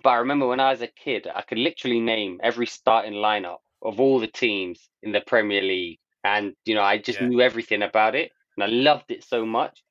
But 0.03 0.11
I 0.11 0.17
remember 0.17 0.47
when 0.47 0.61
I 0.61 0.71
was 0.71 0.83
a 0.83 0.89
kid, 0.89 1.29
I 1.33 1.43
could 1.43 1.59
literally 1.59 2.01
name 2.01 2.41
every 2.43 2.67
starting 2.67 3.15
lineup 3.15 3.59
of 3.83 4.01
all 4.01 4.19
the 4.19 4.27
teams 4.27 4.89
in 5.03 5.13
the 5.13 5.21
Premier 5.21 5.63
League, 5.63 5.99
and 6.25 6.55
you 6.65 6.75
know, 6.75 6.83
I 6.83 6.99
just 6.99 7.21
Yeah. 7.21 7.29
knew 7.29 7.41
everything 7.41 7.83
about 7.83 8.15
it, 8.17 8.33
and 8.57 8.65
I 8.65 8.69
loved 8.69 9.11
it 9.11 9.25
so 9.25 9.47
much. 9.47 9.83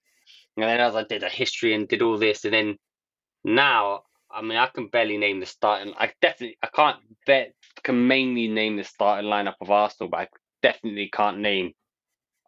And 0.58 0.64
then 0.66 0.80
as 0.80 0.96
I 0.96 1.04
did 1.04 1.24
a 1.24 1.30
history 1.30 1.74
and 1.74 1.88
did 1.88 2.02
all 2.02 2.18
this, 2.18 2.46
and 2.46 2.54
then 2.54 2.78
now, 3.44 4.04
I 4.32 4.42
mean, 4.42 4.58
I 4.58 4.68
can 4.68 4.88
barely 4.90 5.18
name 5.18 5.40
the 5.40 5.46
starting. 5.46 5.94
I 5.98 6.12
definitely, 6.22 6.58
I 6.64 6.68
can't 6.68 7.00
bet, 7.26 7.54
can 7.84 8.08
mainly 8.08 8.48
name 8.48 8.78
the 8.78 8.84
starting 8.84 9.30
lineup 9.30 9.56
of 9.62 9.72
Arsenal, 9.72 10.10
but 10.10 10.22
I 10.22 10.28
definitely 10.62 11.10
can't 11.14 11.40
name. 11.40 11.74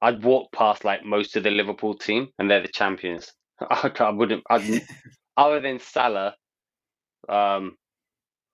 I'd 0.02 0.24
walk 0.24 0.52
past 0.52 0.86
like 0.86 1.06
most 1.06 1.36
of 1.36 1.44
the 1.44 1.52
Liverpool 1.52 1.96
team, 1.98 2.30
and 2.40 2.50
they're 2.50 2.62
the 2.62 2.68
champions. 2.68 3.32
I, 3.62 3.92
I 4.00 4.10
wouldn't, 4.12 4.44
I'd, 4.50 4.84
other 5.38 5.60
than 5.62 5.80
Salah, 5.80 6.36
um, 7.30 7.78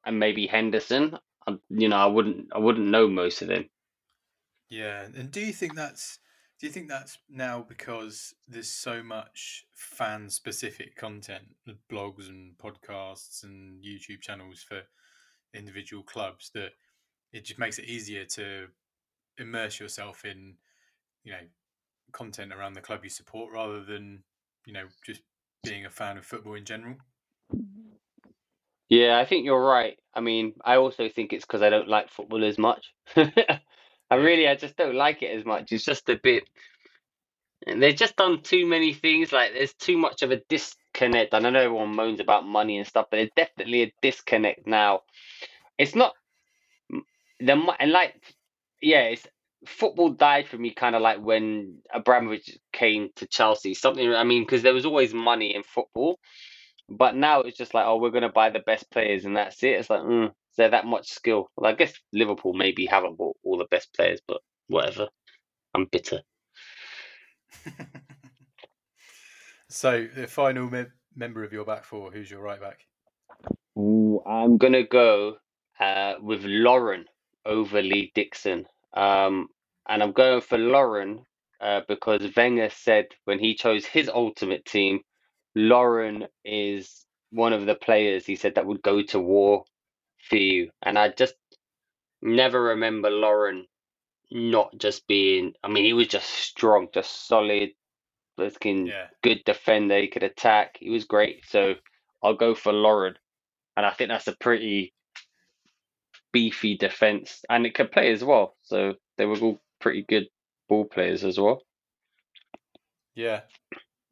and 0.05 0.19
maybe 0.19 0.47
Henderson. 0.47 1.17
I, 1.47 1.55
you 1.69 1.89
know, 1.89 1.97
I 1.97 2.05
wouldn't, 2.05 2.47
I 2.53 2.59
wouldn't 2.59 2.87
know 2.87 3.07
most 3.07 3.41
of 3.41 3.47
them. 3.47 3.67
Yeah, 4.71 5.03
and 5.03 5.29
do 5.29 5.41
you 5.41 5.51
think 5.51 5.75
that's 5.75 6.19
do 6.57 6.65
you 6.65 6.71
think 6.71 6.87
that's 6.87 7.17
now 7.29 7.65
because 7.67 8.33
there's 8.47 8.69
so 8.69 9.03
much 9.03 9.65
fan 9.73 10.29
specific 10.29 10.95
content, 10.95 11.43
blogs 11.91 12.29
and 12.29 12.57
podcasts 12.57 13.43
and 13.43 13.83
YouTube 13.83 14.21
channels 14.21 14.63
for 14.63 14.83
individual 15.53 16.03
clubs 16.03 16.51
that 16.53 16.69
it 17.33 17.43
just 17.43 17.59
makes 17.59 17.79
it 17.79 17.85
easier 17.85 18.23
to 18.23 18.67
immerse 19.37 19.77
yourself 19.77 20.23
in, 20.23 20.55
you 21.25 21.33
know, 21.33 21.45
content 22.13 22.53
around 22.53 22.73
the 22.73 22.81
club 22.81 23.01
you 23.03 23.09
support 23.09 23.51
rather 23.51 23.83
than, 23.83 24.23
you 24.65 24.71
know, 24.71 24.85
just 25.05 25.21
being 25.65 25.85
a 25.85 25.89
fan 25.89 26.17
of 26.17 26.25
football 26.25 26.53
in 26.53 26.63
general? 26.63 26.95
Yeah, 28.87 29.17
I 29.19 29.25
think 29.25 29.43
you're 29.43 29.65
right. 29.65 29.97
I 30.13 30.21
mean, 30.21 30.53
I 30.63 30.75
also 30.77 31.09
think 31.09 31.33
it's 31.33 31.45
because 31.45 31.61
I 31.61 31.69
don't 31.69 31.89
like 31.89 32.09
football 32.09 32.45
as 32.45 32.57
much. 32.57 32.93
I 34.11 34.15
really, 34.15 34.47
I 34.47 34.55
just 34.55 34.75
don't 34.75 34.95
like 34.95 35.23
it 35.23 35.37
as 35.37 35.45
much. 35.45 35.71
It's 35.71 35.85
just 35.85 36.09
a 36.09 36.19
bit. 36.21 36.43
They've 37.65 37.95
just 37.95 38.17
done 38.17 38.41
too 38.41 38.65
many 38.65 38.93
things. 38.93 39.31
Like 39.31 39.53
there's 39.53 39.73
too 39.73 39.97
much 39.97 40.21
of 40.21 40.31
a 40.31 40.41
disconnect. 40.49 41.33
And 41.33 41.47
I 41.47 41.49
know 41.49 41.61
everyone 41.61 41.95
moans 41.95 42.19
about 42.19 42.45
money 42.45 42.77
and 42.77 42.85
stuff, 42.85 43.07
but 43.09 43.17
there's 43.17 43.29
definitely 43.37 43.83
a 43.83 43.93
disconnect 44.01 44.67
now. 44.67 45.01
It's 45.77 45.95
not 45.95 46.13
the 47.39 47.75
and 47.79 47.91
like 47.91 48.15
yeah, 48.81 49.03
it's 49.03 49.25
football 49.65 50.09
died 50.09 50.47
for 50.47 50.57
me 50.57 50.73
kind 50.73 50.95
of 50.95 51.01
like 51.01 51.21
when 51.21 51.77
Abramovich 51.93 52.57
came 52.73 53.09
to 53.15 53.27
Chelsea. 53.27 53.73
Something 53.75 54.13
I 54.13 54.23
mean, 54.23 54.43
because 54.43 54.63
there 54.63 54.73
was 54.73 54.85
always 54.85 55.13
money 55.13 55.55
in 55.55 55.63
football, 55.63 56.19
but 56.89 57.15
now 57.15 57.41
it's 57.41 57.57
just 57.57 57.73
like 57.73 57.85
oh, 57.85 57.97
we're 57.97 58.09
gonna 58.09 58.29
buy 58.29 58.49
the 58.49 58.59
best 58.59 58.91
players 58.91 59.23
and 59.23 59.37
that's 59.37 59.63
it. 59.63 59.79
It's 59.79 59.89
like 59.89 60.01
mm, 60.01 60.31
there 60.57 60.69
that 60.69 60.85
much 60.85 61.09
skill? 61.09 61.49
Well, 61.55 61.71
I 61.71 61.75
guess 61.75 61.93
Liverpool 62.13 62.53
maybe 62.53 62.85
haven't 62.85 63.17
bought 63.17 63.37
all 63.43 63.57
the 63.57 63.65
best 63.71 63.93
players, 63.93 64.19
but 64.27 64.41
whatever. 64.67 65.07
I'm 65.73 65.85
bitter. 65.85 66.21
so 69.69 70.07
the 70.15 70.27
final 70.27 70.69
me- 70.69 70.85
member 71.15 71.43
of 71.43 71.53
your 71.53 71.65
back 71.65 71.85
four, 71.85 72.11
who's 72.11 72.29
your 72.29 72.41
right 72.41 72.59
back? 72.59 72.85
Ooh, 73.77 74.21
I'm 74.25 74.57
gonna 74.57 74.83
go 74.83 75.37
uh, 75.79 76.15
with 76.21 76.43
Lauren 76.43 77.05
over 77.45 77.81
Lee 77.81 78.11
Dixon. 78.13 78.65
Um, 78.93 79.47
and 79.87 80.03
I'm 80.03 80.11
going 80.11 80.41
for 80.41 80.57
Lauren 80.57 81.25
uh, 81.59 81.81
because 81.87 82.21
Wenger 82.35 82.69
said 82.69 83.05
when 83.25 83.39
he 83.39 83.55
chose 83.55 83.85
his 83.85 84.09
ultimate 84.09 84.65
team, 84.65 84.99
Lauren 85.55 86.27
is 86.43 87.05
one 87.31 87.53
of 87.53 87.65
the 87.65 87.75
players 87.75 88.25
he 88.25 88.35
said 88.35 88.55
that 88.55 88.65
would 88.65 88.81
go 88.81 89.01
to 89.01 89.19
war 89.19 89.63
for 90.29 90.37
you. 90.37 90.71
And 90.83 90.97
I 90.99 91.09
just 91.09 91.35
never 92.21 92.61
remember 92.61 93.09
Lauren 93.09 93.67
not 94.31 94.77
just 94.77 95.07
being, 95.07 95.53
I 95.63 95.69
mean, 95.69 95.85
he 95.85 95.93
was 95.93 96.07
just 96.07 96.29
strong, 96.29 96.87
just 96.93 97.27
solid, 97.27 97.71
looking 98.37 98.87
Yeah. 98.87 99.07
good 99.23 99.41
defender. 99.45 99.99
He 99.99 100.07
could 100.09 100.23
attack. 100.23 100.77
He 100.79 100.89
was 100.89 101.05
great. 101.05 101.45
So 101.47 101.75
I'll 102.23 102.35
go 102.35 102.55
for 102.55 102.73
Lauren. 102.73 103.15
And 103.77 103.85
I 103.85 103.91
think 103.91 104.09
that's 104.09 104.27
a 104.27 104.35
pretty 104.37 104.93
beefy 106.33 106.77
defense, 106.77 107.43
and 107.49 107.65
it 107.65 107.75
could 107.75 107.91
play 107.91 108.11
as 108.13 108.23
well. 108.23 108.55
So 108.63 108.95
they 109.17 109.25
were 109.25 109.39
all 109.39 109.61
pretty 109.81 110.03
good 110.03 110.27
ball 110.69 110.85
players 110.85 111.25
as 111.25 111.39
well. 111.39 111.63
Yeah. 113.15 113.41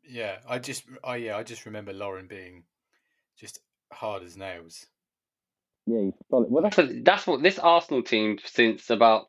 Yeah. 0.03 0.39
I 0.47 0.59
just 0.59 0.85
I 1.03 1.17
yeah, 1.17 1.37
I 1.37 1.43
just 1.43 1.65
remember 1.65 1.93
Lauren 1.93 2.27
being 2.27 2.63
just 3.39 3.59
hard 3.93 4.23
as 4.23 4.37
nails. 4.37 4.87
Yeah, 5.85 6.01
he's 6.03 6.13
solid. 6.29 6.49
Well, 6.51 6.63
that's 6.63 6.79
that's 7.03 7.25
what 7.27 7.41
this 7.41 7.59
Arsenal 7.59 8.03
team 8.03 8.37
since 8.45 8.89
about 8.89 9.25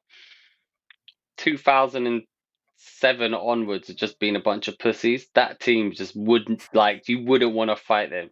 2007 1.39 3.35
onwards 3.35 3.87
has 3.89 3.97
just 3.97 4.19
been 4.19 4.37
a 4.37 4.41
bunch 4.41 4.69
of 4.69 4.79
pussies. 4.79 5.27
That 5.35 5.61
team 5.61 5.93
just 5.93 6.15
wouldn't 6.17 6.63
like 6.75 7.09
you 7.09 7.25
wouldn't 7.25 7.55
want 7.55 7.71
to 7.71 7.77
fight 7.77 8.11
them. 8.11 8.31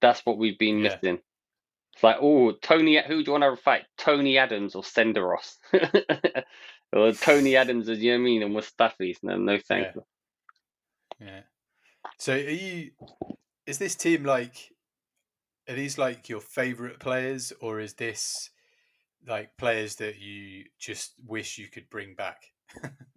That's 0.00 0.20
what 0.24 0.38
we've 0.38 0.58
been 0.58 0.78
Yeah. 0.78 0.94
missing. 0.94 1.18
It's 1.94 2.02
like, 2.02 2.16
oh, 2.20 2.52
Tony, 2.52 3.00
who 3.06 3.22
do 3.24 3.32
you 3.32 3.38
want 3.38 3.56
to 3.56 3.62
fight? 3.62 3.84
Tony 3.96 4.36
Adams 4.36 4.74
or 4.74 4.82
Senderos? 4.82 5.56
or 6.92 7.12
Tony 7.12 7.56
Adams, 7.62 7.88
as 7.88 8.00
you 8.00 8.12
know 8.12 8.18
what 8.18 8.22
I 8.22 8.24
mean, 8.24 8.42
and 8.42 8.54
Mustafi's. 8.54 9.18
No, 9.22 9.36
no 9.38 9.58
thank 9.58 9.86
Yeah. 9.86 9.92
you. 9.94 11.26
Yeah. 11.26 11.40
So 12.18 12.34
are 12.34 12.38
you 12.38 12.90
is 13.66 13.78
this 13.78 13.94
team 13.94 14.24
like 14.24 14.70
are 15.68 15.74
these 15.74 15.98
like 15.98 16.28
your 16.28 16.40
favorite 16.40 17.00
players 17.00 17.52
or 17.60 17.80
is 17.80 17.94
this 17.94 18.50
like 19.26 19.56
players 19.56 19.96
that 19.96 20.18
you 20.18 20.64
just 20.78 21.14
wish 21.26 21.58
you 21.58 21.68
could 21.68 21.90
bring 21.90 22.14
back? 22.14 22.44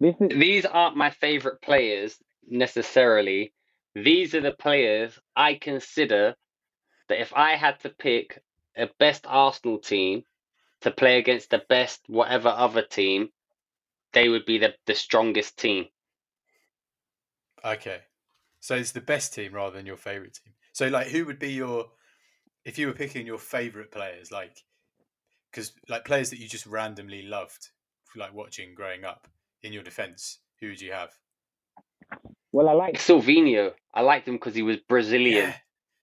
These 0.20 0.64
aren't 0.64 0.96
my 0.96 1.10
favorite 1.10 1.60
players 1.62 2.18
necessarily. 2.48 3.52
These 3.94 4.34
are 4.34 4.40
the 4.40 4.52
players 4.52 5.18
I 5.36 5.54
consider 5.54 6.34
that 7.08 7.20
if 7.20 7.32
I 7.34 7.56
had 7.56 7.80
to 7.80 7.90
pick 7.90 8.42
a 8.76 8.88
best 8.98 9.26
Arsenal 9.28 9.78
team 9.78 10.24
to 10.80 10.90
play 10.90 11.18
against 11.18 11.50
the 11.50 11.62
best 11.68 12.00
whatever 12.06 12.48
other 12.48 12.82
team, 12.82 13.30
they 14.12 14.28
would 14.28 14.46
be 14.46 14.58
the, 14.58 14.74
the 14.86 14.94
strongest 14.94 15.58
team. 15.58 15.86
Okay. 17.64 18.00
So 18.60 18.74
it's 18.74 18.92
the 18.92 19.00
best 19.00 19.34
team 19.34 19.52
rather 19.52 19.76
than 19.76 19.86
your 19.86 19.96
favorite 19.96 20.38
team. 20.42 20.54
So 20.72 20.88
like 20.88 21.08
who 21.08 21.24
would 21.26 21.38
be 21.38 21.52
your 21.52 21.90
if 22.64 22.78
you 22.78 22.86
were 22.86 22.92
picking 22.92 23.26
your 23.26 23.38
favorite 23.38 23.90
players 23.90 24.30
like 24.30 24.64
cuz 25.52 25.72
like 25.88 26.04
players 26.04 26.30
that 26.30 26.38
you 26.38 26.48
just 26.48 26.66
randomly 26.66 27.22
loved 27.22 27.68
like 28.16 28.32
watching 28.32 28.74
growing 28.74 29.04
up 29.04 29.28
in 29.62 29.72
your 29.72 29.82
defense, 29.82 30.40
who 30.60 30.68
would 30.68 30.80
you 30.80 30.92
have? 30.92 31.12
Well, 32.52 32.68
I 32.68 32.72
like 32.72 32.96
Silvinho. 32.96 33.72
I 33.94 34.00
liked 34.02 34.26
him 34.26 34.34
because 34.34 34.54
he 34.54 34.62
was 34.62 34.76
Brazilian 34.88 35.48
Yeah. 35.48 35.56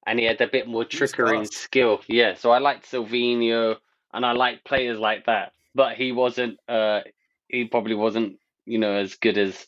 and 0.06 0.20
he 0.20 0.26
had 0.26 0.40
a 0.42 0.48
bit 0.48 0.68
more 0.68 0.86
trickery 0.86 1.38
and 1.38 1.52
skill. 1.52 2.02
Yeah, 2.08 2.36
so 2.36 2.52
I 2.52 2.60
liked 2.60 2.90
Silvinho 2.90 3.78
and 4.14 4.26
I 4.26 4.32
liked 4.32 4.66
players 4.66 5.00
like 5.00 5.26
that. 5.26 5.54
But 5.76 5.96
he 5.96 6.12
wasn't. 6.12 6.60
Uh, 6.68 7.02
he 7.50 7.66
probably 7.66 7.96
wasn't. 7.96 8.40
You 8.66 8.80
know, 8.80 8.94
as 8.94 9.16
good 9.16 9.38
as 9.38 9.66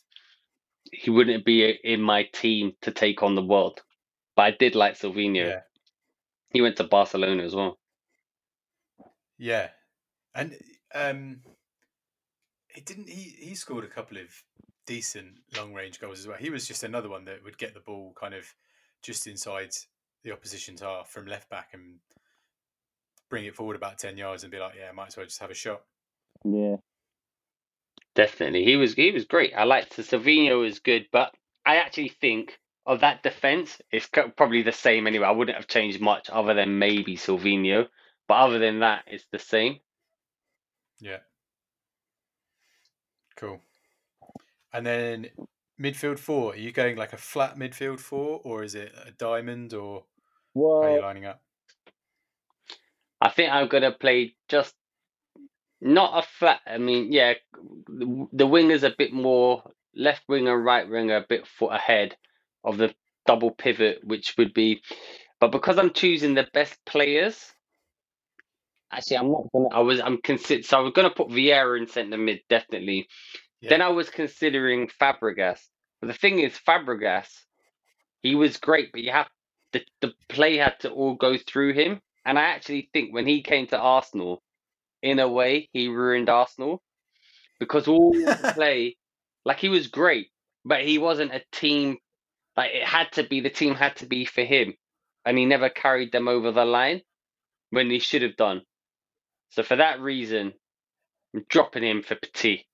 he 0.92 1.10
wouldn't 1.10 1.46
be 1.46 1.70
in 1.84 2.02
my 2.02 2.24
team 2.24 2.74
to 2.82 2.92
take 2.92 3.22
on 3.24 3.36
the 3.36 3.44
world. 3.44 3.82
But 4.36 4.42
I 4.44 4.52
did 4.52 4.76
like 4.76 4.96
Silvinho. 4.98 5.36
Yeah. 5.50 5.62
He 6.52 6.62
went 6.62 6.78
to 6.78 6.84
Barcelona 6.84 7.44
as 7.44 7.56
well. 7.56 7.78
Yeah. 9.38 9.70
And 10.36 10.58
um 10.94 11.42
he 12.68 12.82
didn't 12.82 13.10
he 13.10 13.36
he 13.40 13.56
scored 13.56 13.84
a 13.84 13.88
couple 13.88 14.18
of 14.18 14.28
decent 14.86 15.40
long 15.56 15.74
range 15.74 16.00
goals 16.00 16.20
as 16.20 16.28
well. 16.28 16.38
He 16.38 16.50
was 16.50 16.68
just 16.68 16.84
another 16.84 17.10
one 17.10 17.26
that 17.26 17.44
would 17.44 17.58
get 17.58 17.74
the 17.74 17.80
ball 17.80 18.14
kind 18.20 18.34
of 18.34 18.46
just 19.02 19.28
inside 19.28 19.72
the 20.24 20.32
opposition's 20.32 20.82
half 20.82 21.10
from 21.10 21.26
left 21.26 21.50
back 21.50 21.70
and 21.74 22.00
bring 23.30 23.46
it 23.46 23.56
forward 23.56 23.76
about 23.76 24.00
10 24.00 24.18
yards 24.18 24.44
and 24.44 24.52
be 24.52 24.58
like, 24.58 24.74
yeah, 24.78 24.90
I 24.90 24.92
might 24.92 25.08
as 25.08 25.18
well 25.18 25.26
just 25.26 25.40
have 25.40 25.52
a 25.52 25.56
shot. 25.56 25.82
Yeah. 26.44 26.78
Definitely. 28.16 28.66
He 28.66 28.76
was 28.76 28.96
he 28.96 29.12
was 29.12 29.26
great. 29.26 29.54
I 29.56 29.64
liked 29.64 29.96
the 29.96 30.02
Silvinho 30.02 30.62
was 30.62 30.80
good, 30.80 31.06
but 31.12 31.34
I 31.66 31.78
actually 31.78 32.10
think 32.10 32.58
of 32.86 33.02
that 33.02 33.24
defense, 33.24 33.82
it's 33.92 34.08
co- 34.08 34.30
probably 34.30 34.64
the 34.64 34.72
same 34.72 35.08
anyway. 35.08 35.28
I 35.28 35.32
wouldn't 35.32 35.58
have 35.58 35.68
changed 35.68 36.02
much 36.02 36.30
other 36.32 36.54
than 36.54 36.80
maybe 36.80 37.18
Silvinho, 37.18 37.88
but 38.28 38.34
other 38.36 38.60
than 38.60 38.80
that, 38.80 39.04
it's 39.08 39.26
the 39.32 39.40
same. 39.40 39.80
Yeah. 41.00 41.20
Cool. 43.38 43.62
And 44.74 44.86
then 44.86 45.30
midfield 45.82 46.20
four, 46.20 46.54
are 46.54 46.58
you 46.58 46.72
going 46.72 46.98
like 46.98 47.14
a 47.14 47.18
flat 47.18 47.58
midfield 47.58 48.00
four 48.00 48.42
or 48.44 48.64
is 48.64 48.76
it 48.76 48.94
a 49.06 49.12
diamond 49.12 49.74
or 49.74 50.04
how 50.56 50.62
are 50.62 50.96
you 50.96 51.02
lining 51.02 51.26
up? 51.26 51.42
I 53.22 53.30
think 53.30 53.52
I'm 53.52 53.68
gonna 53.68 53.92
play 53.92 54.36
just 54.48 54.76
not 55.82 56.24
a 56.24 56.28
flat. 56.28 56.62
I 56.66 56.78
mean, 56.78 57.12
yeah, 57.12 57.34
the, 57.88 58.28
the 58.34 58.56
is 58.72 58.84
a 58.84 58.94
bit 58.98 59.14
more 59.14 59.64
left 59.96 60.24
winger, 60.28 60.58
right 60.58 60.90
winger, 60.90 61.18
a 61.18 61.26
bit 61.28 61.48
foot 61.48 61.74
ahead 61.74 62.16
of 62.64 62.78
the 62.78 62.94
double 63.26 63.52
pivot, 63.52 64.00
which 64.04 64.36
would 64.38 64.54
be. 64.54 64.82
But 65.40 65.52
because 65.52 65.78
I'm 65.78 65.94
choosing 65.94 66.34
the 66.34 66.48
best 66.54 66.78
players, 66.86 67.54
actually, 68.92 69.18
I'm 69.18 69.32
not 69.32 69.44
gonna. 69.54 69.70
I 69.74 69.80
was. 69.80 70.00
I'm 70.00 70.20
consider. 70.22 70.64
So 70.64 70.78
I 70.78 70.82
was 70.82 70.94
gonna 70.94 71.10
put 71.10 71.30
Vieira 71.30 71.80
in 71.80 71.88
centre 71.88 72.18
mid, 72.18 72.42
definitely. 72.50 73.08
Then 73.70 73.82
I 73.82 73.90
was 73.90 74.10
considering 74.10 74.90
Fabregas. 75.02 75.60
But 76.02 76.08
the 76.08 76.14
thing 76.14 76.40
is, 76.40 76.54
Fabregas, 76.68 77.30
he 78.24 78.36
was 78.36 78.58
great, 78.58 78.92
but 78.92 79.02
you 79.02 79.12
have 79.12 79.30
the 79.74 79.84
the 80.02 80.14
play 80.30 80.58
had 80.58 80.80
to 80.82 80.92
all 80.92 81.16
go 81.16 81.38
through 81.38 81.74
him. 81.74 82.02
And 82.26 82.38
I 82.38 82.44
actually 82.44 82.90
think 82.94 83.14
when 83.14 83.28
he 83.28 83.42
came 83.42 83.68
to 83.68 83.78
Arsenal, 83.78 84.42
in 85.02 85.20
a 85.20 85.28
way, 85.28 85.70
he 85.74 85.88
ruined 85.88 86.30
Arsenal 86.30 86.82
because 87.60 87.88
all 87.88 88.12
the 88.14 88.52
play, 88.54 88.98
like 89.46 89.60
he 89.60 89.70
was 89.70 89.88
great, 89.88 90.28
but 90.66 90.82
he 90.82 90.98
wasn't 90.98 91.34
a 91.34 91.44
team. 91.52 91.98
Like 92.60 92.72
it 92.74 92.84
had 92.84 93.14
to 93.14 93.24
be 93.24 93.40
the 93.40 93.50
team 93.50 93.74
had 93.74 93.96
to 93.98 94.06
be 94.06 94.26
for 94.26 94.44
him, 94.44 94.74
and 95.24 95.38
he 95.38 95.46
never 95.46 95.70
carried 95.70 96.12
them 96.12 96.28
over 96.28 96.52
the 96.52 96.66
line 96.66 97.02
when 97.70 97.90
he 97.90 98.00
should 98.00 98.22
have 98.22 98.36
done. 98.36 98.64
So 99.52 99.64
for 99.64 99.78
that 99.78 100.02
reason, 100.02 100.54
I'm 101.34 101.46
dropping 101.48 101.84
him 101.84 102.04
for 102.04 102.16
Petit. 102.16 102.68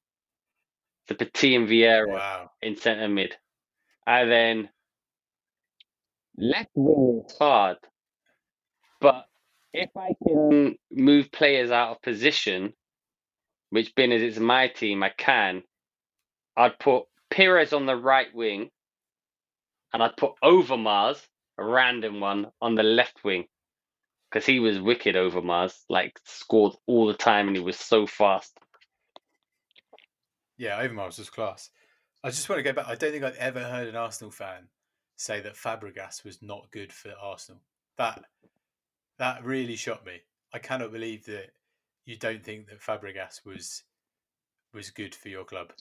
The 1.07 1.13
Petit 1.13 1.55
and 1.55 1.69
Vieira 1.69 2.07
Wow. 2.07 2.51
in 2.63 2.75
centre 2.77 3.07
mid. 3.07 3.37
And 4.07 4.31
then 4.31 4.69
left 6.35 6.71
wing 6.73 7.23
is 7.27 7.37
hard. 7.37 7.77
But 8.99 9.27
if 9.71 9.91
I 9.95 10.15
can 10.27 10.77
move 10.89 11.31
players 11.31 11.69
out 11.69 11.91
of 11.91 12.01
position, 12.01 12.73
which 13.69 13.93
being 13.93 14.11
as 14.11 14.23
it's 14.23 14.39
my 14.39 14.67
team, 14.67 15.03
I 15.03 15.09
can, 15.09 15.61
I'd 16.57 16.79
put 16.79 17.03
Pires 17.29 17.71
on 17.71 17.85
the 17.85 17.95
right 17.95 18.33
wing 18.33 18.71
and 19.95 20.03
I'd 20.03 20.17
put 20.17 20.33
Overmars, 20.43 21.25
a 21.57 21.63
random 21.63 22.19
one, 22.19 22.47
on 22.61 22.75
the 22.75 22.83
left 22.83 23.23
wing. 23.23 23.45
Because 24.29 24.45
he 24.45 24.59
was 24.59 24.77
wicked 24.77 25.15
Overmars, 25.15 25.73
like 25.89 26.19
scored 26.25 26.73
all 26.85 27.07
the 27.07 27.13
time 27.13 27.47
and 27.47 27.55
he 27.55 27.63
was 27.63 27.77
so 27.77 28.05
fast. 28.05 28.59
Yeah, 30.57 30.85
Overmars 30.85 31.17
was 31.17 31.29
class. 31.29 31.69
I 32.25 32.29
just 32.29 32.49
want 32.49 32.59
to 32.59 32.63
go 32.63 32.73
back. 32.73 32.87
I 32.87 32.95
don't 32.95 33.11
think 33.11 33.23
I've 33.23 33.37
ever 33.37 33.63
heard 33.63 33.87
an 33.87 33.95
Arsenal 33.95 34.31
fan 34.31 34.67
say 35.15 35.39
that 35.39 35.55
Fabregas 35.55 36.25
was 36.25 36.41
not 36.41 36.71
good 36.71 36.91
for 36.91 37.13
Arsenal. 37.21 37.61
That 37.97 38.21
that 39.17 39.45
really 39.45 39.77
shocked 39.77 40.05
me. 40.05 40.17
I 40.53 40.59
cannot 40.59 40.91
believe 40.91 41.25
that 41.27 41.51
you 42.05 42.17
don't 42.17 42.43
think 42.43 42.67
that 42.67 42.81
Fabregas 42.81 43.45
was 43.45 43.83
was 44.73 44.89
good 44.89 45.15
for 45.15 45.29
your 45.29 45.45
club. 45.45 45.71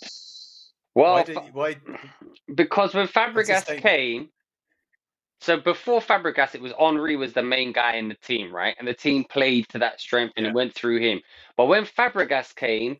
Well, 0.95 1.23
why? 1.23 1.25
Did, 1.25 1.45
why? 1.53 1.77
because 2.55 2.95
when 2.95 3.09
Fabregas 3.09 3.75
came, 3.77 4.31
so 5.41 5.59
before 5.59 6.01
Fabregas, 6.01 6.55
it 6.55 6.63
was 6.63 6.73
Henry 6.79 7.17
was 7.17 7.35
the 7.35 7.43
main 7.43 7.73
guy 7.73 7.97
in 7.97 8.09
the 8.09 8.17
team, 8.17 8.55
right? 8.55 8.77
And 8.79 8.89
the 8.89 8.95
team 8.95 9.25
played 9.25 9.69
to 9.71 9.81
that 9.81 10.01
strength 10.01 10.35
and 10.37 10.47
Yeah. 10.47 10.53
it 10.53 10.55
went 10.55 10.75
through 10.75 11.01
him. 11.01 11.21
But 11.57 11.67
when 11.67 11.85
Fabregas 11.87 12.55
came, 12.57 12.99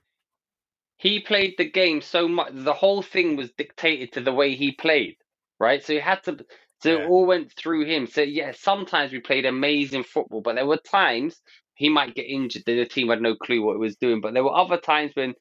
he 0.99 1.21
played 1.21 1.55
the 1.59 1.71
game 1.71 2.03
so 2.03 2.29
much. 2.29 2.53
The 2.55 2.73
whole 2.75 3.03
thing 3.03 3.37
was 3.37 3.53
dictated 3.59 4.13
to 4.13 4.23
the 4.23 4.33
way 4.33 4.55
he 4.57 4.73
played, 4.73 5.17
right? 5.61 5.85
So 5.85 5.95
he 5.95 6.01
had 6.01 6.23
to. 6.25 6.39
So 6.83 6.91
Yeah. 6.91 6.99
it 6.99 7.09
all 7.09 7.27
went 7.27 7.53
through 7.57 7.87
him. 7.87 8.07
So 8.07 8.23
yeah, 8.23 8.53
sometimes 8.57 9.13
we 9.13 9.21
played 9.21 9.47
amazing 9.47 10.05
football, 10.05 10.43
but 10.43 10.57
there 10.57 10.67
were 10.67 10.79
times 10.79 11.41
he 11.75 11.89
might 11.91 12.15
get 12.15 12.25
injured. 12.29 12.65
The 12.67 12.87
team 12.87 13.09
had 13.11 13.23
no 13.23 13.37
clue 13.37 13.63
what 13.63 13.77
it 13.77 13.81
was 13.81 13.97
doing. 13.97 14.21
But 14.21 14.35
there 14.35 14.45
were 14.45 14.57
other 14.57 14.79
times 14.79 15.13
when 15.15 15.35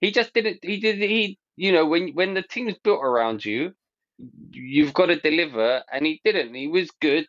he 0.00 0.12
just 0.12 0.34
didn't. 0.34 0.60
He 0.62 0.80
did. 0.80 0.98
He 0.98 1.38
you 1.58 1.72
know 1.72 1.86
when 1.86 2.10
when 2.14 2.34
the 2.34 2.42
team's 2.42 2.76
built 2.84 3.00
around 3.02 3.44
you, 3.44 3.72
you've 4.50 4.94
got 4.94 5.06
to 5.06 5.20
deliver, 5.20 5.82
and 5.92 6.06
he 6.06 6.20
didn't. 6.24 6.54
He 6.54 6.68
was 6.68 6.90
good, 7.00 7.26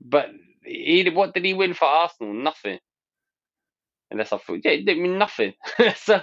but 0.00 0.28
he 0.64 1.08
what 1.10 1.34
did 1.34 1.44
he 1.44 1.54
win 1.54 1.74
for 1.74 1.86
Arsenal? 1.86 2.32
Nothing. 2.32 2.78
Unless 4.10 4.32
I 4.32 4.38
thought, 4.38 4.60
yeah, 4.64 4.72
he 4.72 4.84
didn't 4.84 5.02
mean 5.02 5.18
nothing. 5.18 5.52
so, 5.96 6.14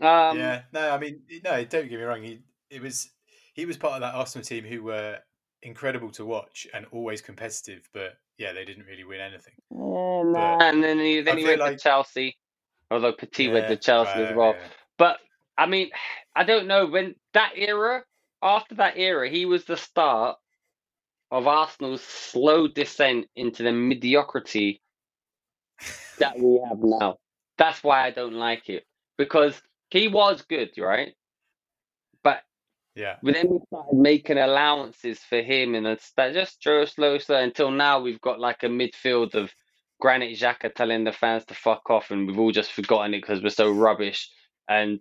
um, 0.00 0.38
yeah, 0.38 0.62
no, 0.72 0.90
I 0.90 0.98
mean, 0.98 1.20
no, 1.44 1.64
don't 1.64 1.88
get 1.88 1.98
me 1.98 2.04
wrong. 2.04 2.22
He 2.22 2.40
it 2.70 2.80
was 2.80 3.10
he 3.54 3.66
was 3.66 3.76
part 3.76 3.94
of 3.94 4.00
that 4.00 4.14
Arsenal 4.14 4.44
team 4.44 4.64
who 4.64 4.84
were 4.84 5.18
incredible 5.62 6.10
to 6.12 6.24
watch 6.24 6.66
and 6.72 6.86
always 6.92 7.20
competitive, 7.20 7.88
but 7.92 8.14
yeah, 8.38 8.52
they 8.52 8.64
didn't 8.64 8.86
really 8.86 9.04
win 9.04 9.20
anything. 9.20 9.54
But 9.70 10.62
and 10.62 10.82
then 10.82 10.98
he 10.98 11.22
then 11.22 11.36
I 11.36 11.40
he 11.40 11.44
went 11.44 11.60
like 11.60 11.76
to 11.76 11.82
Chelsea, 11.82 12.36
although 12.90 13.12
Petit 13.12 13.48
went 13.48 13.66
to 13.66 13.72
yeah, 13.72 13.80
Chelsea 13.80 14.20
as 14.20 14.34
well. 14.36 14.54
yeah, 14.54 14.68
But 14.98 15.18
I 15.58 15.66
mean, 15.66 15.90
I 16.34 16.44
don't 16.44 16.66
know 16.66 16.86
when 16.86 17.14
that 17.34 17.52
era. 17.56 18.04
After 18.42 18.74
that 18.76 18.98
era, 18.98 19.28
he 19.28 19.46
was 19.46 19.64
the 19.64 19.76
start 19.76 20.36
of 21.30 21.46
Arsenal's 21.46 22.02
slow 22.02 22.68
descent 22.68 23.26
into 23.34 23.62
the 23.62 23.72
mediocrity 23.72 24.82
that 26.18 26.38
we 26.38 26.60
have 26.68 26.78
now. 26.78 27.16
That's 27.58 27.82
why 27.82 28.04
I 28.04 28.10
don't 28.10 28.34
like 28.34 28.68
it 28.68 28.84
because 29.16 29.60
he 29.90 30.08
was 30.08 30.42
good, 30.42 30.70
right? 30.78 31.14
But 32.22 32.42
yeah, 32.94 33.16
we 33.22 33.32
then 33.32 33.48
we 33.48 33.58
started 33.68 33.96
making 33.96 34.38
allowances 34.38 35.18
for 35.20 35.40
him, 35.40 35.74
and 35.74 35.86
it's 35.86 36.12
that 36.16 36.34
just 36.34 36.62
slow, 36.62 37.18
slow 37.18 37.42
until 37.42 37.70
now 37.70 38.00
we've 38.00 38.20
got 38.20 38.38
like 38.38 38.62
a 38.62 38.68
midfield 38.68 39.34
of 39.34 39.50
Granit 40.00 40.38
Xhaka 40.38 40.74
telling 40.74 41.04
the 41.04 41.12
fans 41.12 41.44
to 41.46 41.54
fuck 41.54 41.88
off, 41.90 42.10
and 42.10 42.26
we've 42.26 42.38
all 42.38 42.52
just 42.52 42.72
forgotten 42.72 43.14
it 43.14 43.22
because 43.22 43.42
we're 43.42 43.48
so 43.48 43.70
rubbish. 43.70 44.30
And 44.68 45.00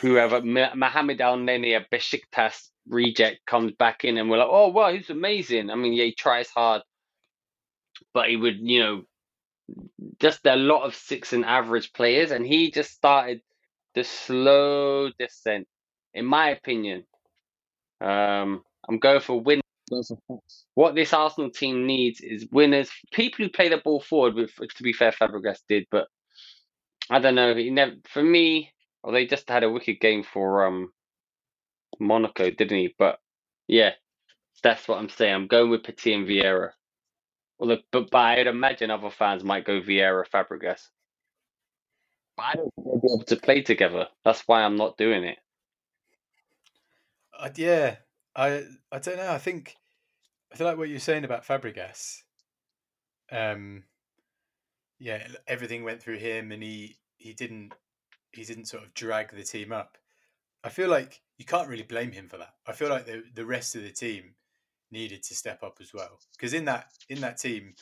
whoever 0.00 0.40
Mohamed 0.42 1.18
Elneny, 1.18 1.76
a 1.76 1.84
Besiktas 1.94 2.68
reject, 2.88 3.46
comes 3.46 3.72
back 3.72 4.04
in, 4.04 4.18
and 4.18 4.30
we're 4.30 4.38
like, 4.38 4.48
oh 4.50 4.68
wow, 4.68 4.92
he's 4.92 5.10
amazing. 5.10 5.70
I 5.70 5.74
mean, 5.74 5.92
yeah, 5.92 6.04
he 6.04 6.14
tries 6.14 6.48
hard, 6.48 6.82
but 8.14 8.28
he 8.28 8.36
would, 8.36 8.58
you 8.60 8.80
know, 8.80 9.02
just 10.20 10.44
a 10.46 10.56
lot 10.56 10.84
of 10.84 10.94
six 10.94 11.32
and 11.32 11.44
average 11.44 11.92
players, 11.92 12.30
and 12.30 12.46
he 12.46 12.70
just 12.70 12.92
started 12.92 13.40
the 13.94 14.04
slow 14.04 15.10
descent, 15.18 15.66
in 16.14 16.24
my 16.24 16.50
opinion. 16.50 17.04
Um, 18.00 18.62
I'm 18.88 18.98
going 18.98 19.20
for 19.20 19.40
win. 19.40 19.60
What 20.74 20.94
this 20.94 21.12
Arsenal 21.12 21.50
team 21.50 21.86
needs 21.86 22.20
is 22.20 22.46
winners, 22.50 22.90
people 23.12 23.44
who 23.44 23.50
play 23.50 23.68
the 23.68 23.76
ball 23.76 24.00
forward. 24.00 24.34
With, 24.34 24.54
to 24.56 24.82
be 24.82 24.94
fair, 24.94 25.12
Fabregas 25.12 25.60
did, 25.68 25.86
but 25.90 26.08
I 27.10 27.18
don't 27.18 27.34
know. 27.34 27.54
He 27.54 27.70
never, 27.70 27.92
for 28.08 28.22
me, 28.22 28.71
well, 29.02 29.12
they 29.12 29.26
just 29.26 29.48
had 29.48 29.64
a 29.64 29.70
wicked 29.70 30.00
game 30.00 30.22
for 30.22 30.66
um 30.66 30.92
Monaco, 31.98 32.50
didn't 32.50 32.78
he? 32.78 32.94
But 32.98 33.18
yeah, 33.66 33.92
that's 34.62 34.86
what 34.88 34.98
I'm 34.98 35.08
saying. 35.08 35.34
I'm 35.34 35.46
going 35.46 35.70
with 35.70 35.84
Petit 35.84 36.14
and 36.14 36.26
Vieira. 36.26 36.70
Although, 37.58 37.78
but, 37.92 38.10
but 38.10 38.18
I'd 38.18 38.46
imagine 38.46 38.90
other 38.90 39.10
fans 39.10 39.44
might 39.44 39.64
go 39.64 39.80
Vieira, 39.80 40.24
Fabregas. 40.28 40.88
But 42.36 42.42
I 42.42 42.54
don't 42.54 42.72
think 42.74 42.86
they'll 42.86 43.00
be 43.00 43.14
able 43.14 43.24
to 43.24 43.36
play 43.36 43.62
together. 43.62 44.08
That's 44.24 44.42
why 44.46 44.62
I'm 44.62 44.76
not 44.76 44.96
doing 44.96 45.24
it. 45.24 45.38
I, 47.38 47.50
yeah. 47.56 47.96
I 48.34 48.64
I 48.90 48.98
don't 48.98 49.18
know. 49.18 49.30
I 49.30 49.38
think 49.38 49.76
I 50.52 50.56
feel 50.56 50.66
like 50.66 50.78
what 50.78 50.88
you're 50.88 50.98
saying 50.98 51.24
about 51.24 51.46
Fabregas. 51.46 52.22
Um, 53.30 53.84
yeah, 54.98 55.26
everything 55.46 55.84
went 55.84 56.02
through 56.02 56.18
him, 56.18 56.52
and 56.52 56.62
he 56.62 56.98
he 57.16 57.34
didn't 57.34 57.72
he 58.32 58.44
didn't 58.44 58.66
sort 58.66 58.84
of 58.84 58.94
drag 58.94 59.30
the 59.34 59.42
team 59.44 59.72
up. 59.72 59.98
I 60.64 60.68
feel 60.68 60.88
like 60.88 61.20
you 61.38 61.44
can't 61.44 61.68
really 61.68 61.82
blame 61.82 62.12
him 62.12 62.28
for 62.28 62.38
that. 62.38 62.54
I 62.66 62.72
feel 62.72 62.88
like 62.88 63.06
the 63.06 63.22
the 63.34 63.46
rest 63.46 63.74
of 63.74 63.82
the 63.82 63.90
team 63.90 64.34
needed 64.90 65.22
to 65.24 65.34
step 65.34 65.62
up 65.62 65.78
as 65.80 65.92
well 65.94 66.18
because 66.36 66.52
in 66.52 66.64
that 66.66 66.86
in 67.08 67.20
that 67.20 67.38
team, 67.38 67.74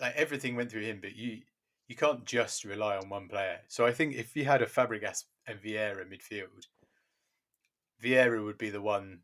like 0.00 0.14
everything 0.16 0.56
went 0.56 0.70
through 0.70 0.82
him, 0.82 1.00
but 1.00 1.14
you 1.16 1.42
you 1.88 1.96
can't 1.96 2.24
just 2.24 2.64
rely 2.64 2.96
on 2.96 3.08
one 3.08 3.28
player. 3.28 3.60
So 3.68 3.86
I 3.86 3.92
think 3.92 4.14
if 4.14 4.34
you 4.36 4.44
had 4.44 4.60
a 4.62 4.66
Fabregas 4.66 5.24
and 5.46 5.60
Vieira 5.60 6.04
midfield, 6.04 6.66
Vieira 8.02 8.44
would 8.44 8.58
be 8.58 8.70
the 8.70 8.82
one 8.82 9.20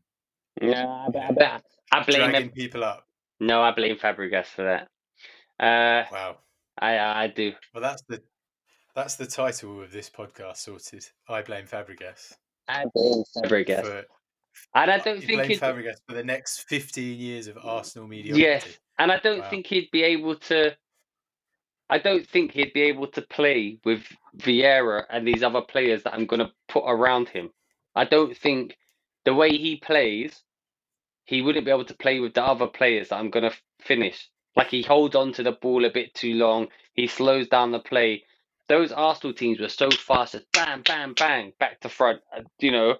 No, 0.61 0.71
I, 0.71 1.09
I, 1.39 1.61
I 1.91 2.03
blame 2.05 2.31
dragging 2.31 2.41
him. 2.47 2.51
people 2.51 2.83
up. 2.83 3.05
No, 3.39 3.61
I 3.61 3.71
blame 3.71 3.97
Fabregas 3.97 4.47
for 4.47 4.63
that. 4.63 4.87
Uh, 5.59 6.09
Wow. 6.11 6.39
I 6.79 6.97
I 6.97 7.27
do. 7.27 7.53
Well, 7.73 7.81
that's 7.83 8.01
the 8.07 8.21
that's 8.95 9.15
the 9.15 9.25
title 9.25 9.81
of 9.81 9.91
this 9.91 10.09
podcast 10.09 10.57
sorted. 10.57 11.05
I 11.27 11.41
blame 11.41 11.65
Fabregas 11.65 12.33
I 12.67 12.85
blame 12.93 13.23
Fabregas, 13.35 13.81
for 13.81 14.05
and 14.75 14.91
I 14.91 14.97
don't 14.99 15.19
think 15.19 15.39
blame 15.39 15.49
he'd. 15.49 15.59
Fabregas 15.59 15.97
for 16.07 16.15
the 16.15 16.23
next 16.23 16.63
fifteen 16.69 17.19
years 17.19 17.47
of 17.47 17.57
Arsenal 17.63 18.07
media. 18.07 18.35
Yes, 18.35 18.65
and 18.99 19.11
I 19.11 19.19
don't 19.19 19.41
Wow. 19.41 19.49
think 19.49 19.67
he'd 19.67 19.89
be 19.91 20.03
able 20.03 20.35
to. 20.35 20.75
I 21.89 21.97
don't 21.99 22.25
think 22.27 22.51
he'd 22.53 22.73
be 22.73 22.83
able 22.83 23.07
to 23.07 23.21
play 23.21 23.77
with 23.83 24.03
Vieira 24.37 25.03
and 25.09 25.27
these 25.27 25.43
other 25.43 25.61
players 25.61 26.03
that 26.03 26.13
I'm 26.13 26.25
going 26.25 26.39
to 26.39 26.51
put 26.67 26.85
around 26.87 27.29
him. 27.29 27.51
I 27.93 28.05
don't 28.05 28.35
think 28.35 28.77
the 29.25 29.33
way 29.33 29.49
he 29.49 29.75
plays, 29.75 30.41
he 31.25 31.41
wouldn't 31.41 31.65
be 31.65 31.71
able 31.71 31.85
to 31.85 31.93
play 31.93 32.19
with 32.19 32.33
the 32.33 32.43
other 32.43 32.67
players 32.67 33.09
that 33.09 33.17
I'm 33.17 33.29
going 33.29 33.49
to 33.49 33.55
finish. 33.81 34.29
Like 34.55 34.69
he 34.69 34.81
holds 34.81 35.15
on 35.15 35.33
to 35.33 35.43
the 35.43 35.51
ball 35.51 35.85
a 35.85 35.91
bit 35.91 36.13
too 36.13 36.33
long. 36.35 36.69
He 36.93 37.05
slows 37.07 37.47
down 37.47 37.71
the 37.71 37.79
play. 37.79 38.23
Those 38.69 38.91
Arsenal 38.91 39.33
teams 39.33 39.59
were 39.59 39.69
so 39.69 39.91
fast, 39.91 40.33
just 40.33 40.51
bam, 40.53 40.81
bam, 40.83 41.13
bang, 41.13 41.53
back 41.59 41.79
to 41.81 41.89
front. 41.89 42.21
uh, 42.35 42.41
You 42.59 42.71
know, 42.71 42.95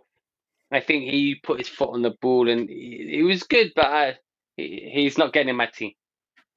I 0.72 0.82
think 0.82 1.06
he 1.10 1.36
put 1.36 1.60
his 1.60 1.70
foot 1.70 1.92
on 1.92 2.02
the 2.02 2.16
ball 2.22 2.50
and 2.50 2.70
he, 2.70 3.08
he 3.12 3.24
was 3.24 3.44
good, 3.44 3.72
but 3.76 3.86
I, 3.86 4.18
he, 4.58 4.90
he's 4.94 5.18
not 5.18 5.34
getting 5.34 5.50
in 5.50 5.56
my 5.56 5.68
team. 5.68 5.94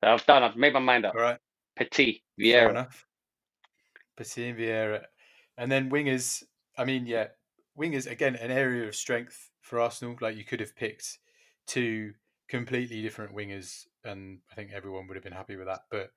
I've 0.02 0.26
done. 0.26 0.42
I've 0.42 0.56
made 0.56 0.72
my 0.72 0.80
mind 0.80 1.04
up. 1.06 1.14
All 1.14 1.20
right, 1.20 1.38
Petit 1.76 2.22
Vieira. 2.38 2.52
fair 2.52 2.70
enough. 2.70 3.06
Petit 4.16 4.48
and 4.50 4.58
Vieira, 4.58 5.04
and 5.58 5.70
then 5.70 5.90
wingers. 5.90 6.42
I 6.78 6.84
mean, 6.84 7.06
yeah, 7.06 7.28
wingers 7.78 8.10
again 8.10 8.36
an 8.36 8.50
area 8.50 8.86
of 8.86 8.94
strength 8.94 9.50
for 9.62 9.80
Arsenal. 9.80 10.16
Like 10.20 10.36
you 10.36 10.44
could 10.44 10.60
have 10.60 10.76
picked 10.76 11.18
two 11.66 12.12
completely 12.48 13.02
different 13.02 13.34
wingers, 13.34 13.86
and 14.04 14.38
I 14.50 14.54
think 14.54 14.70
everyone 14.72 15.08
would 15.08 15.16
have 15.16 15.24
been 15.24 15.32
happy 15.32 15.56
with 15.56 15.66
that. 15.66 15.84
But 15.90 16.12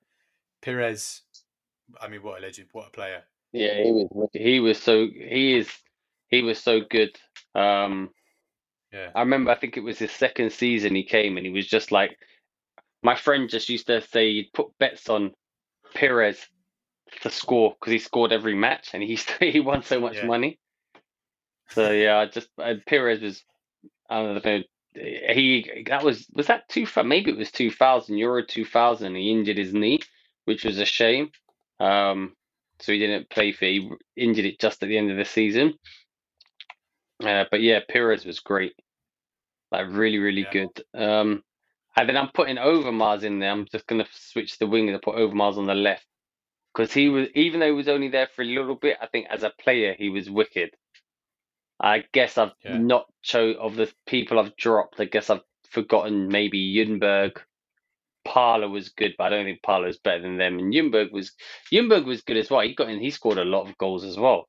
Pires, 0.62 1.22
I 2.00 2.08
mean, 2.08 2.22
what 2.22 2.38
a 2.38 2.42
legend! 2.42 2.68
What 2.72 2.88
a 2.88 2.90
player! 2.90 3.24
Yeah, 3.52 3.82
he 3.82 3.92
was. 3.92 4.28
He 4.32 4.60
was 4.60 4.82
so. 4.82 5.06
He 5.06 5.56
is. 5.56 5.70
He 6.28 6.42
was 6.42 6.62
so 6.62 6.80
good. 6.88 7.18
Um, 7.54 8.10
Yeah, 8.92 9.10
I 9.14 9.20
remember. 9.20 9.50
I 9.50 9.56
think 9.56 9.76
it 9.76 9.84
was 9.84 9.98
his 9.98 10.12
second 10.12 10.52
season. 10.52 10.94
He 10.94 11.04
came 11.04 11.36
and 11.36 11.46
he 11.46 11.52
was 11.52 11.66
just 11.66 11.92
like 11.92 12.16
my 13.02 13.14
friend 13.14 13.48
just 13.48 13.68
used 13.68 13.86
to 13.88 14.00
say 14.02 14.32
he'd 14.32 14.52
put 14.54 14.76
bets 14.78 15.08
on 15.08 15.32
Pires 15.94 16.38
to 17.22 17.30
score 17.30 17.74
because 17.78 17.92
he 17.92 17.98
scored 17.98 18.32
every 18.32 18.54
match 18.54 18.90
and 18.94 19.02
he 19.02 19.18
he 19.40 19.60
won 19.60 19.82
so 19.82 20.00
much 20.00 20.16
Yeah. 20.16 20.26
money. 20.28 20.58
So 21.70 21.90
yeah, 21.90 22.18
I 22.18 22.26
just 22.26 22.48
uh, 22.58 22.74
Pires 22.86 23.20
was. 23.20 23.42
I 24.08 24.22
don't 24.22 24.44
know. 24.44 24.62
He 24.94 25.84
that 25.88 26.04
was 26.04 26.26
was 26.34 26.48
that 26.48 26.68
two 26.68 26.86
maybe 27.04 27.30
it 27.30 27.36
was 27.36 27.52
two 27.52 27.70
thousand 27.70 28.18
Euro 28.18 28.44
two 28.44 28.64
thousand. 28.64 29.14
He 29.16 29.30
injured 29.30 29.58
his 29.58 29.72
knee, 29.72 30.00
which 30.44 30.64
was 30.64 30.78
a 30.78 30.84
shame. 30.84 31.30
Um, 31.80 32.36
so 32.80 32.92
he 32.92 32.98
didn't 32.98 33.30
play 33.30 33.52
for. 33.52 33.64
He 33.64 33.90
injured 34.16 34.44
it 34.46 34.60
just 34.60 34.82
at 34.82 34.88
the 34.88 34.98
end 34.98 35.10
of 35.10 35.16
the 35.16 35.24
season. 35.24 35.74
Uh, 37.22 37.44
but 37.50 37.60
yeah, 37.60 37.80
Pires 37.90 38.24
was 38.24 38.40
great, 38.40 38.74
like 39.72 39.86
really, 39.90 40.18
really 40.18 40.42
Yeah. 40.42 40.50
good. 40.52 40.84
Um, 40.94 41.42
and 41.96 42.08
then 42.08 42.16
I'm 42.16 42.30
putting 42.32 42.56
Overmars 42.56 43.24
in 43.24 43.38
there. 43.40 43.50
I'm 43.50 43.66
just 43.70 43.86
gonna 43.86 44.06
switch 44.12 44.58
the 44.58 44.66
wing 44.66 44.88
and 44.88 45.02
put 45.02 45.16
Overmars 45.16 45.58
on 45.58 45.66
the 45.66 45.74
left 45.74 46.06
because 46.74 46.92
he 46.92 47.08
was, 47.08 47.28
even 47.34 47.60
though 47.60 47.66
he 47.66 47.72
was 47.72 47.88
only 47.88 48.08
there 48.08 48.28
for 48.34 48.42
a 48.42 48.46
little 48.46 48.76
bit, 48.76 48.96
I 49.00 49.06
think 49.06 49.26
as 49.28 49.42
a 49.42 49.50
player 49.50 49.94
he 49.98 50.08
was 50.08 50.30
wicked. 50.30 50.70
I 51.80 52.04
guess 52.12 52.38
I've 52.38 52.52
Yeah. 52.64 52.76
not 52.78 53.06
cho 53.22 53.52
of 53.52 53.76
the 53.76 53.92
people 54.06 54.38
I've 54.38 54.56
dropped. 54.56 55.00
I 55.00 55.06
guess 55.06 55.30
I've 55.30 55.42
forgotten 55.70 56.28
maybe 56.28 56.74
Ljungberg. 56.74 57.38
Parlour 58.24 58.68
was 58.68 58.90
good, 58.90 59.14
but 59.16 59.24
I 59.24 59.30
don't 59.30 59.44
think 59.44 59.62
Parlour 59.62 59.88
is 59.88 59.98
better 59.98 60.22
than 60.22 60.36
them. 60.36 60.58
And 60.58 60.72
Ljungberg 60.72 61.12
was 61.12 61.32
Ljungberg 61.72 62.04
was 62.04 62.22
good 62.22 62.36
as 62.36 62.50
well. 62.50 62.60
He 62.60 62.74
got 62.74 62.90
in. 62.90 63.00
He 63.00 63.10
scored 63.10 63.38
a 63.38 63.44
lot 63.44 63.68
of 63.68 63.78
goals 63.78 64.04
as 64.04 64.16
well. 64.16 64.48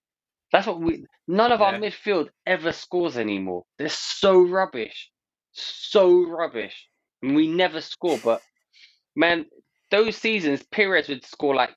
That's 0.52 0.68
what 0.68 0.82
we. 0.82 1.06
None 1.28 1.52
of 1.52 1.62
our 1.62 1.74
midfield 1.74 2.30
ever 2.46 2.74
scores 2.74 3.18
anymore. 3.18 3.64
They're 3.78 3.90
so 3.90 4.42
rubbish, 4.42 5.10
so 5.54 6.26
rubbish. 6.26 6.88
And 7.22 7.36
we 7.36 7.48
never 7.48 7.80
score. 7.80 8.20
But 8.22 8.42
man, 9.16 9.46
those 9.92 10.18
seasons, 10.18 10.64
Pires 10.64 11.08
would 11.08 11.26
score 11.26 11.56
like 11.56 11.72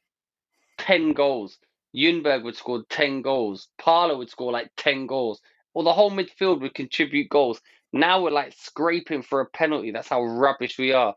ten 0.79 1.13
goals. 1.13 1.59
Ljungberg 1.95 2.43
would 2.43 2.57
score 2.57 2.83
ten 2.89 3.23
goals. 3.23 3.69
Parlour 3.79 4.17
would 4.17 4.31
score 4.31 4.51
like 4.51 4.71
ten 4.77 5.07
goals. 5.07 5.41
Or 5.75 5.85
the 5.85 5.93
whole 5.93 6.11
midfield 6.11 6.61
would 6.61 6.75
contribute 6.75 7.29
goals. 7.29 7.61
Now 7.93 8.23
we're 8.23 8.31
like 8.31 8.55
scraping 8.59 9.23
for 9.23 9.41
a 9.41 9.47
penalty. 9.47 9.93
That's 9.93 10.09
how 10.09 10.25
rubbish 10.25 10.79
we 10.79 10.93
are. 10.93 11.15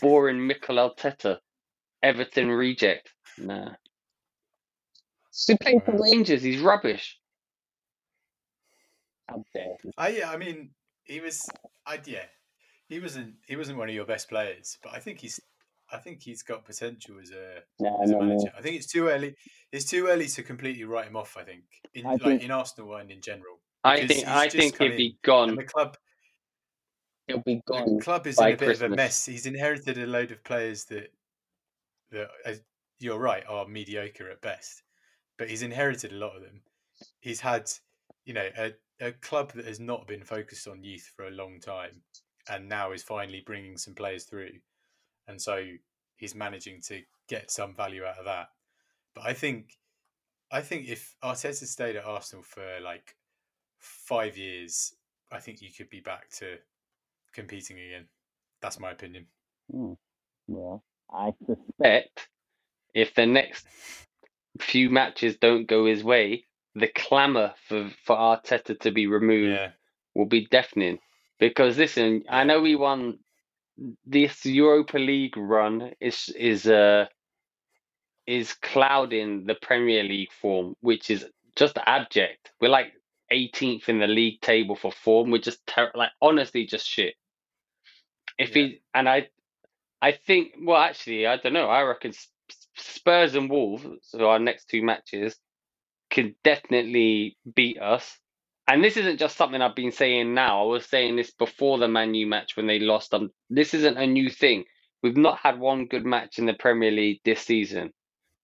Boring 0.00 0.46
Mikel 0.46 0.76
Arteta. 0.76 1.38
Everton 2.02 2.50
reject. 2.50 3.10
Nah. 3.38 3.72
He's 5.46 5.56
playing 5.60 5.80
for 5.82 5.92
Rangers. 6.00 6.42
He's 6.42 6.60
rubbish. 6.60 7.18
How 9.28 9.44
dare? 9.54 9.76
I 9.96 10.08
yeah, 10.08 10.30
I 10.30 10.36
mean, 10.36 10.70
he 11.04 11.20
was. 11.20 11.48
I 11.86 12.00
yeah, 12.04 12.24
he 12.88 12.98
wasn't. 13.00 13.34
He 13.46 13.56
wasn't 13.56 13.78
one 13.78 13.88
of 13.88 13.94
your 13.94 14.06
best 14.06 14.28
players, 14.28 14.78
but 14.82 14.92
I 14.94 14.98
think 14.98 15.20
he's. 15.20 15.40
I 15.92 15.98
think 15.98 16.22
he's 16.22 16.42
got 16.42 16.64
potential 16.64 17.16
as 17.20 17.30
a 17.32 17.60
Nah, 17.80 18.02
as 18.02 18.10
a 18.10 18.12
no 18.12 18.18
more. 18.20 18.28
manager. 18.28 18.52
I 18.56 18.62
think 18.62 18.76
it's 18.76 18.86
too 18.86 19.08
early. 19.08 19.34
It's 19.72 19.84
too 19.84 20.06
early 20.06 20.26
to 20.28 20.42
completely 20.42 20.84
write 20.84 21.06
him 21.08 21.16
off. 21.16 21.36
I 21.36 21.42
think 21.44 21.64
in 21.94 22.06
I 22.06 22.10
like 22.12 22.22
think- 22.22 22.42
in 22.42 22.50
Arsenal 22.50 22.94
and 22.96 23.10
in 23.10 23.20
general. 23.20 23.60
I 23.82 24.06
think 24.06 24.26
I 24.28 24.48
think 24.48 24.76
come 24.76 24.88
he'll 24.88 24.96
be 24.96 25.18
gone. 25.24 25.54
The 25.56 25.64
club, 25.64 25.96
He'll 27.30 27.38
be 27.38 27.62
the 27.66 28.00
club 28.02 28.26
is 28.26 28.38
in 28.40 28.52
a 28.52 28.56
bit 28.56 28.70
of 28.70 28.82
a 28.82 28.88
mess. 28.88 29.24
He's 29.24 29.46
inherited 29.46 29.98
a 29.98 30.06
load 30.06 30.32
of 30.32 30.42
players 30.44 30.84
that 30.86 31.12
that 32.10 32.28
as 32.44 32.60
you're 32.98 33.18
right 33.18 33.44
are 33.48 33.66
mediocre 33.66 34.28
at 34.30 34.40
best, 34.40 34.82
but 35.38 35.48
he's 35.48 35.62
inherited 35.62 36.12
a 36.12 36.16
lot 36.16 36.36
of 36.36 36.42
them. 36.42 36.60
He's 37.20 37.40
had, 37.40 37.70
you 38.24 38.34
know, 38.34 38.48
a, 38.58 38.72
a 39.00 39.12
club 39.12 39.52
that 39.52 39.64
has 39.64 39.80
not 39.80 40.06
been 40.06 40.24
focused 40.24 40.66
on 40.68 40.82
youth 40.84 41.10
for 41.16 41.26
a 41.26 41.30
long 41.30 41.60
time, 41.60 42.02
and 42.48 42.68
now 42.68 42.92
is 42.92 43.02
finally 43.02 43.42
bringing 43.46 43.76
some 43.78 43.94
players 43.94 44.24
through, 44.24 44.52
and 45.28 45.40
so 45.40 45.64
he's 46.16 46.34
managing 46.34 46.80
to 46.82 47.00
get 47.28 47.50
some 47.50 47.74
value 47.74 48.04
out 48.04 48.18
of 48.18 48.24
that. 48.24 48.48
But 49.14 49.24
I 49.24 49.32
think, 49.32 49.78
I 50.50 50.60
think 50.60 50.88
if 50.88 51.14
Arteta 51.22 51.64
stayed 51.64 51.96
at 51.96 52.04
Arsenal 52.04 52.42
for 52.42 52.80
like 52.82 53.16
five 53.78 54.36
years, 54.36 54.94
I 55.32 55.38
think 55.38 55.62
you 55.62 55.70
could 55.72 55.88
be 55.88 56.00
back 56.00 56.28
to 56.32 56.58
competing 57.32 57.78
again. 57.78 58.06
That's 58.62 58.78
my 58.80 58.90
opinion. 58.90 59.26
Hmm. 59.70 59.92
Well, 60.48 60.82
I 61.12 61.32
suspect 61.46 62.28
if 62.94 63.14
the 63.14 63.26
next 63.26 63.66
few 64.60 64.90
matches 64.90 65.36
don't 65.36 65.66
go 65.66 65.86
his 65.86 66.04
way, 66.04 66.44
the 66.74 66.88
clamour 66.88 67.54
for, 67.68 67.90
for 68.04 68.16
Arteta 68.16 68.78
to 68.80 68.90
be 68.90 69.06
removed 69.06 69.50
Yeah, 69.52 69.70
will 70.14 70.26
be 70.26 70.46
deafening. 70.50 70.98
Because 71.38 71.78
listen, 71.78 72.24
I 72.28 72.44
know 72.44 72.60
we 72.60 72.76
won 72.76 73.18
this 74.06 74.44
Europa 74.44 74.98
League 74.98 75.36
run 75.36 75.92
is 76.00 76.28
is 76.36 76.66
uh 76.66 77.06
is 78.26 78.52
clouding 78.54 79.46
the 79.46 79.54
Premier 79.54 80.02
League 80.04 80.32
form, 80.32 80.74
which 80.80 81.10
is 81.10 81.26
just 81.56 81.78
abject. 81.86 82.52
We're 82.60 82.68
like 82.68 82.92
18th 83.32 83.88
in 83.88 83.98
the 83.98 84.06
league 84.06 84.40
table 84.40 84.76
for 84.76 84.92
form. 84.92 85.30
We're 85.30 85.40
just 85.40 85.66
ter- 85.66 85.92
like 85.94 86.10
honestly 86.20 86.66
just 86.66 86.86
shit. 86.86 87.14
If 88.40 88.56
Yeah. 88.56 88.62
he 88.64 88.82
and 88.94 89.08
I, 89.08 89.28
I 90.02 90.12
think 90.12 90.54
well 90.62 90.78
actually 90.82 91.26
I 91.26 91.36
don't 91.38 91.54
know. 91.54 91.68
I 91.68 91.82
reckon 91.82 92.12
Spurs 92.76 93.34
and 93.36 93.50
Wolves, 93.50 93.86
so 94.02 94.28
our 94.28 94.38
next 94.40 94.68
two 94.68 94.82
matches, 94.82 95.36
can 96.10 96.34
definitely 96.44 97.36
beat 97.54 97.80
us. 97.80 98.18
And 98.68 98.84
this 98.84 98.96
isn't 98.96 99.18
just 99.18 99.36
something 99.36 99.62
I've 99.62 99.76
been 99.76 99.92
saying 99.92 100.34
now. 100.34 100.62
I 100.62 100.66
was 100.66 100.86
saying 100.86 101.16
this 101.16 101.32
before 101.32 101.78
the 101.78 101.88
Man 101.88 102.14
U 102.14 102.26
match 102.26 102.56
when 102.56 102.66
they 102.68 102.80
lost. 102.80 103.14
Um, 103.14 103.30
this 103.50 103.74
isn't 103.74 103.98
a 103.98 104.06
new 104.06 104.30
thing. 104.30 104.64
We've 105.02 105.16
not 105.16 105.38
had 105.38 105.58
one 105.60 105.86
good 105.86 106.06
match 106.06 106.38
in 106.38 106.46
the 106.46 106.54
Premier 106.54 106.92
League 106.92 107.20
this 107.24 107.42
season. 107.42 107.92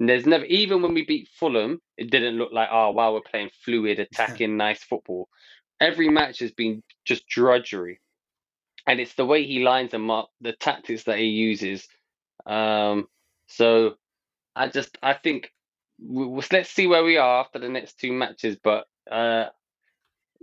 And 0.01 0.09
there's 0.09 0.27
never, 0.27 0.45
even 0.47 0.83
when 0.83 0.95
we 0.95 1.05
beat 1.07 1.29
Fulham, 1.39 1.81
it 1.99 2.11
didn't 2.11 2.39
look 2.39 2.53
like, 2.53 2.69
oh 2.73 2.93
wow, 2.93 3.15
we're 3.15 3.23
playing 3.23 3.51
fluid, 3.65 4.01
attacking, 4.13 4.57
nice 4.57 4.83
football. 4.85 5.29
Every 5.81 6.09
match 6.09 6.41
has 6.41 6.53
been 6.53 6.83
just 7.05 7.27
drudgery, 7.29 8.01
and 8.87 9.01
it's 9.01 9.15
the 9.15 9.27
way 9.27 9.45
he 9.45 9.63
lines 9.63 9.91
them 9.91 10.11
up, 10.11 10.31
the 10.41 10.53
tactics 10.53 11.05
that 11.05 11.19
he 11.19 11.27
uses. 11.27 11.89
Um, 12.47 13.09
so 13.49 13.97
I 14.55 14.69
just, 14.69 14.97
I 15.03 15.15
think, 15.15 15.53
we, 16.01 16.27
we- 16.27 16.43
let's 16.53 16.71
see 16.71 16.87
where 16.87 17.05
we 17.05 17.17
are 17.17 17.41
after 17.41 17.59
the 17.59 17.69
next 17.69 17.99
two 17.99 18.13
matches. 18.13 18.57
But 18.63 18.87
uh, 19.11 19.47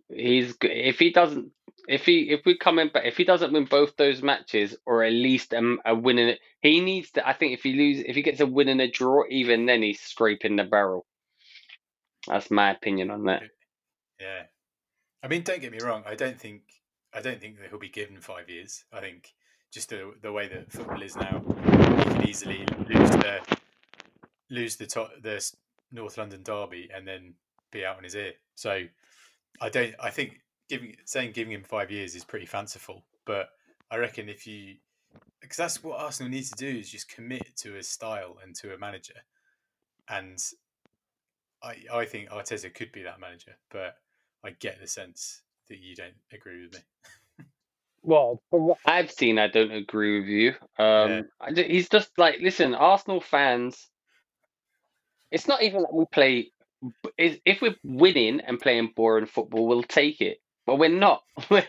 he's 0.10 0.56
if 0.62 1.00
he 1.00 1.12
doesn't 1.12 1.52
if 1.88 2.06
he 2.06 2.30
if 2.32 2.46
we 2.46 2.58
come 2.58 2.80
in 2.80 2.90
but 2.94 3.06
if 3.06 3.18
he 3.18 3.24
doesn't 3.26 3.52
win 3.52 3.66
both 3.66 3.96
those 3.98 4.22
matches 4.22 4.76
or 4.86 5.04
at 5.04 5.12
least 5.12 5.54
a, 5.54 5.78
a 5.86 5.96
win 5.96 6.18
in 6.18 6.30
it 6.30 6.40
he 6.62 6.80
needs 6.80 7.12
to 7.12 7.28
i 7.28 7.34
think 7.34 7.54
if 7.54 7.64
he 7.64 7.74
lose 7.74 8.04
if 8.08 8.16
he 8.16 8.22
gets 8.22 8.40
a 8.40 8.46
win 8.46 8.70
and 8.70 8.82
a 8.82 8.90
draw 8.90 9.24
even 9.30 9.66
then 9.66 9.82
he's 9.82 10.00
scraping 10.00 10.56
the 10.56 10.64
barrel 10.64 11.06
that's 12.28 12.50
my 12.50 12.72
opinion 12.72 13.12
on 13.12 13.26
that 13.26 13.44
yeah. 14.20 14.44
I 15.22 15.28
mean, 15.28 15.44
don't 15.44 15.62
get 15.62 15.72
me 15.72 15.80
wrong. 15.80 16.04
I 16.06 16.16
don't 16.16 16.40
think 16.40 16.62
I 17.14 17.22
don't 17.22 17.40
think 17.40 17.60
that 17.60 17.70
he'll 17.70 17.80
be 17.80 17.90
given 17.90 18.20
five 18.20 18.50
years. 18.50 18.86
I 18.92 19.00
think 19.00 19.34
just 19.72 19.90
the 19.90 20.14
the 20.22 20.32
way 20.32 20.48
that 20.48 20.72
football 20.72 21.02
is 21.02 21.16
now, 21.16 21.44
he 21.98 22.04
could 22.04 22.30
easily 22.30 22.66
lose 22.88 23.10
the 23.10 23.40
lose 24.50 24.76
the 24.76 24.88
top 24.88 25.12
the 25.22 25.44
North 25.92 26.18
London 26.18 26.42
derby 26.44 26.90
and 26.94 27.08
then 27.08 27.34
be 27.72 27.86
out 27.86 27.98
on 27.98 28.04
his 28.04 28.16
ear. 28.16 28.34
So 28.56 28.84
I 29.62 29.70
don't. 29.70 29.94
I 30.00 30.10
think 30.10 30.42
giving 30.70 30.96
saying 31.06 31.32
giving 31.34 31.54
him 31.54 31.64
five 31.64 31.92
years 31.92 32.16
is 32.16 32.24
pretty 32.24 32.46
fanciful. 32.46 33.04
But 33.26 33.50
I 33.92 33.98
reckon 33.98 34.30
if 34.30 34.48
you 34.48 34.76
because 35.42 35.58
that's 35.58 35.84
what 35.84 36.00
Arsenal 36.00 36.32
need 36.32 36.46
to 36.46 36.56
do 36.56 36.68
is 36.68 36.90
just 36.90 37.10
commit 37.10 37.56
to 37.58 37.78
a 37.78 37.84
style 37.84 38.38
and 38.44 38.56
to 38.56 38.74
a 38.74 38.78
manager. 38.78 39.22
And 40.10 40.40
I 41.62 41.76
I 41.92 42.06
think 42.06 42.30
Arteta 42.30 42.74
could 42.74 42.92
be 42.92 43.04
that 43.04 43.20
manager, 43.20 43.56
but 43.70 43.98
I 44.44 44.52
get 44.52 44.80
the 44.82 44.88
sense 44.88 45.42
that 45.70 45.80
you 45.80 45.96
don't 45.96 46.14
agree 46.34 46.64
with 46.64 46.74
me. 46.74 47.46
well 48.04 48.42
from 48.50 48.68
what 48.68 48.78
i've 48.86 49.12
seen 49.12 49.40
i 49.40 49.48
don't 49.48 49.72
agree 49.72 50.20
with 50.20 50.30
you 50.30 50.50
um 50.84 51.26
Yeah. 51.56 51.64
He's 51.66 51.90
just 51.90 52.10
like 52.18 52.40
listen 52.42 52.74
arsenal 52.76 53.22
fans 53.22 53.90
it's 55.32 55.48
not 55.48 55.64
even 55.64 55.82
that 55.82 55.94
we 55.94 56.06
play 56.12 56.52
is 57.18 57.40
if 57.46 57.62
we're 57.62 57.76
winning 57.84 58.42
and 58.42 58.60
playing 58.60 58.92
boring 58.96 59.26
football, 59.26 59.68
we'll 59.68 59.84
take 59.84 60.22
it. 60.22 60.40
But 60.66 60.78
we're 60.78 60.90
not. 60.90 61.24
We're 61.50 61.66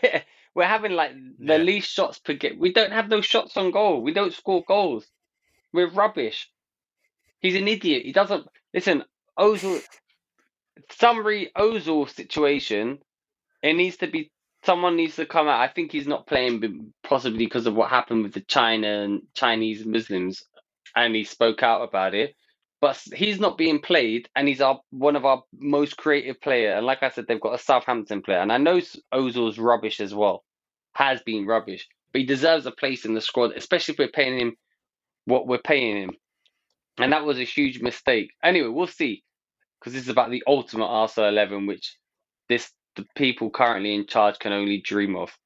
we're 0.53 0.65
having 0.67 0.93
like 0.93 1.11
the 1.39 1.57
Yeah. 1.57 1.63
least 1.63 1.89
shots 1.91 2.19
per 2.19 2.33
game. 2.33 2.59
We 2.59 2.71
don't 2.73 2.93
have 2.93 3.09
those 3.09 3.25
shots 3.25 3.57
on 3.57 3.71
goal. 3.71 4.01
We 4.01 4.13
don't 4.13 4.33
score 4.33 4.63
goals. 4.65 5.05
We're 5.73 5.89
rubbish. 5.89 6.49
He's 7.41 7.55
an 7.55 7.67
idiot. 7.67 8.03
He 8.05 8.13
doesn't 8.13 8.47
listen. 8.73 9.03
Ozil, 9.37 9.81
summary 10.91 11.51
Ozil 11.57 12.09
situation. 12.09 12.99
It 13.65 13.75
needs 13.75 13.97
to 13.97 14.07
be 14.07 14.31
someone 14.63 14.95
needs 14.95 15.15
to 15.15 15.25
come 15.25 15.47
out. 15.47 15.59
I 15.59 15.67
think 15.67 15.91
he's 15.91 16.07
not 16.07 16.27
playing 16.27 16.93
possibly 17.03 17.45
because 17.45 17.65
of 17.65 17.75
what 17.75 17.89
happened 17.89 18.23
with 18.23 18.33
the 18.33 18.41
China 18.41 18.87
and 19.03 19.23
Chinese 19.33 19.85
Muslims, 19.85 20.43
and 20.95 21.15
he 21.15 21.23
spoke 21.23 21.63
out 21.63 21.81
about 21.81 22.13
it. 22.13 22.35
But 22.81 23.01
he's 23.15 23.39
not 23.39 23.57
being 23.57 23.79
played, 23.79 24.29
and 24.35 24.47
he's 24.47 24.61
our 24.61 24.79
one 24.91 25.15
of 25.15 25.25
our 25.25 25.41
most 25.57 25.97
creative 25.97 26.39
player. 26.41 26.73
And 26.73 26.85
like 26.85 27.01
I 27.01 27.09
said, 27.09 27.25
they've 27.27 27.41
got 27.41 27.55
a 27.55 27.63
Southampton 27.63 28.21
player, 28.21 28.39
and 28.39 28.51
I 28.51 28.57
know 28.57 28.79
Ozil's 29.11 29.57
rubbish 29.57 29.99
as 29.99 30.13
well, 30.13 30.43
has 30.93 31.21
been 31.23 31.47
rubbish, 31.47 31.87
but 32.11 32.19
he 32.21 32.27
deserves 32.27 32.67
a 32.67 32.71
place 32.71 33.05
in 33.05 33.15
the 33.15 33.21
squad, 33.21 33.53
especially 33.55 33.93
if 33.93 33.99
we're 33.99 34.09
paying 34.09 34.37
him 34.37 34.55
what 35.25 35.47
we're 35.47 35.57
paying 35.57 36.03
him. 36.03 36.11
And 36.99 37.11
that 37.13 37.25
was 37.25 37.39
a 37.39 37.43
huge 37.43 37.81
mistake. 37.81 38.29
Anyway, 38.43 38.67
we'll 38.67 38.85
see, 38.85 39.23
because 39.79 39.93
this 39.93 40.03
is 40.03 40.09
about 40.09 40.29
the 40.29 40.43
ultimate 40.45 40.85
Arsenal 40.85 41.29
eleven, 41.29 41.65
which 41.65 41.97
this 42.47 42.71
the 42.95 43.05
people 43.15 43.49
currently 43.49 43.93
in 43.93 44.05
charge 44.07 44.39
can 44.39 44.53
only 44.53 44.79
dream 44.81 45.15
of. 45.15 45.37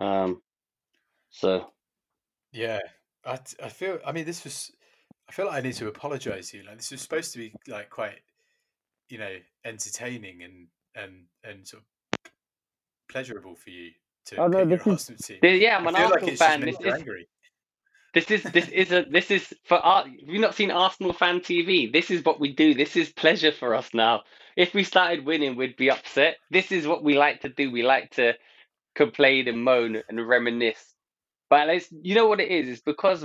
Um, 0.00 0.42
so 1.30 1.72
Yeah, 2.52 2.78
I, 3.24 3.38
I 3.62 3.68
feel. 3.68 3.98
I 4.06 4.12
mean, 4.12 4.24
this 4.24 4.44
was. 4.44 4.70
I 5.28 5.32
feel 5.32 5.46
like 5.46 5.56
I 5.56 5.60
need 5.60 5.74
to 5.74 5.88
apologise 5.88 6.50
to 6.50 6.58
you. 6.58 6.62
Like 6.64 6.76
this 6.78 6.90
was 6.90 7.02
supposed 7.02 7.32
to 7.32 7.38
be 7.38 7.52
like 7.66 7.90
quite, 7.90 8.20
you 9.10 9.18
know, 9.18 9.36
entertaining 9.64 10.42
and 10.42 10.66
and 10.94 11.24
and 11.44 11.66
sort 11.66 11.82
of 11.82 12.30
pleasurable 13.10 13.54
for 13.54 13.70
you 13.70 13.90
to 14.26 14.36
Oh, 14.36 14.46
no, 14.46 14.60
pick 14.60 14.68
your 14.68 14.78
this 14.78 14.86
is- 14.86 14.92
Arsenal 14.92 15.18
team. 15.18 15.38
th- 15.42 15.62
yeah, 15.62 15.76
I'm 15.76 15.86
I 15.86 15.90
an 15.90 15.96
feel 15.96 16.04
like 16.04 16.12
Arsenal 16.14 16.28
it's 16.30 16.38
fan. 16.42 16.60
This 16.60 16.80
is 16.80 16.86
angry. 16.94 17.28
This 18.14 18.30
is 18.30 18.42
this 18.44 18.68
is 18.82 18.92
a 18.92 19.02
this 19.10 19.30
is 19.30 19.54
for 19.64 19.76
art. 19.78 20.06
Have 20.06 20.14
you 20.28 20.38
not 20.40 20.54
seen 20.54 20.70
Arsenal 20.70 21.12
fan 21.12 21.40
TV? 21.40 21.92
This 21.92 22.10
is 22.10 22.24
what 22.24 22.40
we 22.40 22.52
do. 22.54 22.74
This 22.74 22.96
is 22.96 23.10
pleasure 23.10 23.52
for 23.52 23.74
us 23.74 23.90
now. 23.92 24.22
If 24.58 24.74
we 24.74 24.82
started 24.82 25.24
winning, 25.24 25.54
we'd 25.54 25.76
be 25.76 25.90
upset. 25.92 26.38
This 26.50 26.72
is 26.72 26.84
what 26.86 27.04
we 27.04 27.16
like 27.16 27.42
to 27.42 27.48
do. 27.48 27.70
We 27.70 27.84
like 27.84 28.10
to 28.16 28.34
complain 28.96 29.46
and 29.46 29.62
moan 29.62 30.02
and 30.08 30.28
reminisce. 30.28 30.84
But 31.48 31.68
it's, 31.68 31.88
you 32.02 32.16
know 32.16 32.26
what 32.26 32.40
it 32.40 32.50
is? 32.50 32.68
It's 32.68 32.82
because, 32.82 33.24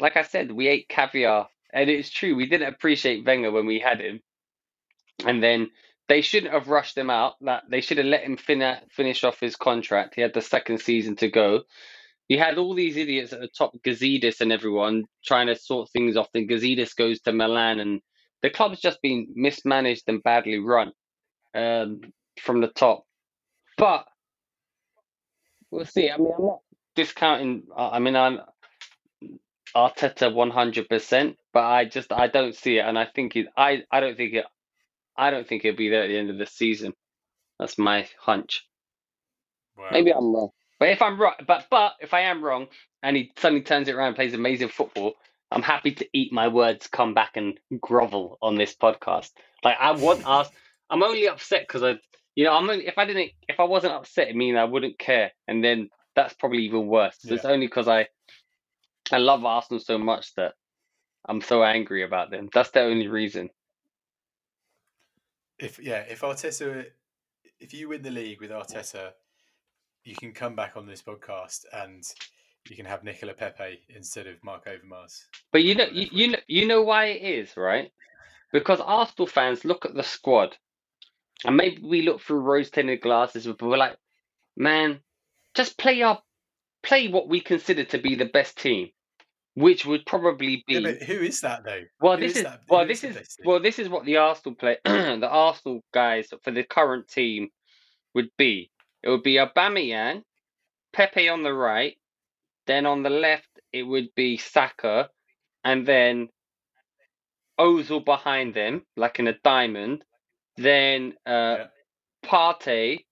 like 0.00 0.16
I 0.16 0.22
said, 0.22 0.50
we 0.50 0.68
ate 0.68 0.88
caviar, 0.88 1.48
and 1.74 1.90
it's 1.90 2.08
true. 2.08 2.34
We 2.34 2.46
didn't 2.48 2.72
appreciate 2.72 3.26
Wenger 3.26 3.52
when 3.52 3.66
we 3.66 3.78
had 3.78 4.00
him, 4.00 4.22
and 5.26 5.42
then 5.42 5.68
they 6.08 6.22
shouldn't 6.22 6.54
have 6.54 6.68
rushed 6.68 6.96
him 6.96 7.10
out. 7.10 7.34
That 7.42 7.64
they 7.70 7.82
should 7.82 7.98
have 7.98 8.06
let 8.06 8.24
him 8.24 8.38
fin- 8.38 8.80
finish 8.90 9.22
off 9.22 9.38
his 9.38 9.56
contract. 9.56 10.14
He 10.16 10.22
had 10.22 10.32
the 10.32 10.40
second 10.40 10.80
season 10.80 11.16
to 11.16 11.28
go. 11.30 11.60
You 12.28 12.38
had 12.38 12.56
all 12.58 12.74
these 12.74 12.96
idiots 12.96 13.34
at 13.34 13.40
the 13.40 13.48
top, 13.48 13.74
Gazidis 13.84 14.40
and 14.40 14.50
everyone, 14.50 15.04
trying 15.24 15.48
to 15.48 15.56
sort 15.56 15.90
things 15.90 16.16
off. 16.16 16.28
Then 16.32 16.48
Gazidis 16.48 16.96
goes 16.96 17.20
to 17.22 17.32
Milan, 17.32 17.80
and 17.80 18.00
the 18.42 18.50
club's 18.50 18.80
just 18.80 19.02
been 19.02 19.28
mismanaged 19.34 20.04
and 20.06 20.22
badly 20.22 20.58
run 20.58 20.92
um, 21.54 22.00
from 22.40 22.60
the 22.60 22.68
top. 22.68 23.04
But 23.76 24.06
we'll 25.70 25.84
see. 25.84 26.10
I 26.10 26.16
mean, 26.16 26.32
I'm 26.36 26.44
not 26.46 26.60
discounting. 26.96 27.64
I 27.76 27.98
mean, 27.98 28.16
I'm 28.16 28.40
Arteta 29.76 30.32
100%, 30.32 31.36
but 31.52 31.64
I 31.64 31.84
just 31.84 32.12
I 32.12 32.26
don't 32.28 32.54
see 32.54 32.78
it, 32.78 32.84
and 32.86 32.98
I 32.98 33.06
think 33.06 33.36
it. 33.36 33.46
I 33.56 33.82
I 33.90 34.00
don't 34.00 34.16
think 34.16 34.34
it. 34.34 34.44
I 35.16 35.30
don't 35.30 35.46
think 35.46 35.62
he'll 35.62 35.76
be 35.76 35.90
there 35.90 36.04
at 36.04 36.08
the 36.08 36.18
end 36.18 36.30
of 36.30 36.38
the 36.38 36.46
season. 36.46 36.94
That's 37.58 37.78
my 37.78 38.08
hunch. 38.18 38.66
Wow. 39.76 39.88
Maybe 39.92 40.12
I'm 40.12 40.32
wrong. 40.34 40.50
But 40.78 40.88
if 40.90 41.02
I'm 41.02 41.20
right, 41.20 41.36
but 41.46 41.66
but 41.70 41.94
if 42.00 42.14
I 42.14 42.20
am 42.22 42.42
wrong, 42.42 42.68
and 43.02 43.16
he 43.16 43.32
suddenly 43.38 43.62
turns 43.62 43.88
it 43.88 43.94
around, 43.94 44.08
and 44.08 44.16
plays 44.16 44.34
amazing 44.34 44.68
football, 44.68 45.14
I'm 45.50 45.62
happy 45.62 45.92
to 45.92 46.06
eat 46.12 46.32
my 46.32 46.48
words, 46.48 46.86
come 46.86 47.14
back 47.14 47.36
and 47.36 47.58
grovel 47.80 48.38
on 48.40 48.56
this 48.56 48.74
podcast. 48.74 49.30
Like 49.64 49.76
I 49.80 49.92
want 49.92 50.26
us. 50.26 50.48
I'm 50.90 51.02
only 51.02 51.28
upset 51.28 51.62
because 51.62 51.84
I, 51.84 51.98
you 52.34 52.44
know, 52.44 52.52
I'm 52.52 52.68
only, 52.68 52.86
if 52.86 52.98
I 52.98 53.04
didn't, 53.04 53.30
if 53.48 53.60
I 53.60 53.64
wasn't 53.64 53.92
upset, 53.92 54.28
it 54.28 54.36
mean 54.36 54.56
I 54.56 54.64
wouldn't 54.64 54.98
care, 54.98 55.30
and 55.46 55.62
then 55.62 55.88
that's 56.16 56.34
probably 56.34 56.64
even 56.64 56.86
worse. 56.86 57.16
So 57.20 57.34
It's 57.34 57.44
only 57.44 57.66
because 57.66 57.86
I, 57.86 58.08
I 59.12 59.18
love 59.18 59.44
Arsenal 59.44 59.80
so 59.80 59.98
much 59.98 60.34
that 60.34 60.54
I'm 61.28 61.40
so 61.40 61.62
angry 61.62 62.02
about 62.02 62.30
them. 62.30 62.48
That's 62.52 62.70
the 62.70 62.80
only 62.80 63.08
reason. 63.08 63.50
If 65.58 65.78
yeah, 65.78 66.04
if 66.08 66.22
Arteta, 66.22 66.86
if 67.60 67.74
you 67.74 67.88
win 67.88 68.02
the 68.02 68.10
league 68.10 68.40
with 68.40 68.50
Arteta, 68.50 69.12
you 70.04 70.14
can 70.14 70.32
come 70.32 70.56
back 70.56 70.76
on 70.76 70.86
this 70.86 71.02
podcast 71.02 71.64
and 71.72 72.02
you 72.68 72.76
can 72.76 72.86
have 72.86 73.04
Nicolas 73.04 73.36
Pepe 73.38 73.80
instead 73.88 74.26
of 74.26 74.34
Marc 74.44 74.66
Overmars. 74.66 75.22
But 75.52 75.64
you 75.64 75.74
know, 75.74 75.86
you, 75.90 76.08
you 76.12 76.28
know, 76.28 76.38
you 76.46 76.66
know 76.66 76.82
why 76.82 77.06
it 77.06 77.22
is, 77.22 77.56
right? 77.56 77.90
Because 78.52 78.80
Arsenal 78.80 79.26
fans 79.26 79.64
look 79.64 79.84
at 79.84 79.94
the 79.94 80.02
squad, 80.02 80.56
and 81.44 81.56
maybe 81.56 81.82
we 81.82 82.02
look 82.02 82.20
through 82.20 82.40
rose-tinted 82.40 83.00
glasses, 83.00 83.46
but 83.46 83.62
we're 83.62 83.76
like, 83.76 83.96
man, 84.56 85.00
just 85.54 85.78
play 85.78 86.02
our, 86.02 86.20
play 86.82 87.08
what 87.08 87.28
we 87.28 87.40
consider 87.40 87.84
to 87.84 87.98
be 87.98 88.14
the 88.14 88.24
best 88.26 88.58
team, 88.58 88.90
which 89.54 89.86
would 89.86 90.04
probably 90.06 90.64
Yeah, 90.68 90.80
be. 90.80 90.84
but 90.84 91.02
who 91.02 91.14
is 91.14 91.40
that 91.42 91.64
though? 91.64 91.82
Well, 92.00 92.16
Who 92.16 92.22
this 92.22 92.32
is 92.32 92.38
is 92.38 92.44
that? 92.44 92.60
well, 92.68 92.86
this 92.86 93.00
the 93.02 93.08
is 93.08 93.38
well, 93.44 93.60
this 93.60 93.78
is 93.78 93.88
what 93.88 94.04
the 94.04 94.18
Arsenal 94.18 94.56
play, 94.56 94.78
the 94.84 95.28
Arsenal 95.30 95.82
guys 95.94 96.32
for 96.42 96.50
the 96.50 96.64
current 96.64 97.08
team 97.08 97.48
would 98.14 98.30
be. 98.36 98.70
It 99.02 99.08
would 99.10 99.22
be 99.22 99.34
Aubameyang, 99.34 100.22
Pepe 100.92 101.28
on 101.28 101.42
the 101.42 101.52
right, 101.54 101.96
then 102.66 102.86
on 102.86 103.02
the 103.02 103.10
left 103.10 103.48
it 103.72 103.82
would 103.84 104.08
be 104.16 104.36
Saka, 104.38 105.10
and 105.64 105.86
then 105.86 106.28
Ozil 107.60 108.04
behind 108.04 108.54
them, 108.54 108.84
like 108.96 109.18
in 109.18 109.28
a 109.28 109.34
diamond. 109.44 110.04
Then 110.56 111.14
uh, 111.26 111.56
Yeah. 111.58 111.66
Partey, 112.24 113.06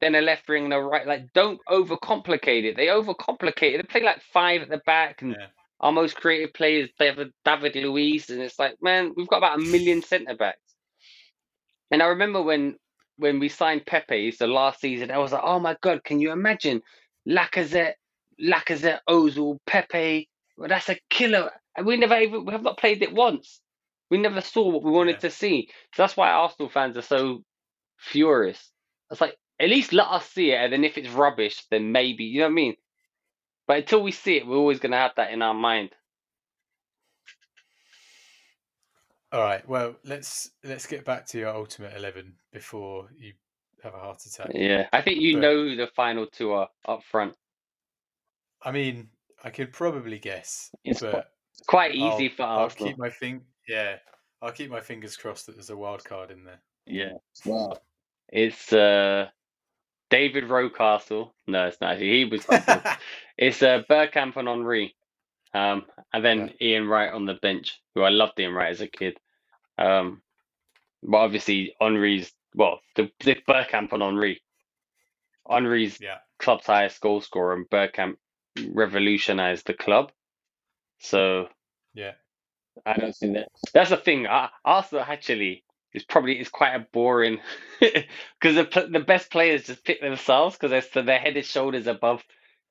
then 0.00 0.14
a 0.14 0.20
left 0.20 0.48
wing 0.48 0.64
and 0.66 0.74
a 0.74 0.78
right. 0.80 1.06
Like, 1.06 1.32
don't 1.34 1.60
overcomplicate 1.68 2.64
it. 2.64 2.76
They 2.76 2.88
overcomplicate 2.88 3.74
it. 3.74 3.76
They 3.78 3.82
play 3.84 4.02
like 4.02 4.22
five 4.32 4.62
at 4.62 4.70
the 4.70 4.78
back, 4.86 5.22
and 5.22 5.32
Yeah. 5.38 5.48
our 5.80 5.92
most 5.92 6.16
creative 6.16 6.54
players, 6.54 6.90
David, 6.98 7.32
David 7.44 7.76
Luiz, 7.76 8.30
and 8.30 8.40
it's 8.42 8.58
like, 8.58 8.76
man, 8.82 9.12
we've 9.16 9.28
got 9.28 9.38
about 9.38 9.58
a 9.58 9.62
million 9.62 10.02
centre 10.02 10.36
backs. 10.36 10.60
And 11.92 12.02
I 12.02 12.08
remember 12.08 12.42
when 12.42 12.76
when 13.18 13.40
we 13.40 13.48
signed 13.50 13.86
Pepe, 13.86 14.32
the 14.38 14.48
last 14.48 14.80
season, 14.80 15.10
I 15.12 15.18
was 15.18 15.32
like, 15.32 15.42
oh 15.44 15.60
my 15.60 15.76
god, 15.82 16.04
can 16.04 16.20
you 16.20 16.32
imagine 16.32 16.82
Lacazette, 17.28 17.94
Lacazette, 18.42 19.00
Ozil, 19.08 19.58
Pepe? 19.66 20.28
Well, 20.56 20.68
that's 20.68 20.88
a 20.88 20.98
killer. 21.10 21.50
And 21.76 21.86
we 21.86 21.96
never 21.96 22.18
even 22.18 22.44
we 22.44 22.52
have 22.52 22.62
not 22.62 22.78
played 22.78 23.02
it 23.02 23.12
once. 23.12 23.60
We 24.10 24.18
never 24.18 24.40
saw 24.40 24.68
what 24.68 24.82
we 24.82 24.90
wanted 24.90 25.12
Yeah. 25.16 25.18
to 25.20 25.30
see. 25.30 25.68
So 25.94 26.02
that's 26.02 26.16
why 26.16 26.30
Arsenal 26.30 26.68
fans 26.68 26.96
are 26.96 27.02
so 27.02 27.44
furious. 27.98 28.70
It's 29.10 29.20
like 29.20 29.36
at 29.58 29.68
least 29.68 29.92
let 29.92 30.08
us 30.08 30.28
see 30.30 30.52
it, 30.52 30.56
and 30.56 30.72
then 30.72 30.84
if 30.84 30.96
it's 30.98 31.08
rubbish, 31.08 31.64
then 31.70 31.92
maybe 31.92 32.24
you 32.24 32.40
know 32.40 32.46
what 32.46 32.52
I 32.52 32.54
mean. 32.54 32.76
But 33.66 33.76
until 33.78 34.02
we 34.02 34.10
see 34.12 34.36
it, 34.36 34.46
we're 34.46 34.56
always 34.56 34.80
gonna 34.80 34.96
have 34.98 35.14
that 35.16 35.32
in 35.32 35.42
our 35.42 35.54
mind. 35.54 35.90
All 39.32 39.40
right. 39.40 39.66
Well, 39.68 39.94
let's 40.04 40.50
let's 40.64 40.86
get 40.86 41.04
back 41.04 41.26
to 41.26 41.38
your 41.38 41.54
ultimate 41.54 41.96
eleven 41.96 42.34
before 42.52 43.08
you 43.16 43.34
have 43.82 43.94
a 43.94 43.98
heart 43.98 44.24
attack. 44.26 44.50
Yeah, 44.54 44.88
I 44.92 45.02
think 45.02 45.20
you 45.20 45.34
But- 45.34 45.40
know 45.40 45.54
who 45.54 45.76
the 45.76 45.86
final 45.88 46.26
two 46.26 46.52
are 46.52 46.68
up 46.86 47.04
front. 47.04 47.36
I 48.62 48.70
mean, 48.72 49.08
I 49.42 49.50
could 49.50 49.72
probably 49.72 50.18
guess, 50.18 50.70
It's 50.84 51.00
but 51.00 51.30
It's 51.52 51.66
quite 51.66 51.94
easy 51.94 52.30
I'll, 52.30 52.36
for 52.36 52.42
I'll 52.42 52.70
keep 52.70 52.98
my 52.98 53.10
thing. 53.10 53.42
Yeah, 53.68 53.96
I'll 54.42 54.52
keep 54.52 54.70
my 54.70 54.80
fingers 54.80 55.16
crossed 55.16 55.46
that 55.46 55.56
there's 55.56 55.70
a 55.70 55.76
wild 55.76 56.04
card 56.04 56.30
in 56.30 56.44
there. 56.44 56.60
Yeah. 56.86 57.12
Well, 57.44 57.80
it's 58.28 58.72
uh 58.72 59.28
David 60.10 60.44
Rocastle. 60.44 61.32
No, 61.46 61.66
it's 61.66 61.80
not. 61.80 61.92
actually. 61.92 62.18
He 62.18 62.24
was. 62.24 62.46
it's 63.38 63.62
uh 63.62 63.82
Bergkamp 63.88 64.36
and 64.36 64.48
Henry. 64.48 64.94
Um, 65.52 65.86
and 66.12 66.24
then 66.24 66.52
Ian 66.60 66.86
Wright 66.86 67.12
on 67.12 67.26
the 67.26 67.34
bench, 67.34 67.80
who 67.94 68.02
I 68.02 68.10
loved 68.10 68.38
Ian 68.38 68.54
Wright 68.54 68.70
as 68.70 68.80
a 68.80 68.86
kid. 68.86 69.18
Um, 69.78 70.22
but 71.02 71.18
obviously 71.18 71.74
Henry's 71.80 72.32
well, 72.54 72.80
the, 72.96 73.10
the 73.20 73.36
Bergkamp 73.48 73.92
and 73.92 74.02
Henry. 74.02 74.42
Henry's 75.48 75.98
yeah, 76.00 76.18
club's 76.38 76.66
highest 76.66 77.00
goal 77.00 77.20
scorer, 77.20 77.54
and 77.54 77.68
Bergkamp 77.68 78.16
revolutionized 78.72 79.66
the 79.66 79.74
club. 79.74 80.12
So 80.98 81.48
yeah, 81.94 82.12
I 82.86 82.94
don't 82.98 83.14
think 83.14 83.34
that. 83.34 83.48
That's 83.72 83.90
the 83.90 83.96
thing. 83.96 84.26
Arsenal 84.26 85.04
actually 85.06 85.64
is 85.92 86.04
probably 86.04 86.38
is 86.38 86.48
quite 86.48 86.74
a 86.74 86.86
boring 86.92 87.40
because 87.80 88.54
the 88.54 88.88
the 88.90 89.00
best 89.00 89.30
players 89.30 89.66
just 89.66 89.84
pick 89.84 90.00
themselves 90.00 90.56
because 90.56 90.70
they're 90.70 90.82
so 90.82 91.02
their 91.02 91.18
head 91.18 91.36
and 91.36 91.44
shoulders 91.44 91.86
above. 91.86 92.22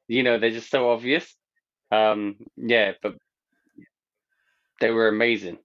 You 0.08 0.24
know, 0.24 0.40
they're 0.40 0.52
just 0.52 0.72
so 0.72 0.90
obvious. 0.90 1.36
Um, 1.92 2.36
yeah, 2.56 2.94
but 3.02 3.16
they 4.80 4.92
were 4.92 5.08
amazing. 5.08 5.58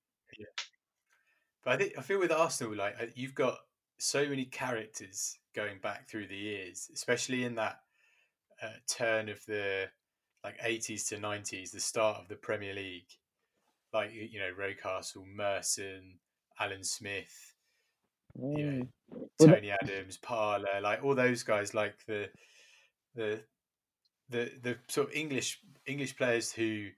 but 1.64 1.74
I 1.74 1.76
think 1.76 1.98
I 1.98 2.02
feel 2.02 2.18
with 2.18 2.32
Arsenal, 2.32 2.74
like 2.74 2.96
uh, 3.00 3.06
you've 3.14 3.34
got 3.34 3.58
so 3.98 4.26
many 4.28 4.44
characters 4.44 5.38
going 5.54 5.78
back 5.80 6.08
through 6.08 6.26
the 6.26 6.36
years, 6.36 6.90
especially 6.92 7.44
in 7.44 7.54
that 7.54 7.80
uh, 8.62 8.68
turn 8.88 9.28
of 9.28 9.44
the 9.46 9.88
like 10.44 10.60
80s 10.60 11.08
to 11.08 11.16
90s, 11.16 11.70
the 11.72 11.80
start 11.80 12.18
of 12.20 12.28
the 12.28 12.36
Premier 12.36 12.74
League. 12.74 13.08
Like 13.92 14.12
you 14.12 14.38
know, 14.40 14.50
Rocastle, 14.58 15.24
Merson, 15.26 16.18
Alan 16.58 16.82
Smith, 16.84 17.54
you 18.56 18.66
know, 18.66 18.72
Well, 19.38 19.48
Tony 19.48 19.70
Adams, 19.70 20.16
Parlour, 20.18 20.80
like 20.82 21.02
all 21.04 21.14
those 21.14 21.42
guys, 21.44 21.74
like 21.74 22.04
the 22.06 22.28
the 23.14 23.40
the 24.28 24.50
the 24.62 24.76
sort 24.88 25.08
of 25.08 25.14
English 25.14 25.60
English 25.86 26.16
players 26.16 26.52
who 26.52 26.88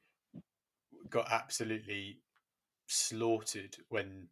got 1.11 1.31
absolutely 1.31 2.19
slaughtered 2.87 3.77
when 3.91 4.29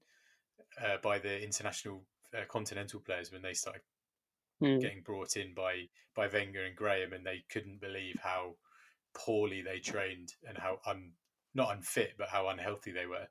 uh, 0.83 0.97
by 1.03 1.19
the 1.19 1.43
international 1.43 2.03
uh, 2.37 2.45
continental 2.49 3.01
players 3.01 3.31
when 3.31 3.43
they 3.43 3.55
started 3.55 3.83
Mm. 4.63 4.81
getting 4.81 5.03
brought 5.03 5.37
in 5.37 5.53
by 5.53 5.89
by 6.15 6.29
Wenger 6.29 6.65
and 6.65 6.77
Graham, 6.77 7.13
and 7.13 7.27
they 7.27 7.45
couldn't 7.51 7.81
believe 7.81 8.17
how 8.23 8.55
poorly 9.15 9.63
they 9.63 9.81
trained 9.81 10.35
and 10.49 10.59
how 10.59 10.79
un 10.87 11.13
not 11.55 11.75
unfit, 11.77 12.15
but 12.19 12.29
how 12.29 12.49
unhealthy 12.49 12.93
they 12.93 13.07
were. 13.07 13.29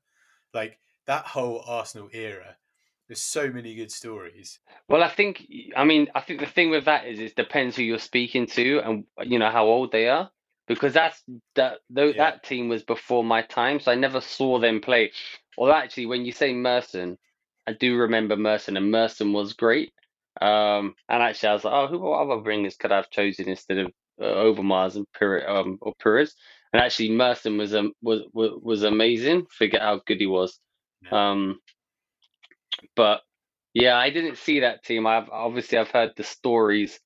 Like 0.53 0.79
that 1.07 1.25
whole 1.27 1.63
Arsenal 1.67 2.09
era, 2.13 2.57
there's 3.07 3.21
so 3.23 3.51
many 3.51 3.75
good 3.75 3.91
stories. 3.91 4.59
Well, 4.89 5.03
I 5.03 5.09
think 5.09 5.43
I 5.75 5.86
mean 5.86 6.09
I 6.15 6.21
think 6.21 6.39
the 6.41 6.45
thing 6.47 6.71
with 6.71 6.86
that 6.86 7.07
is 7.07 7.19
it 7.19 7.36
depends 7.36 7.75
who 7.75 7.84
you're 7.84 7.99
speaking 7.99 8.47
to 8.47 8.79
and 8.79 9.05
you 9.23 9.39
know 9.39 9.51
how 9.51 9.65
old 9.65 9.91
they 9.91 10.09
are 10.09 10.31
because 10.67 10.93
that's 10.93 11.23
that 11.55 11.79
though 11.89 12.13
Yeah. 12.13 12.31
that 12.31 12.43
team 12.43 12.69
was 12.69 12.84
before 12.84 13.23
my 13.23 13.41
time, 13.43 13.79
so 13.79 13.91
I 13.91 13.95
never 13.95 14.21
saw 14.21 14.59
them 14.59 14.81
play. 14.81 15.11
Or 15.57 15.71
actually, 15.73 16.07
when 16.07 16.25
you 16.25 16.31
say 16.31 16.53
Merson, 16.53 17.17
I 17.67 17.73
do 17.73 17.97
remember 17.97 18.36
Merson, 18.38 18.77
and 18.77 18.91
Merson 18.91 19.34
was 19.34 19.53
great. 19.53 19.93
Um, 20.41 20.95
and 21.09 21.23
actually, 21.23 21.49
I 21.49 21.53
was 21.53 21.63
like, 21.65 21.73
oh, 21.73 21.88
who 21.88 21.99
what 21.99 22.19
other 22.21 22.41
bringers 22.41 22.75
could 22.77 22.91
I 22.91 22.97
have 22.97 23.09
chosen 23.11 23.49
instead 23.49 23.77
of 23.79 23.91
uh, 24.22 24.26
Overmars 24.26 24.95
and 24.95 25.07
Pires, 25.18 25.43
um, 25.47 25.78
or 25.82 25.93
Perez? 26.01 26.36
And 26.74 26.82
actually, 26.82 27.11
Merson 27.11 27.57
was 27.57 27.76
um 27.76 27.93
was 28.01 28.22
was, 28.34 28.51
was 28.61 28.84
amazing. 28.84 29.45
Forget 29.57 29.82
how 29.82 30.01
good 30.05 30.20
he 30.20 30.28
was. 30.28 30.59
Um, 31.11 31.59
but 32.95 33.22
Yeah, 33.74 33.97
I 33.97 34.11
didn't 34.11 34.38
see 34.39 34.61
that 34.61 34.84
team. 34.84 35.07
I've 35.07 35.30
obviously 35.30 35.80
I've 35.80 35.91
heard 35.91 36.14
the 36.18 36.24
stories 36.24 36.99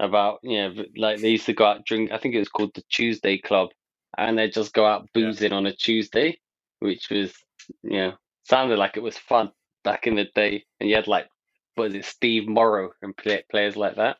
about 0.00 0.40
you 0.42 0.58
know 0.58 0.84
like 0.96 1.20
they 1.20 1.30
used 1.30 1.46
to 1.46 1.54
go 1.54 1.66
out 1.66 1.84
drink. 1.86 2.12
I 2.12 2.18
think 2.18 2.34
it 2.34 2.40
was 2.40 2.48
called 2.50 2.74
the 2.74 2.82
Tuesday 2.90 3.38
Club, 3.38 3.70
and 4.18 4.38
they 4.38 4.48
just 4.50 4.74
go 4.74 4.86
out 4.86 5.08
Yeah. 5.14 5.26
boozing 5.26 5.52
on 5.52 5.66
a 5.66 5.74
Tuesday, 5.74 6.40
which 6.80 7.10
was 7.10 7.34
you 7.82 7.98
know 7.98 8.14
sounded 8.44 8.78
like 8.78 8.96
it 8.96 9.02
was 9.04 9.18
fun 9.18 9.52
back 9.84 10.06
in 10.06 10.16
the 10.16 10.26
day. 10.34 10.64
And 10.80 10.90
you 10.90 10.96
had 10.96 11.08
like 11.08 11.28
what 11.76 11.88
is 11.90 11.94
it, 11.96 12.04
Steve 12.06 12.48
Morrow 12.48 12.92
and 13.02 13.16
play, 13.16 13.44
players 13.50 13.76
like 13.76 13.96
that. 13.96 14.18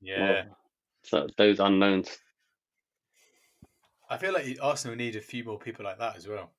Yeah. 0.00 0.18
Well, 0.20 0.57
so 1.08 1.26
those 1.36 1.60
unknowns. 1.60 2.18
I 4.10 4.16
feel 4.16 4.32
like 4.32 4.58
Arsenal 4.62 4.96
need 4.96 5.16
a 5.16 5.20
few 5.20 5.44
more 5.44 5.58
people 5.58 5.84
like 5.84 5.98
that 5.98 6.16
as 6.16 6.26
well. 6.26 6.50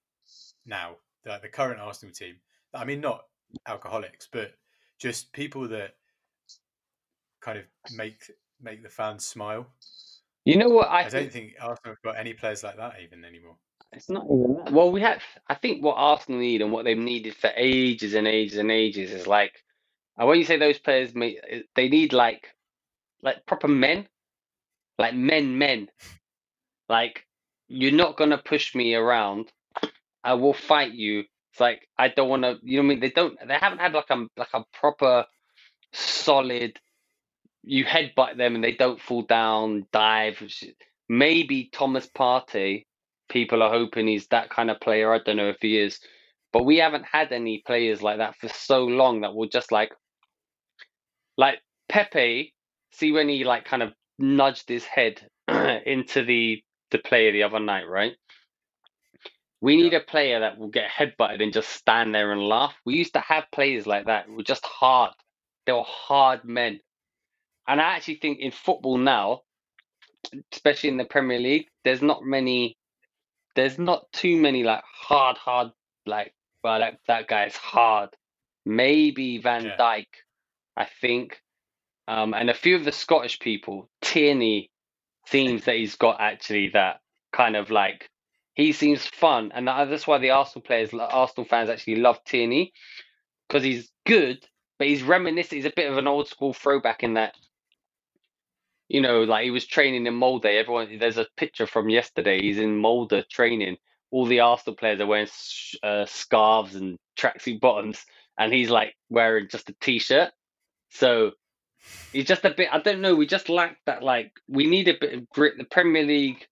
Now, 0.65 0.97
like 1.25 1.41
the 1.41 1.49
current 1.49 1.79
Arsenal 1.79 2.13
team. 2.13 2.35
I 2.73 2.85
mean, 2.85 3.01
not 3.01 3.25
alcoholics, 3.67 4.27
but 4.31 4.53
just 4.99 5.33
people 5.33 5.67
that 5.69 5.95
kind 7.41 7.57
of 7.57 7.65
make 7.95 8.31
make 8.61 8.83
the 8.83 8.89
fans 8.89 9.25
smile. 9.25 9.67
You 10.45 10.57
know 10.57 10.69
what 10.69 10.89
I, 10.89 11.05
I, 11.05 11.09
don't 11.09 11.31
think 11.31 11.53
Arsenal 11.59 11.95
have 11.95 12.01
got 12.03 12.19
any 12.19 12.33
players 12.33 12.63
like 12.63 12.77
that 12.77 12.95
even 13.03 13.23
anymore. 13.23 13.55
It's 13.91 14.09
not 14.09 14.25
even 14.25 14.55
that. 14.55 14.71
Well, 14.71 14.91
we 14.91 15.01
have. 15.01 15.21
I 15.47 15.55
think 15.55 15.83
what 15.83 15.95
Arsenal 15.95 16.39
need 16.39 16.61
and 16.61 16.71
what 16.71 16.85
they've 16.85 16.97
needed 16.97 17.35
for 17.35 17.51
ages 17.55 18.13
and 18.13 18.27
ages 18.27 18.57
and 18.57 18.71
ages 18.71 19.11
is 19.11 19.27
like, 19.27 19.53
when 20.15 20.37
you 20.37 20.45
say 20.45 20.57
those 20.57 20.79
players, 20.79 21.15
may- 21.15 21.39
they 21.75 21.89
need 21.89 22.13
like, 22.13 22.47
like 23.21 23.45
proper 23.45 23.67
men, 23.67 24.07
like 24.99 25.15
men, 25.15 25.57
men. 25.57 25.87
Like 26.89 27.25
you're 27.67 27.93
not 27.93 28.17
gonna 28.17 28.37
push 28.37 28.75
me 28.75 28.93
around. 28.93 29.51
I 30.23 30.33
will 30.33 30.53
fight 30.53 30.93
you. 30.93 31.23
It's 31.51 31.59
like 31.59 31.87
I 31.97 32.09
don't 32.09 32.29
want 32.29 32.43
to. 32.43 32.57
You 32.61 32.77
know 32.77 32.87
what 32.87 32.91
I 32.91 32.95
mean? 32.95 32.99
They 32.99 33.09
don't. 33.09 33.37
They 33.47 33.55
haven't 33.55 33.79
had 33.79 33.93
like 33.93 34.09
a 34.11 34.27
like 34.37 34.53
a 34.53 34.63
proper 34.73 35.25
solid. 35.93 36.79
You 37.63 37.85
headbutt 37.85 38.37
them 38.37 38.55
and 38.55 38.63
they 38.63 38.73
don't 38.73 39.01
fall 39.01 39.23
down, 39.23 39.85
dive. 39.91 40.43
Maybe 41.07 41.69
Thomas 41.71 42.07
Partey. 42.07 42.85
People 43.29 43.61
are 43.61 43.69
hoping 43.71 44.07
he's 44.07 44.27
that 44.27 44.49
kind 44.49 44.71
of 44.71 44.79
player. 44.79 45.13
I 45.13 45.19
don't 45.19 45.37
know 45.37 45.49
if 45.49 45.57
he 45.61 45.77
is, 45.77 45.99
but 46.51 46.65
we 46.65 46.77
haven't 46.77 47.05
had 47.11 47.31
any 47.31 47.61
players 47.65 48.01
like 48.01 48.17
that 48.17 48.35
for 48.37 48.47
so 48.47 48.85
long 48.85 49.21
that 49.21 49.35
will 49.35 49.47
just 49.47 49.71
like, 49.71 49.91
like 51.37 51.59
Pepe. 51.87 52.53
See 52.91 53.11
when 53.11 53.29
he 53.29 53.43
like 53.43 53.65
kind 53.65 53.83
of 53.83 53.93
nudged 54.19 54.69
his 54.69 54.85
head 54.85 55.21
into 55.85 56.23
the 56.23 56.61
the 56.91 56.99
player 56.99 57.31
the 57.31 57.43
other 57.43 57.59
night, 57.59 57.87
right? 57.87 58.13
We 59.61 59.75
need 59.75 59.93
a 59.93 59.99
player 59.99 60.39
that 60.39 60.57
will 60.57 60.69
get 60.69 60.89
headbutted 60.89 61.41
and 61.43 61.53
just 61.53 61.69
stand 61.69 62.15
there 62.15 62.31
and 62.31 62.41
laugh. 62.41 62.75
We 62.85 62.95
used 62.95 63.13
to 63.13 63.19
have 63.19 63.45
players 63.51 63.85
like 63.85 64.05
that 64.05 64.29
were 64.29 64.43
just 64.43 64.65
hard. 64.65 65.11
They 65.65 65.73
were 65.73 65.83
hard 65.83 66.45
men. 66.45 66.79
And 67.67 67.81
I 67.81 67.95
actually 67.95 68.15
think 68.15 68.39
in 68.39 68.51
football 68.51 68.97
now, 68.97 69.41
especially 70.53 70.89
in 70.89 70.97
the 70.97 71.05
Premier 71.05 71.39
League, 71.39 71.67
there's 71.83 72.01
not 72.01 72.23
many, 72.23 72.77
there's 73.55 73.77
not 73.77 74.11
too 74.13 74.37
many 74.37 74.63
like 74.63 74.83
hard, 74.85 75.37
hard, 75.37 75.71
like, 76.05 76.33
well, 76.63 76.79
that, 76.79 76.99
that 77.07 77.27
guy's 77.27 77.55
hard. 77.55 78.09
Maybe 78.65 79.39
Van 79.39 79.65
Yeah. 79.65 79.77
Dijk, 79.77 80.07
I 80.77 80.87
think. 81.01 81.41
Um, 82.09 82.33
and 82.33 82.49
a 82.49 82.55
few 82.55 82.75
of 82.75 82.85
the 82.85 82.91
Scottish 82.91 83.39
people, 83.39 83.87
Tierney 84.01 84.71
seems 85.27 85.65
that 85.65 85.75
he's 85.75 85.95
got 85.95 86.19
actually 86.19 86.69
that 86.69 87.01
kind 87.31 87.55
of 87.55 87.69
like, 87.69 88.09
he 88.55 88.71
seems 88.71 89.05
fun. 89.05 89.51
And 89.53 89.67
that's 89.67 90.07
why 90.07 90.17
the 90.17 90.31
Arsenal 90.31 90.63
players, 90.63 90.89
Arsenal 90.91 91.47
fans 91.47 91.69
actually 91.69 91.97
love 91.97 92.23
Tierney 92.25 92.73
because 93.47 93.63
he's 93.63 93.91
good, 94.07 94.43
but 94.79 94.87
he's 94.87 95.03
reminiscent. 95.03 95.57
He's 95.57 95.65
a 95.65 95.73
bit 95.75 95.91
of 95.91 95.97
an 95.99 96.07
old 96.07 96.27
school 96.27 96.51
throwback 96.51 97.03
in 97.03 97.13
that 97.13 97.35
you 98.89 99.01
know, 99.01 99.23
like 99.23 99.43
he 99.43 99.51
was 99.51 99.67
training 99.67 100.07
in 100.07 100.15
Molde. 100.15 100.45
Everyone, 100.45 100.97
there's 100.97 101.19
a 101.19 101.27
picture 101.37 101.67
from 101.67 101.89
yesterday. 101.89 102.41
He's 102.41 102.57
in 102.57 102.75
Molde 102.75 103.23
training. 103.29 103.77
All 104.11 104.25
the 104.25 104.39
Arsenal 104.39 104.75
players 104.75 104.99
are 104.99 105.05
wearing 105.05 105.27
uh, 105.83 106.07
scarves 106.07 106.73
and 106.73 106.97
tracksuit 107.15 107.61
bottoms, 107.61 108.03
and 108.39 108.51
he's 108.51 108.71
like 108.71 108.95
wearing 109.09 109.47
just 109.47 109.69
a 109.69 109.75
t-shirt. 109.79 110.31
So 110.89 111.33
he's 112.11 112.25
just 112.25 112.45
a 112.45 112.51
bit. 112.51 112.69
I 112.71 112.79
don't 112.79 113.01
know. 113.01 113.15
We 113.15 113.25
just 113.27 113.49
lack 113.49 113.77
that. 113.85 114.03
Like 114.03 114.31
we 114.47 114.67
need 114.67 114.87
a 114.87 114.97
bit 114.99 115.13
of 115.13 115.29
grit. 115.29 115.57
The 115.57 115.63
Premier 115.65 116.03
League 116.03 116.45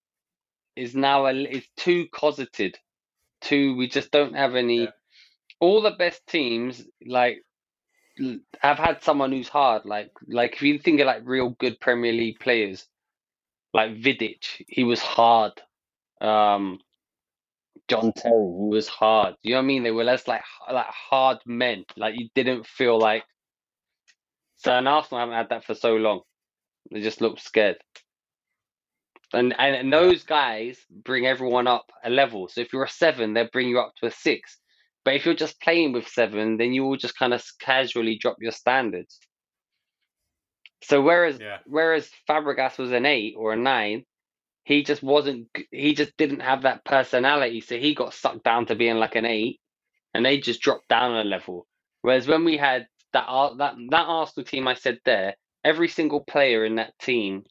is 0.75 0.95
now 0.95 1.25
a, 1.25 1.33
is 1.33 1.65
too 1.77 2.07
cosseted. 2.13 2.77
Too. 3.41 3.75
We 3.75 3.87
just 3.87 4.11
don't 4.11 4.35
have 4.35 4.55
any. 4.55 4.83
Yeah. 4.83 4.91
All 5.59 5.81
the 5.81 5.91
best 5.91 6.25
teams 6.27 6.83
like 7.05 7.43
have 8.59 8.77
had 8.77 9.03
someone 9.03 9.31
who's 9.31 9.47
hard. 9.47 9.85
Like 9.85 10.11
like 10.27 10.53
if 10.53 10.61
you 10.61 10.79
think 10.79 10.99
of 10.99 11.07
like 11.07 11.21
real 11.25 11.49
good 11.49 11.79
Premier 11.79 12.13
League 12.13 12.39
players, 12.39 12.87
like 13.73 13.91
Vidic, 13.91 14.63
he 14.67 14.83
was 14.83 14.99
hard. 15.01 15.53
Um, 16.21 16.79
John 17.87 18.11
Terry, 18.13 18.33
he 18.33 18.69
was 18.69 18.87
hard. 18.87 19.35
You 19.43 19.51
know 19.51 19.57
what 19.57 19.63
I 19.63 19.67
mean? 19.67 19.83
They 19.83 19.91
were 19.91 20.03
less 20.03 20.27
like 20.27 20.43
like 20.71 20.87
hard 20.87 21.39
men. 21.45 21.85
Like 21.95 22.15
you 22.17 22.29
didn't 22.35 22.65
feel 22.65 22.99
like. 22.99 23.23
So 24.57 24.73
and 24.73 24.87
Arsenal 24.87 25.21
haven't 25.21 25.35
had 25.35 25.49
that 25.49 25.65
for 25.65 25.75
so 25.75 25.95
long. 25.95 26.21
They 26.91 27.01
just 27.01 27.21
look 27.21 27.39
scared. 27.39 27.77
And 29.33 29.55
and, 29.59 29.75
and 29.75 29.93
those 29.93 30.23
guys 30.23 30.79
bring 30.91 31.27
everyone 31.27 31.67
up 31.67 31.91
a 32.03 32.09
level. 32.09 32.49
So 32.49 32.61
if 32.61 32.73
you're 32.73 32.85
a 32.85 32.89
seven, 32.89 33.33
they'll 33.33 33.49
bring 33.51 33.69
you 33.69 33.79
up 33.79 33.93
to 34.01 34.07
a 34.07 34.11
six. 34.11 34.59
But 35.05 35.15
if 35.15 35.25
you're 35.25 35.35
just 35.35 35.61
playing 35.61 35.93
with 35.93 36.07
seven, 36.07 36.57
then 36.57 36.73
you 36.73 36.83
will 36.85 36.97
just 36.97 37.17
kind 37.17 37.33
of 37.33 37.43
casually 37.61 38.17
drop 38.19 38.37
your 38.41 38.53
standards. 38.53 39.19
So 40.83 41.01
whereas 41.01 41.39
Yeah. 41.39 41.59
whereas 41.65 42.09
Fabregas 42.29 42.77
was 42.77 42.91
an 42.93 43.05
eight 43.05 43.35
or 43.37 43.53
a 43.53 43.57
nine, 43.57 44.05
he 44.65 44.83
just 44.83 45.03
wasn't. 45.03 45.49
He 45.71 45.95
just 45.95 46.17
didn't 46.17 46.41
have 46.41 46.63
that 46.63 46.85
personality, 46.85 47.61
so 47.61 47.77
he 47.77 47.95
got 47.95 48.13
sucked 48.15 48.43
down 48.45 48.67
to 48.67 48.75
being 48.75 48.97
like 48.97 49.15
an 49.15 49.25
eight, 49.25 49.59
and 50.13 50.25
they 50.25 50.39
just 50.39 50.61
dropped 50.61 50.89
down 50.89 51.15
a 51.15 51.23
level. 51.25 51.67
Whereas 52.03 52.27
when 52.27 52.45
we 52.45 52.57
had 52.57 52.87
that 53.27 53.57
that 53.59 53.75
that 53.91 54.05
Arsenal 54.07 54.45
team 54.45 54.67
I 54.67 54.75
said 54.75 54.99
there, 55.05 55.35
every 55.65 55.89
single 55.89 56.21
player 56.21 56.65
in 56.65 56.75
that 56.77 56.97
team, 56.99 57.45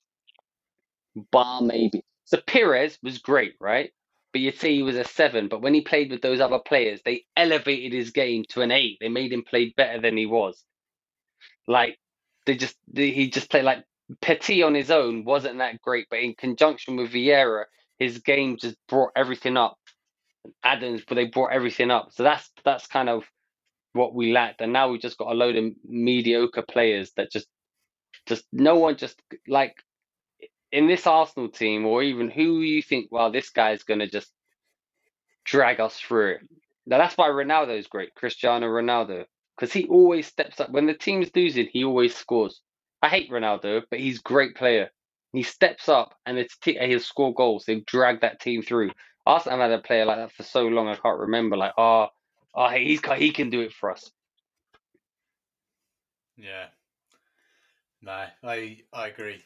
bar 1.32 1.62
maybe. 1.62 2.04
So 2.24 2.38
Pires 2.46 2.98
was 3.02 3.18
great, 3.18 3.54
right? 3.60 3.92
But 4.32 4.42
you'd 4.42 4.58
say 4.58 4.74
he 4.74 4.82
was 4.82 4.96
a 4.96 5.04
seven. 5.04 5.48
But 5.48 5.62
when 5.62 5.74
he 5.74 5.82
played 5.82 6.10
with 6.10 6.22
those 6.22 6.40
other 6.40 6.58
players, 6.60 7.00
they 7.04 7.24
elevated 7.36 7.92
his 7.94 8.10
game 8.12 8.44
to 8.50 8.62
an 8.62 8.72
eight. 8.72 8.98
They 9.00 9.08
made 9.10 9.32
him 9.32 9.44
play 9.44 9.74
better 9.76 10.00
than 10.00 10.16
he 10.16 10.26
was. 10.26 10.64
Like 11.68 11.98
they 12.46 12.56
just 12.56 12.76
they, 12.92 13.10
he 13.12 13.30
just 13.30 13.50
played 13.50 13.64
like 13.64 13.84
Petit 14.22 14.62
on 14.64 14.74
his 14.74 14.90
own 14.90 15.24
wasn't 15.24 15.58
that 15.58 15.82
great, 15.82 16.08
but 16.10 16.20
in 16.20 16.34
conjunction 16.34 16.96
with 16.96 17.12
Vieira, 17.12 17.64
his 17.98 18.18
game 18.20 18.58
just 18.58 18.76
brought 18.88 19.12
everything 19.16 19.56
up. 19.56 19.78
Adams, 20.64 21.02
but 21.08 21.16
they 21.16 21.26
brought 21.26 21.52
everything 21.52 21.90
up. 21.90 22.10
So 22.12 22.22
that's 22.24 22.50
that's 22.64 22.86
kind 22.88 23.08
of 23.08 23.24
what 23.96 24.14
we 24.14 24.32
lacked, 24.32 24.60
and 24.60 24.72
now 24.72 24.88
we've 24.90 25.00
just 25.00 25.18
got 25.18 25.32
a 25.32 25.34
load 25.34 25.56
of 25.56 25.72
mediocre 25.84 26.62
players 26.62 27.12
that 27.16 27.30
just 27.32 27.48
just 28.26 28.44
no 28.52 28.76
one 28.76 28.96
just 28.96 29.20
like 29.48 29.76
in 30.72 30.86
this 30.86 31.06
Arsenal 31.06 31.48
team, 31.48 31.86
or 31.86 32.02
even 32.02 32.30
who 32.30 32.60
you 32.60 32.82
think, 32.82 33.08
well, 33.10 33.30
this 33.30 33.50
guy's 33.50 33.84
gonna 33.84 34.08
just 34.08 34.32
drag 35.44 35.80
us 35.80 35.98
through. 35.98 36.38
Now 36.86 36.98
that's 36.98 37.16
why 37.16 37.28
Ronaldo 37.28 37.78
is 37.78 37.86
great, 37.86 38.14
Cristiano 38.14 38.66
Ronaldo, 38.66 39.24
because 39.56 39.72
he 39.72 39.86
always 39.86 40.26
steps 40.26 40.60
up 40.60 40.70
when 40.70 40.86
the 40.86 40.94
team's 40.94 41.30
losing. 41.34 41.68
He 41.72 41.84
always 41.84 42.14
scores. 42.14 42.60
I 43.02 43.08
hate 43.08 43.30
Ronaldo, 43.30 43.82
but 43.90 44.00
he's 44.00 44.18
a 44.20 44.22
great 44.22 44.54
player. 44.56 44.90
He 45.32 45.42
steps 45.42 45.88
up 45.88 46.14
and 46.24 46.38
it's 46.38 46.56
t- 46.58 46.78
he'll 46.80 47.00
score 47.00 47.34
goals. 47.34 47.64
They've 47.66 47.84
dragged 47.84 48.22
that 48.22 48.40
team 48.40 48.62
through. 48.62 48.90
Arsenal 49.26 49.58
have 49.58 49.70
had 49.70 49.80
a 49.80 49.82
player 49.82 50.04
like 50.04 50.16
that 50.18 50.32
for 50.32 50.44
so 50.44 50.66
long. 50.66 50.88
I 50.88 50.96
can't 50.96 51.18
remember. 51.18 51.56
Like, 51.56 51.72
oh, 51.76 52.08
oh, 52.56 52.68
he's 52.70 53.00
he 53.16 53.30
can 53.30 53.50
do 53.50 53.60
it 53.60 53.72
for 53.72 53.90
us. 53.90 54.10
Yeah. 56.36 56.66
No, 58.02 58.24
I 58.44 58.78
I 58.92 59.08
agree. 59.08 59.42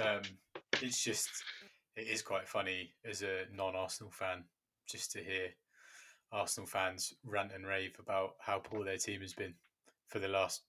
Um, 0.00 0.22
it's 0.82 1.02
just 1.02 1.28
it 1.96 2.06
is 2.06 2.22
quite 2.22 2.48
funny 2.48 2.92
as 3.08 3.22
a 3.22 3.44
non-Arsenal 3.54 4.12
fan 4.12 4.44
just 4.88 5.12
to 5.12 5.22
hear 5.22 5.48
Arsenal 6.32 6.66
fans 6.66 7.14
rant 7.24 7.52
and 7.54 7.66
rave 7.66 7.96
about 7.98 8.34
how 8.40 8.58
poor 8.58 8.84
their 8.84 8.98
team 8.98 9.20
has 9.20 9.32
been 9.32 9.54
for 10.08 10.18
the 10.18 10.28
last 10.28 10.62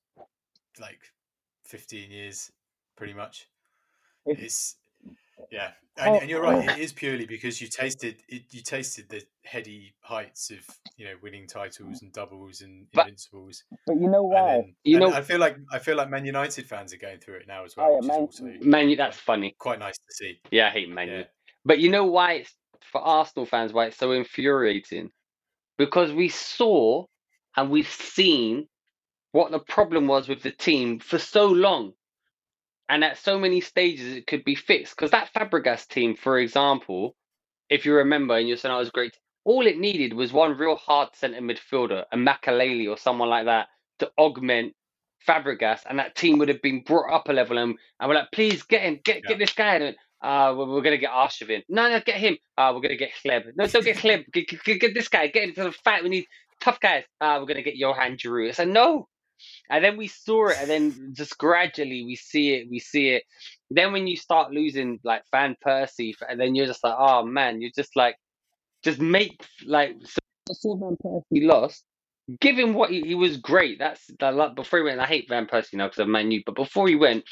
like 0.80 1.01
fifteen 1.64 2.12
years, 2.12 2.51
pretty 2.95 3.14
much. 3.14 3.47
It's 4.26 4.76
yeah, 5.52 5.72
and, 5.98 6.16
oh, 6.16 6.20
and 6.20 6.30
you're 6.30 6.42
right. 6.42 6.68
Oh. 6.70 6.74
It 6.74 6.80
is 6.80 6.94
purely 6.94 7.26
because 7.26 7.62
you 7.62 7.68
tasted 7.68 8.18
it. 8.28 8.44
You 8.52 8.62
tasted 8.62 9.10
the 9.10 9.22
heady 9.44 9.94
heights 10.02 10.52
of 10.52 10.60
you 10.98 11.06
know 11.06 11.14
winning 11.22 11.48
titles 11.48 12.02
and 12.02 12.12
doubles 12.14 12.62
and 12.62 12.88
But- 12.94 13.08
invincibles. 13.08 13.64
But 13.88 13.98
you 13.98 14.10
know 14.10 14.24
why? 14.24 14.52
Then, 14.56 14.76
You 14.84 15.00
know- 15.00 15.14
I 15.14 15.22
feel 15.22 15.40
like 15.40 15.58
I 15.72 15.80
feel 15.80 15.98
like 15.98 16.10
Man 16.10 16.26
United 16.26 16.66
fans 16.68 16.94
are 16.94 16.98
going 16.98 17.20
through 17.20 17.36
it 17.36 17.48
now 17.48 17.66
as 17.66 17.74
oh, 17.78 17.82
well, 17.82 17.92
Oh, 17.92 18.00
yeah, 18.02 18.08
Man- 18.08 18.18
also 18.18 18.44
Man, 18.62 18.96
that's 18.98 19.18
funny. 19.18 19.56
quite 19.58 19.80
nice 19.80 19.98
to 19.98 20.14
see. 20.14 20.40
Yeah, 20.52 20.68
I 20.68 20.72
hate 20.72 20.90
Man. 20.90 21.08
Yeah, 21.08 21.24
But 21.66 21.80
you 21.80 21.90
know 21.90 22.06
why 22.06 22.34
it's 22.34 22.54
for 22.92 23.02
Arsenal 23.02 23.46
fans 23.46 23.74
why 23.74 23.86
it's 23.88 23.98
so 23.98 24.12
infuriating? 24.12 25.12
Because 25.78 26.12
we 26.12 26.30
saw 26.30 27.06
and 27.56 27.70
we've 27.70 27.90
seen 27.92 28.68
what 29.32 29.52
the 29.52 29.60
problem 29.60 30.08
was 30.08 30.28
with 30.28 30.42
the 30.42 30.52
team 30.52 31.00
for 31.00 31.20
so 31.20 31.46
long. 31.48 31.94
And 32.90 33.04
at 33.04 33.18
so 33.20 33.40
many 33.40 33.62
stages, 33.62 34.16
it 34.16 34.28
could 34.28 34.44
be 34.44 34.56
fixed. 34.56 34.96
Because 34.96 35.12
that 35.12 35.30
Fabregas 35.34 35.88
team, 35.88 36.16
for 36.16 36.40
example, 36.40 37.16
if 37.70 37.86
you 37.86 37.94
remember, 37.94 38.36
and 38.38 38.48
you're 38.48 38.58
saying 38.58 38.74
oh, 38.74 38.78
it 38.78 38.82
was 38.82 38.90
great, 38.90 39.16
all 39.46 39.68
it 39.68 39.78
needed 39.78 40.14
was 40.14 40.34
one 40.34 40.58
real 40.58 40.76
hard 40.76 41.10
centre 41.16 41.40
midfielder, 41.42 42.04
a 42.12 42.18
Makelele 42.18 42.90
or 42.90 42.98
someone 42.98 43.30
like 43.30 43.46
that, 43.46 43.68
to 44.00 44.12
augment 44.18 44.74
Fabregas, 45.28 45.82
and 45.90 46.00
that 46.00 46.16
team 46.16 46.40
would 46.40 46.48
have 46.50 46.62
been 46.62 46.82
brought 46.82 47.14
up 47.14 47.30
a 47.30 47.34
level. 47.34 47.58
And, 47.58 47.76
and 48.00 48.10
we're 48.10 48.16
like, 48.16 48.32
please 48.32 48.64
get 48.64 48.82
him, 48.82 49.00
get 49.04 49.18
Yeah. 49.24 49.30
get 49.30 49.40
this 49.40 49.54
guy. 49.54 49.76
And 49.76 49.96
uh, 50.22 50.56
we're, 50.58 50.66
we're 50.68 50.82
gonna 50.82 50.98
get 50.98 51.12
Arshavin. 51.12 51.64
No, 51.70 51.90
no, 51.90 52.00
get 52.00 52.16
him. 52.16 52.38
Uh, 52.58 52.72
we're 52.74 52.82
gonna 52.82 52.96
get 52.96 53.12
Hleb. 53.26 53.44
No, 53.56 53.68
don't 53.68 53.84
get 53.86 53.98
Hleb. 53.98 54.32
Get, 54.32 54.48
get, 54.64 54.80
get 54.80 54.94
this 54.94 55.10
guy. 55.10 55.28
Get 55.28 55.44
him 55.44 55.54
to 55.56 55.64
the 55.66 55.72
fight. 55.72 56.04
We 56.04 56.10
need 56.10 56.26
tough 56.62 56.80
guys. 56.80 57.04
Uh, 57.22 57.38
we're 57.40 57.48
gonna 57.48 57.62
get 57.62 57.76
Johan 57.76 58.16
Djourou. 58.18 58.48
I 58.50 58.52
said 58.52 58.70
no. 58.70 59.08
And 59.70 59.84
then 59.84 59.98
we 59.98 60.08
saw 60.08 60.48
it, 60.50 60.58
and 60.60 60.70
then 60.70 61.14
just 61.14 61.38
gradually 61.38 62.04
we 62.06 62.16
see 62.16 62.54
it, 62.56 62.68
we 62.70 62.80
see 62.80 63.10
it. 63.10 63.24
Then 63.70 63.92
when 63.92 64.08
you 64.08 64.18
start 64.18 64.52
losing 64.52 65.00
like 65.04 65.24
Van 65.32 65.56
Persie, 65.66 66.14
and 66.28 66.40
then 66.40 66.56
you're 66.56 66.66
just 66.68 66.84
like, 66.84 66.96
oh 66.98 67.26
man, 67.26 67.62
you're 67.62 67.72
just 67.76 67.96
like, 67.96 68.16
just 68.84 69.00
make 69.00 69.46
like 69.66 69.96
so 70.04 70.20
before 70.48 70.78
Van 70.78 70.98
Persie 71.04 71.46
lost, 71.46 71.84
give 72.40 72.58
him 72.58 72.74
what 72.74 72.90
he, 72.90 73.02
he 73.02 73.16
was 73.16 73.38
great. 73.38 73.80
That's 73.80 74.06
that 74.20 74.36
like 74.36 74.56
before 74.56 74.80
he 74.80 74.86
went. 74.86 75.00
I 75.00 75.06
hate 75.06 75.30
Van 75.30 75.46
Persie 75.46 75.76
now 75.76 75.88
because 75.88 76.00
of 76.00 76.08
Man 76.08 76.32
U, 76.32 76.42
but 76.46 76.56
before 76.56 76.88
he 76.88 76.96
went, 76.96 77.24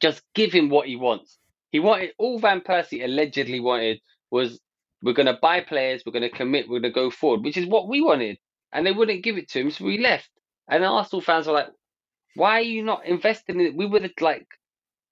just 0.00 0.22
give 0.34 0.52
him 0.52 0.68
what 0.68 0.86
he 0.86 0.96
wants. 0.96 1.38
He 1.70 1.80
wanted 1.80 2.12
all 2.18 2.38
Van 2.38 2.60
Persie 2.60 3.04
allegedly 3.04 3.60
wanted 3.60 4.00
was 4.30 4.60
we're 5.02 5.14
gonna 5.14 5.38
buy 5.40 5.60
players, 5.60 6.02
we're 6.06 6.12
gonna 6.12 6.30
commit, 6.30 6.68
we're 6.68 6.80
gonna 6.80 6.92
go 6.92 7.10
forward, 7.10 7.44
which 7.44 7.56
is 7.56 7.66
what 7.66 7.88
we 7.88 8.00
wanted, 8.00 8.38
and 8.72 8.86
they 8.86 8.92
wouldn't 8.92 9.24
give 9.24 9.36
it 9.36 9.48
to 9.50 9.60
him, 9.60 9.70
so 9.70 9.84
we 9.84 9.98
left. 9.98 10.28
And 10.72 10.84
Arsenal 10.84 11.20
fans 11.20 11.46
were 11.46 11.52
like, 11.52 11.70
"Why 12.34 12.58
are 12.58 12.62
you 12.62 12.82
not 12.82 13.06
investing 13.06 13.60
in 13.60 13.66
it?" 13.66 13.76
We 13.76 13.86
were 13.86 14.00
like, 14.20 14.46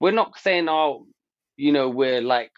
we're 0.01 0.13
not 0.13 0.39
saying, 0.39 0.69
"Oh, 0.69 1.07
you 1.57 1.73
know, 1.73 1.91
we're 1.91 2.23
like 2.23 2.53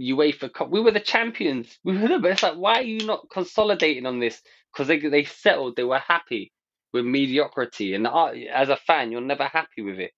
UEFA 0.00 0.52
Cup. 0.52 0.70
We 0.70 0.80
were 0.80 0.92
the 0.92 1.00
champions. 1.00 1.78
We 1.84 1.98
were 1.98 2.08
the 2.08 2.20
best. 2.20 2.44
Like, 2.44 2.54
why 2.56 2.74
are 2.76 2.82
you 2.82 3.06
not 3.06 3.28
consolidating 3.30 4.06
on 4.06 4.20
this? 4.20 4.40
Because 4.72 4.88
they 4.88 5.00
they 5.00 5.24
settled, 5.24 5.76
they 5.76 5.84
were 5.84 5.98
happy 5.98 6.52
with 6.92 7.04
mediocrity, 7.04 7.94
and 7.94 8.06
uh, 8.06 8.28
as 8.52 8.68
a 8.68 8.76
fan, 8.76 9.12
you're 9.12 9.20
never 9.20 9.44
happy 9.46 9.82
with 9.82 9.98
it. 9.98 10.12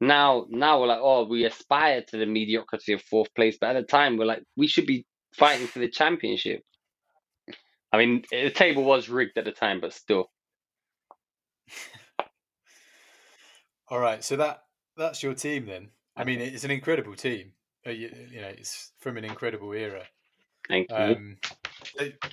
Now, 0.00 0.46
now 0.50 0.80
we're 0.80 0.88
like, 0.88 1.00
oh, 1.02 1.26
we 1.26 1.44
aspire 1.44 2.02
to 2.08 2.18
the 2.18 2.26
mediocrity 2.26 2.94
of 2.94 3.02
fourth 3.02 3.34
place, 3.36 3.58
but 3.60 3.76
at 3.76 3.80
the 3.82 3.86
time, 3.86 4.16
we're 4.16 4.24
like, 4.24 4.42
we 4.56 4.66
should 4.66 4.86
be 4.86 5.06
fighting 5.36 5.68
for 5.68 5.80
the 5.80 5.88
championship. 5.88 6.62
I 7.92 7.98
mean, 7.98 8.24
the 8.32 8.50
table 8.50 8.84
was 8.84 9.10
rigged 9.10 9.38
at 9.38 9.44
the 9.44 9.52
time, 9.52 9.80
but 9.80 9.92
still. 9.92 10.31
All 13.88 13.98
right, 13.98 14.24
so 14.24 14.36
that 14.36 14.64
that's 14.96 15.22
your 15.22 15.34
team 15.34 15.66
then. 15.66 15.90
I 16.16 16.24
mean, 16.24 16.40
it's 16.40 16.64
an 16.64 16.70
incredible 16.70 17.14
team. 17.14 17.52
Uh, 17.86 17.90
you, 17.90 18.10
you 18.30 18.40
know, 18.40 18.48
it's 18.48 18.92
from 18.98 19.16
an 19.16 19.24
incredible 19.24 19.72
era. 19.72 20.04
Thank 20.68 20.90
you. 20.90 20.96
Um, 20.96 21.36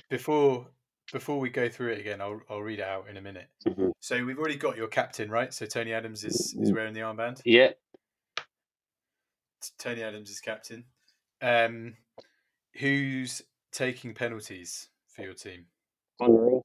before 0.08 0.68
before 1.12 1.40
we 1.40 1.50
go 1.50 1.68
through 1.68 1.92
it 1.92 1.98
again, 2.00 2.20
I'll 2.20 2.40
I'll 2.48 2.60
read 2.60 2.78
it 2.78 2.84
out 2.84 3.08
in 3.08 3.16
a 3.16 3.22
minute. 3.22 3.48
Mhm. 3.66 3.92
So 4.00 4.24
we've 4.24 4.38
already 4.38 4.56
got 4.56 4.76
your 4.76 4.88
captain, 4.88 5.30
right? 5.30 5.52
So 5.52 5.66
Tony 5.66 5.92
Adams 5.92 6.24
is 6.24 6.54
is 6.58 6.72
wearing 6.72 6.94
the 6.94 7.00
armband. 7.00 7.42
Yeah, 7.44 7.72
Tony 9.78 10.02
Adams 10.02 10.30
is 10.30 10.40
captain. 10.40 10.84
Um, 11.42 11.96
who's 12.74 13.42
taking 13.72 14.14
penalties 14.14 14.88
for 15.08 15.22
your 15.22 15.34
team? 15.34 15.66
Henry. 16.20 16.59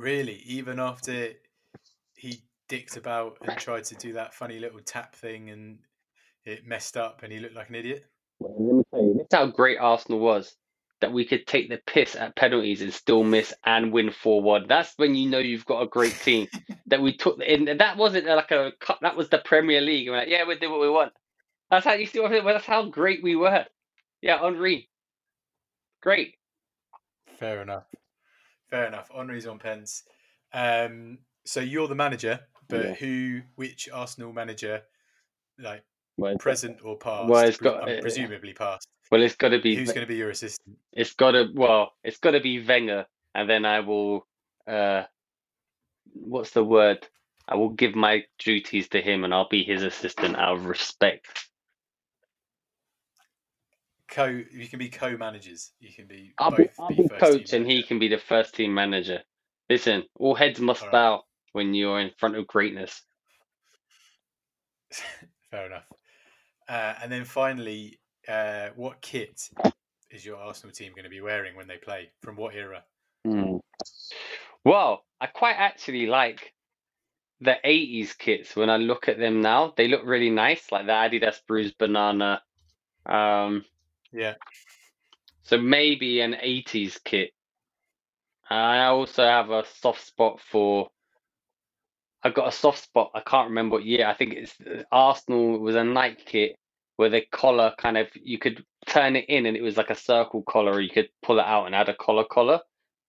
Really, 0.00 0.42
even 0.46 0.80
after 0.80 1.28
he 2.16 2.40
dicked 2.70 2.96
about 2.96 3.36
and 3.42 3.58
tried 3.58 3.84
to 3.84 3.94
do 3.96 4.14
that 4.14 4.32
funny 4.32 4.58
little 4.58 4.80
tap 4.80 5.14
thing 5.14 5.50
and 5.50 5.78
it 6.46 6.66
messed 6.66 6.96
up 6.96 7.22
and 7.22 7.30
he 7.30 7.38
looked 7.38 7.54
like 7.54 7.68
an 7.68 7.74
idiot. 7.74 8.06
Well, 8.38 8.54
let 8.58 8.76
me 8.76 8.82
tell 8.90 9.02
you, 9.02 9.14
this 9.18 9.26
how 9.30 9.46
great 9.48 9.76
Arsenal 9.78 10.20
was. 10.20 10.56
That 11.02 11.12
we 11.12 11.26
could 11.26 11.46
take 11.46 11.68
the 11.68 11.80
piss 11.86 12.16
at 12.16 12.34
penalties 12.34 12.80
and 12.80 12.94
still 12.94 13.24
miss 13.24 13.52
and 13.66 13.92
win 13.92 14.10
4 14.10 14.40
1. 14.40 14.66
That's 14.68 14.94
when 14.96 15.14
you 15.14 15.28
know 15.28 15.38
you've 15.38 15.66
got 15.66 15.82
a 15.82 15.86
great 15.86 16.18
team. 16.24 16.48
that 16.86 17.02
we 17.02 17.14
took 17.14 17.38
in. 17.42 17.68
and 17.68 17.80
That 17.80 17.98
wasn't 17.98 18.24
like 18.24 18.52
a 18.52 18.72
cup, 18.80 19.00
that 19.02 19.16
was 19.16 19.28
the 19.28 19.38
Premier 19.38 19.82
League. 19.82 20.08
We're 20.08 20.16
like, 20.16 20.28
yeah, 20.28 20.44
we'll 20.44 20.58
do 20.58 20.70
what 20.70 20.80
we 20.80 20.88
want. 20.88 21.12
That's 21.70 21.84
how 21.84 21.92
you 21.92 22.06
see 22.06 22.20
what 22.20 22.32
That's 22.42 22.64
how 22.64 22.86
great 22.86 23.22
we 23.22 23.36
were. 23.36 23.66
Yeah, 24.22 24.38
Henry. 24.40 24.88
Great. 26.02 26.36
Fair 27.38 27.60
enough. 27.60 27.84
Fair 28.70 28.86
enough. 28.86 29.10
Henry's 29.14 29.46
on 29.46 29.58
pens. 29.58 30.04
Um, 30.52 31.18
so 31.44 31.60
you're 31.60 31.88
the 31.88 31.94
manager, 31.94 32.40
but 32.68 32.84
Yeah. 32.84 32.94
who, 32.94 33.42
which 33.56 33.88
Arsenal 33.92 34.32
manager, 34.32 34.82
like 35.58 35.82
Well, 36.16 36.36
present 36.38 36.84
or 36.84 36.96
past? 36.96 37.28
Well, 37.28 37.46
it's 37.46 37.58
got- 37.58 37.82
um, 37.88 37.98
uh, 37.98 38.00
presumably 38.00 38.52
past. 38.52 38.86
well 39.10 39.22
it's 39.22 39.36
got 39.36 39.48
to 39.48 39.58
be. 39.60 39.74
Who's 39.74 39.92
going 39.92 40.06
to 40.06 40.06
be 40.06 40.16
your 40.16 40.30
assistant? 40.30 40.78
It's 40.92 41.14
got 41.14 41.32
to 41.32 41.50
well, 41.54 41.92
it's 42.04 42.18
got 42.18 42.32
to 42.32 42.40
be 42.40 42.64
Wenger, 42.64 43.06
and 43.34 43.50
then 43.50 43.64
I 43.64 43.80
will. 43.80 44.26
Uh, 44.66 45.04
what's 46.12 46.50
the 46.50 46.64
word? 46.64 47.08
I 47.48 47.56
will 47.56 47.70
give 47.70 47.96
my 47.96 48.24
duties 48.38 48.88
to 48.90 49.00
him, 49.00 49.24
and 49.24 49.34
I'll 49.34 49.48
be 49.48 49.64
his 49.64 49.82
assistant 49.82 50.36
out 50.36 50.58
of 50.58 50.66
respect. 50.66 51.49
Co. 54.10 54.26
You 54.26 54.68
can 54.68 54.78
be 54.78 54.88
co-managers. 54.88 55.70
You 55.80 55.92
can 55.92 56.06
be. 56.06 56.32
I'll 56.38 56.50
be, 56.50 56.68
I'll 56.78 56.88
be 56.88 56.96
be 56.96 57.08
first 57.08 57.20
team 57.20 57.38
coach, 57.38 57.52
and 57.52 57.70
he 57.70 57.82
can 57.82 57.98
be 57.98 58.08
the 58.08 58.18
first 58.18 58.54
team 58.54 58.74
manager. 58.74 59.22
Listen, 59.68 60.02
all 60.18 60.34
heads 60.34 60.58
must 60.60 60.84
bow 60.90 61.22
when 61.52 61.74
you're 61.74 62.00
in 62.00 62.10
front 62.18 62.36
of 62.36 62.46
greatness. 62.46 63.02
Fair 65.50 65.66
enough. 65.66 65.84
Uh, 66.68 66.94
and 67.02 67.10
then 67.10 67.24
finally, 67.24 68.00
uh, 68.28 68.70
what 68.76 69.00
kit 69.00 69.48
is 70.10 70.24
your 70.24 70.36
Arsenal 70.36 70.72
team 70.72 70.92
going 70.92 71.04
to 71.04 71.10
be 71.10 71.20
wearing 71.20 71.56
when 71.56 71.68
they 71.68 71.76
play? 71.76 72.10
From 72.22 72.36
what 72.36 72.54
era? 72.54 72.82
Hmm. 73.24 73.56
Well, 74.64 75.04
I 75.20 75.26
quite 75.26 75.56
actually 75.56 76.06
like 76.06 76.52
the 77.40 77.56
80s 77.64 78.16
kits 78.16 78.54
when 78.54 78.70
I 78.70 78.76
look 78.76 79.08
at 79.08 79.18
them 79.18 79.40
now. 79.40 79.72
They 79.76 79.88
look 79.88 80.02
really 80.04 80.30
nice, 80.30 80.70
like 80.70 80.86
the 80.86 80.92
Adidas 80.92 81.40
Bruised 81.46 81.78
Banana. 81.78 82.42
Um, 83.06 83.64
Yeah. 84.12 84.34
so 85.42 85.58
maybe 85.58 86.20
an 86.20 86.32
80s 86.32 86.98
kit. 87.04 87.30
I 88.48 88.86
also 88.86 89.24
have 89.24 89.50
a 89.50 89.64
soft 89.80 90.04
spot 90.04 90.40
for. 90.40 90.90
I've 92.22 92.34
got 92.34 92.48
a 92.48 92.52
soft 92.52 92.82
spot. 92.82 93.12
I 93.14 93.20
can't 93.20 93.48
remember 93.48 93.74
what 93.76 93.84
year. 93.84 94.06
I 94.06 94.14
think 94.14 94.34
it's 94.34 94.54
uh, 94.60 94.82
Arsenal. 94.90 95.58
Was 95.60 95.76
a 95.76 95.84
Nike 95.84 96.22
kit 96.26 96.56
where 96.96 97.08
the 97.08 97.22
collar 97.30 97.72
kind 97.78 97.96
of 97.96 98.08
you 98.14 98.38
could 98.38 98.64
turn 98.86 99.16
it 99.16 99.26
in 99.28 99.46
and 99.46 99.56
it 99.56 99.62
was 99.62 99.76
like 99.76 99.90
a 99.90 99.94
circle 99.94 100.42
collar. 100.42 100.72
Or 100.72 100.80
you 100.80 100.90
could 100.90 101.08
pull 101.22 101.38
it 101.38 101.46
out 101.46 101.66
and 101.66 101.74
add 101.74 101.88
a 101.88 101.94
collar 101.94 102.24
collar. 102.24 102.60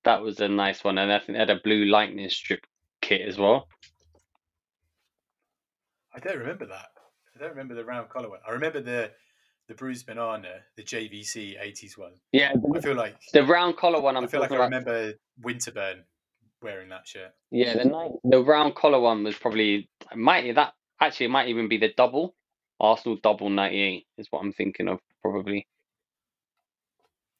That 0.03 0.21
was 0.21 0.39
a 0.39 0.47
nice 0.47 0.83
one, 0.83 0.97
and 0.97 1.11
I 1.11 1.19
think 1.19 1.33
they 1.33 1.39
had 1.39 1.49
a 1.49 1.59
blue 1.63 1.85
lightning 1.85 2.29
strip 2.29 2.65
kit 3.01 3.21
as 3.27 3.37
well. 3.37 3.67
I 6.13 6.19
don't 6.19 6.39
remember 6.39 6.67
that. 6.67 6.87
I 7.35 7.39
don't 7.39 7.49
remember 7.49 7.75
the 7.75 7.85
round 7.85 8.09
collar 8.09 8.29
one. 8.29 8.39
I 8.47 8.51
remember 8.51 8.81
the 8.81 9.11
the 9.71 9.75
bruised 9.75 10.05
banana, 10.05 10.49
the 10.75 10.83
JVC 10.83 11.57
'80s 11.57 11.97
one. 11.97 12.11
Yeah, 12.33 12.51
I 12.75 12.81
feel 12.81 12.93
like 12.93 13.15
the 13.31 13.43
round 13.43 13.77
collar 13.77 14.01
one. 14.01 14.17
I'm 14.17 14.25
I 14.25 14.27
feel 14.27 14.41
like 14.41 14.51
I 14.51 14.55
about. 14.55 14.65
remember 14.65 15.13
Winterburn 15.41 16.03
wearing 16.61 16.89
that 16.89 17.07
shirt. 17.07 17.31
Yeah, 17.51 17.77
the 17.77 17.85
night, 17.85 18.11
the 18.25 18.43
round 18.43 18.75
collar 18.75 18.99
one 18.99 19.23
was 19.23 19.37
probably 19.37 19.89
might 20.13 20.53
that 20.55 20.73
actually 20.99 21.27
it 21.27 21.29
might 21.29 21.47
even 21.47 21.69
be 21.69 21.77
the 21.77 21.93
double 21.95 22.35
Arsenal 22.81 23.17
double 23.23 23.49
'98 23.49 24.05
is 24.17 24.27
what 24.29 24.41
I'm 24.41 24.51
thinking 24.51 24.89
of 24.89 24.99
probably. 25.21 25.65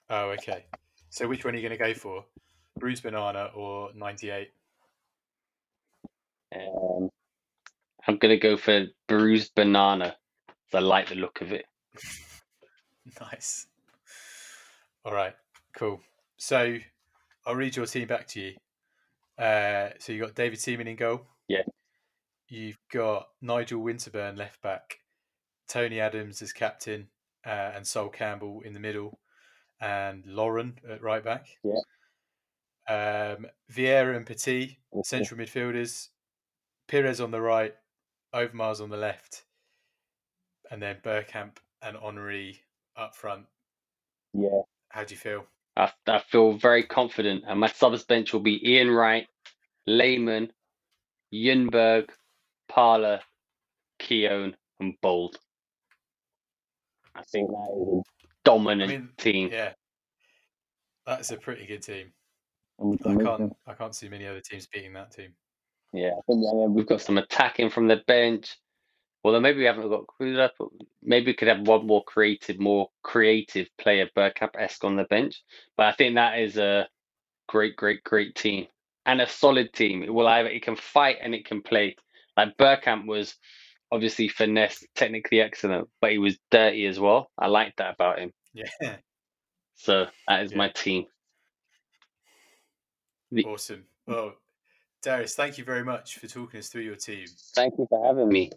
Oh, 0.09 0.29
okay. 0.29 0.63
So 1.09 1.27
which 1.27 1.43
one 1.43 1.53
are 1.53 1.57
you 1.57 1.67
going 1.67 1.77
to 1.77 1.85
go 1.85 1.93
for? 1.93 2.23
Bruised 2.79 3.03
banana 3.03 3.49
or 3.53 3.89
'98? 3.93 4.51
Um, 6.55 7.09
I'm 8.07 8.17
gonna 8.17 8.37
go 8.37 8.55
for 8.55 8.85
bruised 9.09 9.53
banana. 9.53 10.15
I 10.73 10.79
like 10.79 11.09
the 11.09 11.15
look 11.15 11.41
of 11.41 11.51
it. 11.51 11.65
Nice. 13.19 13.67
All 15.03 15.13
right, 15.13 15.33
cool. 15.75 15.99
So 16.37 16.77
I'll 17.45 17.55
read 17.55 17.75
your 17.75 17.85
team 17.85 18.07
back 18.07 18.27
to 18.29 18.39
you. 18.39 18.53
Uh, 19.37 19.89
so 19.99 20.13
you've 20.13 20.21
got 20.21 20.35
David 20.35 20.59
Seaman 20.59 20.87
in 20.87 20.95
goal. 20.95 21.25
Yeah. 21.47 21.63
You've 22.47 22.77
got 22.91 23.29
Nigel 23.41 23.81
Winterburn 23.81 24.37
left 24.37 24.61
back, 24.61 24.99
Tony 25.67 25.99
Adams 25.99 26.41
as 26.41 26.53
captain, 26.53 27.07
uh, 27.45 27.71
and 27.75 27.87
Sol 27.87 28.09
Campbell 28.09 28.61
in 28.65 28.73
the 28.73 28.79
middle, 28.79 29.19
and 29.79 30.25
Lauren 30.25 30.77
at 30.89 31.01
right 31.01 31.23
back. 31.23 31.47
Yeah. 31.63 31.73
Um, 32.89 33.47
Vieira 33.71 34.15
and 34.15 34.25
Petit 34.25 34.79
central 35.03 35.39
midfielders, 35.39 36.09
Pires 36.87 37.21
on 37.21 37.31
the 37.31 37.41
right, 37.41 37.73
Overmars 38.35 38.81
on 38.81 38.89
the 38.89 38.97
left, 38.97 39.45
and 40.69 40.81
then 40.81 40.97
Bergkamp 41.03 41.57
and 41.81 41.97
Henry 41.97 42.61
up 42.95 43.15
front. 43.15 43.45
Yeah. 44.33 44.61
How 44.89 45.03
do 45.03 45.13
you 45.13 45.19
feel? 45.19 45.45
I, 45.77 45.91
I 46.07 46.19
feel 46.19 46.53
very 46.53 46.83
confident, 46.83 47.43
and 47.47 47.59
my 47.59 47.67
subs 47.67 48.03
bench 48.03 48.33
will 48.33 48.41
be 48.41 48.73
Ian 48.73 48.91
Wright, 48.91 49.27
Lehmann, 49.87 50.51
Ljungberg, 51.33 52.09
Parlour, 52.67 53.21
Keown, 53.99 54.55
and 54.79 54.93
Bould. 55.01 55.37
I 57.15 57.23
think 57.23 57.49
that 57.49 57.69
is 57.73 58.03
a 58.23 58.27
dominant 58.43 58.91
I 58.91 58.97
mean, 58.97 59.09
team. 59.17 59.49
Yeah, 59.51 59.73
that's 61.05 61.31
a 61.31 61.37
pretty 61.37 61.65
good 61.65 61.83
team. 61.83 62.11
And 62.79 62.91
we 62.91 62.97
can 62.97 63.21
I 63.21 63.23
can't 63.23 63.53
I 63.67 63.73
can't 63.73 63.95
see 63.95 64.09
many 64.09 64.27
other 64.27 64.41
teams 64.41 64.67
beating 64.67 64.93
that 64.93 65.11
team. 65.11 65.33
Yeah, 65.93 66.11
I 66.11 66.21
think 66.27 66.41
we've 66.69 66.85
got 66.85 67.01
some 67.01 67.17
attacking 67.17 67.69
from 67.69 67.87
the 67.87 68.01
bench. 68.07 68.57
Although 69.23 69.39
maybe 69.39 69.59
we 69.59 69.65
haven't 69.65 69.89
got 69.89 70.07
Kruger, 70.07 70.49
but 70.57 70.69
maybe 71.03 71.27
we 71.27 71.33
could 71.35 71.47
have 71.47 71.67
one 71.67 71.85
more 71.85 72.03
creative, 72.03 72.59
more 72.59 72.89
creative 73.03 73.67
player, 73.77 74.09
Bergkamp 74.15 74.55
esque 74.57 74.83
on 74.83 74.95
the 74.95 75.03
bench. 75.03 75.43
But 75.77 75.87
I 75.87 75.91
think 75.91 76.15
that 76.15 76.39
is 76.39 76.57
a 76.57 76.87
great, 77.47 77.75
great, 77.75 78.03
great 78.03 78.35
team 78.35 78.67
and 79.05 79.21
a 79.21 79.27
solid 79.27 79.73
team. 79.73 80.03
It 80.03 80.13
will 80.13 80.27
either 80.27 80.49
it 80.49 80.63
can 80.63 80.75
fight 80.75 81.17
and 81.21 81.35
it 81.35 81.45
can 81.45 81.61
play. 81.61 81.95
Like 82.35 82.57
Bergkamp 82.57 83.05
was 83.05 83.35
obviously 83.91 84.27
finesse, 84.27 84.83
technically 84.95 85.41
excellent, 85.41 85.89
but 85.99 86.11
he 86.11 86.17
was 86.17 86.39
dirty 86.49 86.87
as 86.87 86.99
well. 86.99 87.29
I 87.37 87.47
like 87.47 87.75
that 87.77 87.93
about 87.93 88.19
him. 88.19 88.33
Yeah, 88.53 88.97
So 89.75 90.07
that 90.27 90.43
is 90.43 90.51
Yeah. 90.51 90.57
my 90.57 90.69
team. 90.69 91.05
The- 93.31 93.45
awesome. 93.45 93.85
Well, 94.05 94.35
Darius, 95.01 95.35
thank 95.35 95.57
you 95.57 95.63
very 95.63 95.83
much 95.83 96.17
for 96.17 96.27
talking 96.27 96.59
us 96.59 96.69
through 96.69 96.83
your 96.83 96.95
team. 96.95 97.27
Thank 97.55 97.77
you 97.77 97.87
for 97.89 98.05
having 98.05 98.29
me. 98.29 98.51